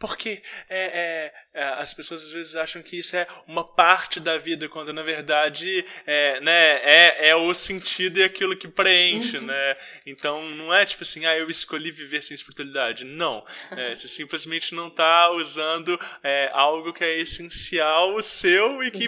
[0.00, 4.38] Porque é, é, é, as pessoas às vezes acham que isso é uma parte da
[4.38, 9.44] vida, quando na verdade é, né, é, é o sentido e aquilo que preenche, Uhum.
[9.44, 9.76] né?
[10.06, 13.04] Então não é tipo assim, ah, eu escolhi viver sem espiritualidade.
[13.04, 13.44] Não.
[13.76, 19.06] É, você simplesmente não está usando é, algo que é essencial seu e que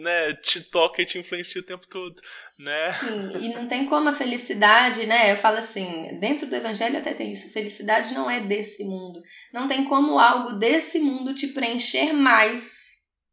[0.00, 2.14] né, te toca e te influencia o tempo todo,
[2.58, 2.92] né?
[2.94, 5.32] Sim, e não tem como a felicidade, né?
[5.32, 9.20] Eu falo assim, dentro do evangelho até tem isso, felicidade não é desse mundo.
[9.52, 12.86] Não tem como algo desse mundo te preencher mais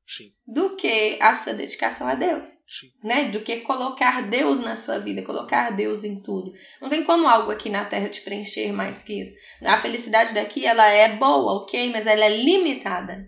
[0.06, 2.44] Sim, do que a sua dedicação a Deus.
[2.68, 2.92] sim.
[3.04, 3.26] né?
[3.32, 6.52] Do que colocar Deus na sua vida, colocar Deus em tudo.
[6.82, 9.34] Não tem como algo aqui na Terra te preencher mais que isso.
[9.64, 13.26] A felicidade daqui, ela é boa, ok, mas ela é limitada,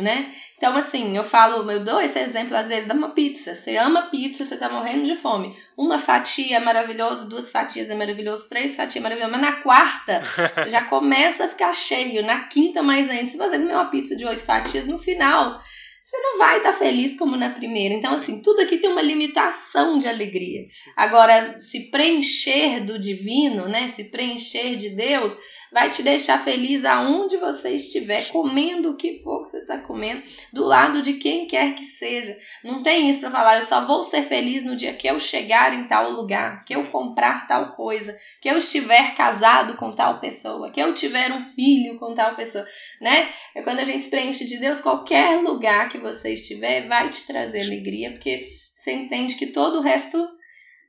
[0.00, 0.32] né?
[0.56, 3.54] Então, assim, eu falo, eu dou esse exemplo às vezes de uma pizza.
[3.54, 5.56] Você ama pizza, você tá morrendo de fome.
[5.76, 10.22] Uma fatia é maravilhoso, duas fatias é maravilhoso, três fatias é maravilhoso, mas na quarta
[10.68, 13.26] já começa a ficar cheio, na quinta mais ainda.
[13.26, 15.60] Se você comer uma pizza de oito fatias, no final
[16.02, 17.94] você não vai estar feliz como na primeira.
[17.94, 20.66] Então, assim, tudo aqui tem uma limitação de alegria.
[20.96, 23.88] Agora, se preencher do divino, né?
[23.88, 25.34] Se preencher de Deus,
[25.72, 30.22] vai te deixar feliz aonde você estiver, comendo o que for que você está comendo,
[30.52, 32.36] do lado de quem quer que seja.
[32.62, 35.72] Não tem isso para falar, eu só vou ser feliz no dia que eu chegar
[35.72, 40.70] em tal lugar, que eu comprar tal coisa, que eu estiver casado com tal pessoa,
[40.70, 42.66] que eu tiver um filho com tal pessoa,
[43.00, 43.30] né?
[43.54, 47.26] É quando a gente se preenche de Deus, qualquer lugar que você estiver vai te
[47.26, 48.46] trazer alegria, porque
[48.76, 50.28] você entende que todo o resto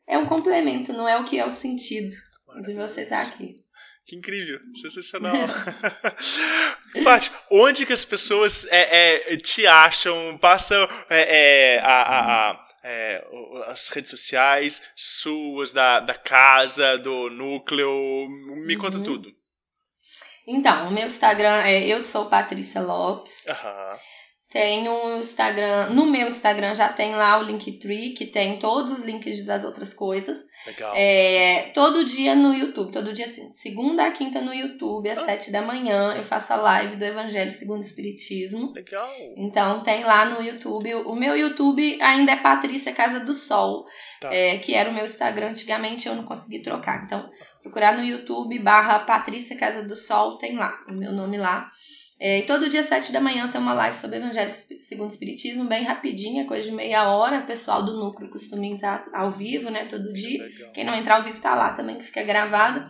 [0.06, 2.16] é um complemento, não é o que é o sentido
[2.64, 3.63] de você estar aqui.
[4.06, 5.34] Que incrível, sensacional.
[7.04, 10.38] Paty, onde que as pessoas é, é, te acham?
[10.38, 10.76] Passa
[11.10, 13.26] é, é, a, a- a- é,
[13.68, 18.28] as redes sociais suas, da, da casa, do núcleo.
[18.66, 19.04] Me conta Uhum.
[19.06, 19.32] tudo.
[20.46, 23.48] Então, o meu Instagram é eu sou Patrícia Lopes.
[23.48, 23.98] Aham.
[24.54, 29.04] Tenho um Instagram, no meu Instagram já tem lá o Linktree, que tem todos os
[29.04, 30.46] links das outras coisas.
[30.68, 30.94] Legal.
[30.96, 35.52] É, todo dia no YouTube, todo dia assim, segunda a quinta no YouTube, às sete
[35.52, 38.72] da manhã, eu faço a live do Evangelho segundo o Espiritismo.
[38.74, 39.10] Legal.
[39.36, 40.94] Então tem lá no YouTube.
[40.94, 43.88] O meu YouTube ainda é Patrícia Casa do Sol,
[44.22, 44.32] Tá.
[44.32, 47.04] é, que era o meu Instagram antigamente, eu não consegui trocar.
[47.06, 47.28] Então,
[47.64, 51.72] procurar no YouTube barra Patrícia Casa do Sol, tem lá, o meu nome lá.
[52.20, 55.12] É, e todo dia, às sete da manhã, tem uma live sobre Evangelho segundo o
[55.12, 57.40] Espiritismo, bem rapidinha, coisa de meia hora.
[57.40, 60.44] O pessoal do núcleo costuma entrar ao vivo, né, todo dia.
[60.44, 60.72] Legal.
[60.72, 62.86] Quem não entrar ao vivo tá lá também, que fica gravado.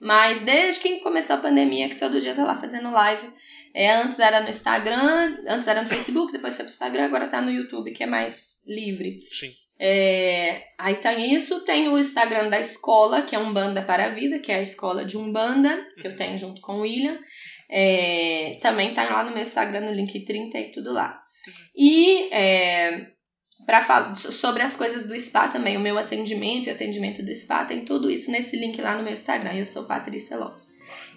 [0.00, 3.26] Mas desde que começou a pandemia, que todo dia tá lá fazendo live.
[3.72, 7.40] É, antes era no Instagram, antes era no Facebook, depois foi pro Instagram, agora tá
[7.40, 9.18] no YouTube, que é mais livre.
[9.32, 9.50] Sim.
[9.78, 14.38] É, aí tem isso, tem o Instagram da escola, que é Umbanda para a Vida,
[14.38, 17.18] que é a escola de Umbanda, que eu tenho junto com o William.
[17.70, 21.22] É, também tá lá no meu Instagram, no link 30 e tudo lá.
[21.74, 23.06] E é,
[23.66, 27.34] para falar sobre as coisas do spa também, o meu atendimento e o atendimento do
[27.34, 29.54] spa, tem tudo isso nesse link lá no meu Instagram.
[29.54, 30.68] Eu sou Patrícia Lopes.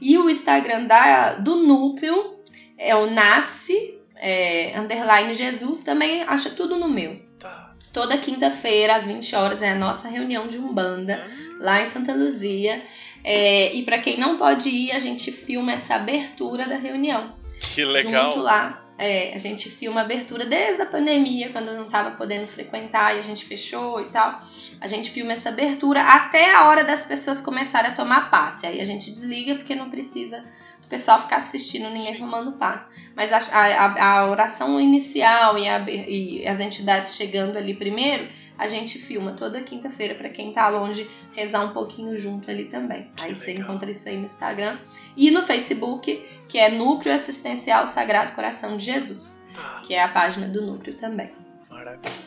[0.01, 2.39] E o Instagram da, do núcleo
[2.77, 7.19] é o Nasce é, underline Jesus, também acha tudo no meu.
[7.39, 7.75] Tá.
[7.91, 11.23] Toda quinta-feira, às 20 horas, é a nossa reunião de Umbanda,
[11.59, 12.83] lá em Santa Luzia.
[13.23, 17.35] É, e para quem não pode ir, a gente filma essa abertura da reunião.
[17.59, 18.31] Que legal.
[18.31, 18.83] Junto lá.
[18.99, 23.15] É, a gente filma a abertura desde a pandemia, quando eu não estava podendo frequentar
[23.15, 24.41] e a gente fechou e tal.
[24.81, 28.65] A gente filma essa abertura até a hora das pessoas começarem a tomar passe.
[28.65, 30.43] Aí a gente desliga porque não precisa
[30.83, 32.87] o pessoal ficar assistindo ninguém tomando passe.
[33.15, 38.27] Mas a, a, a oração inicial e, a, e as entidades chegando ali primeiro,
[38.57, 43.11] a gente filma toda quinta-feira para quem tá longe rezar um pouquinho junto ali também.
[43.21, 44.79] Aí você encontra isso aí no Instagram
[45.15, 49.81] e no Facebook, que é Núcleo Assistencial Sagrado Coração de Jesus, Tá.
[49.85, 51.31] que é a página do núcleo também.
[51.69, 52.26] Maravilhoso.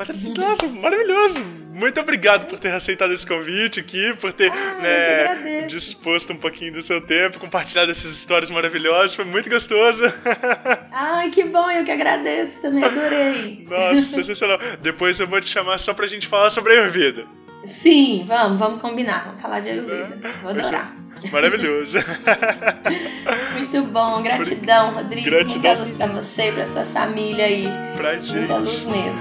[0.00, 1.44] Patrícia, nossa, maravilhoso.
[1.74, 6.72] Muito obrigado por ter aceitado esse convite aqui, por ter Ah, né, disposto um pouquinho
[6.72, 9.14] do seu tempo, compartilhado essas histórias maravilhosas.
[9.14, 10.04] Foi muito gostoso.
[10.90, 13.66] Ai, que bom, eu que agradeço também, adorei.
[13.68, 14.58] Nossa, sensacional.
[14.80, 17.26] Depois eu vou te chamar só pra gente falar sobre a Ayurveda.
[17.66, 20.18] Sim, vamos, vamos combinar, vamos falar de Ayurveda.
[20.42, 20.94] Vou adorar.
[21.30, 21.98] Maravilhoso.
[23.58, 25.26] Muito bom, gratidão, Rodrigo.
[25.26, 25.60] Gratidão.
[25.60, 27.68] Muita luz pra você e pra sua família aí.
[27.96, 28.32] pra gente.
[28.38, 29.20] Muita luz mesmo.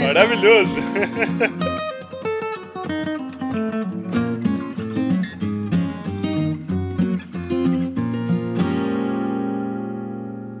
[0.02, 0.80] Maravilhoso.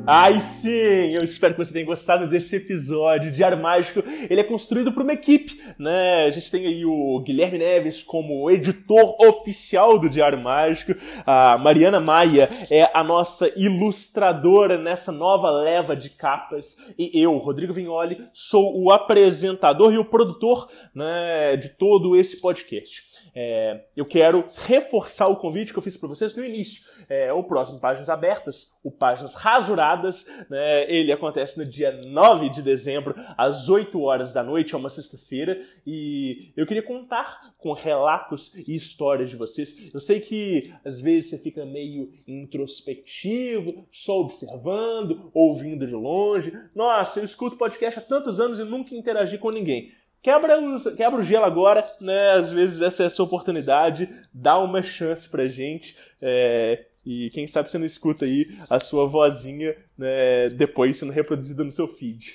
[0.06, 3.32] Ai sim, eu espero que você tenha gostado desse episódio.
[3.32, 6.26] Diário Mágico, ele é construído por uma equipe, né?
[6.26, 10.94] A gente tem aí o Guilherme Neves como editor oficial do Diário Mágico,
[11.26, 17.72] a Mariana Maia é a nossa ilustradora nessa nova leva de capas e eu, Rodrigo
[17.72, 23.15] Vignoli, sou o apresentador e o produtor, né, de todo esse podcast.
[23.38, 26.82] É, eu quero reforçar o convite que eu fiz para vocês no início.
[27.06, 32.62] É, o próximo Páginas Abertas, o Páginas Rasuradas, né, ele acontece no dia 9 de
[32.62, 38.54] dezembro, às 8 horas da noite, é uma sexta-feira, e eu queria contar com relatos
[38.54, 39.92] e histórias de vocês.
[39.92, 46.58] Eu sei que às vezes você fica meio introspectivo, só observando, ouvindo de longe.
[46.74, 49.92] Nossa, eu escuto podcast há tantos anos e nunca interagi com ninguém.
[50.26, 52.32] Quebra o, quebra o gelo agora, né?
[52.32, 55.96] Às vezes essa é a sua oportunidade, dá uma chance pra gente.
[56.20, 61.62] é, e quem sabe você não escuta aí a sua vozinha né, depois sendo reproduzida
[61.62, 62.34] no seu feed.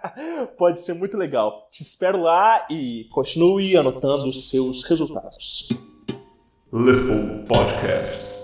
[0.56, 1.68] Pode ser muito legal.
[1.70, 5.68] Te espero lá e continue anotando os seus resultados.
[6.72, 8.35] Lifel Podcasts.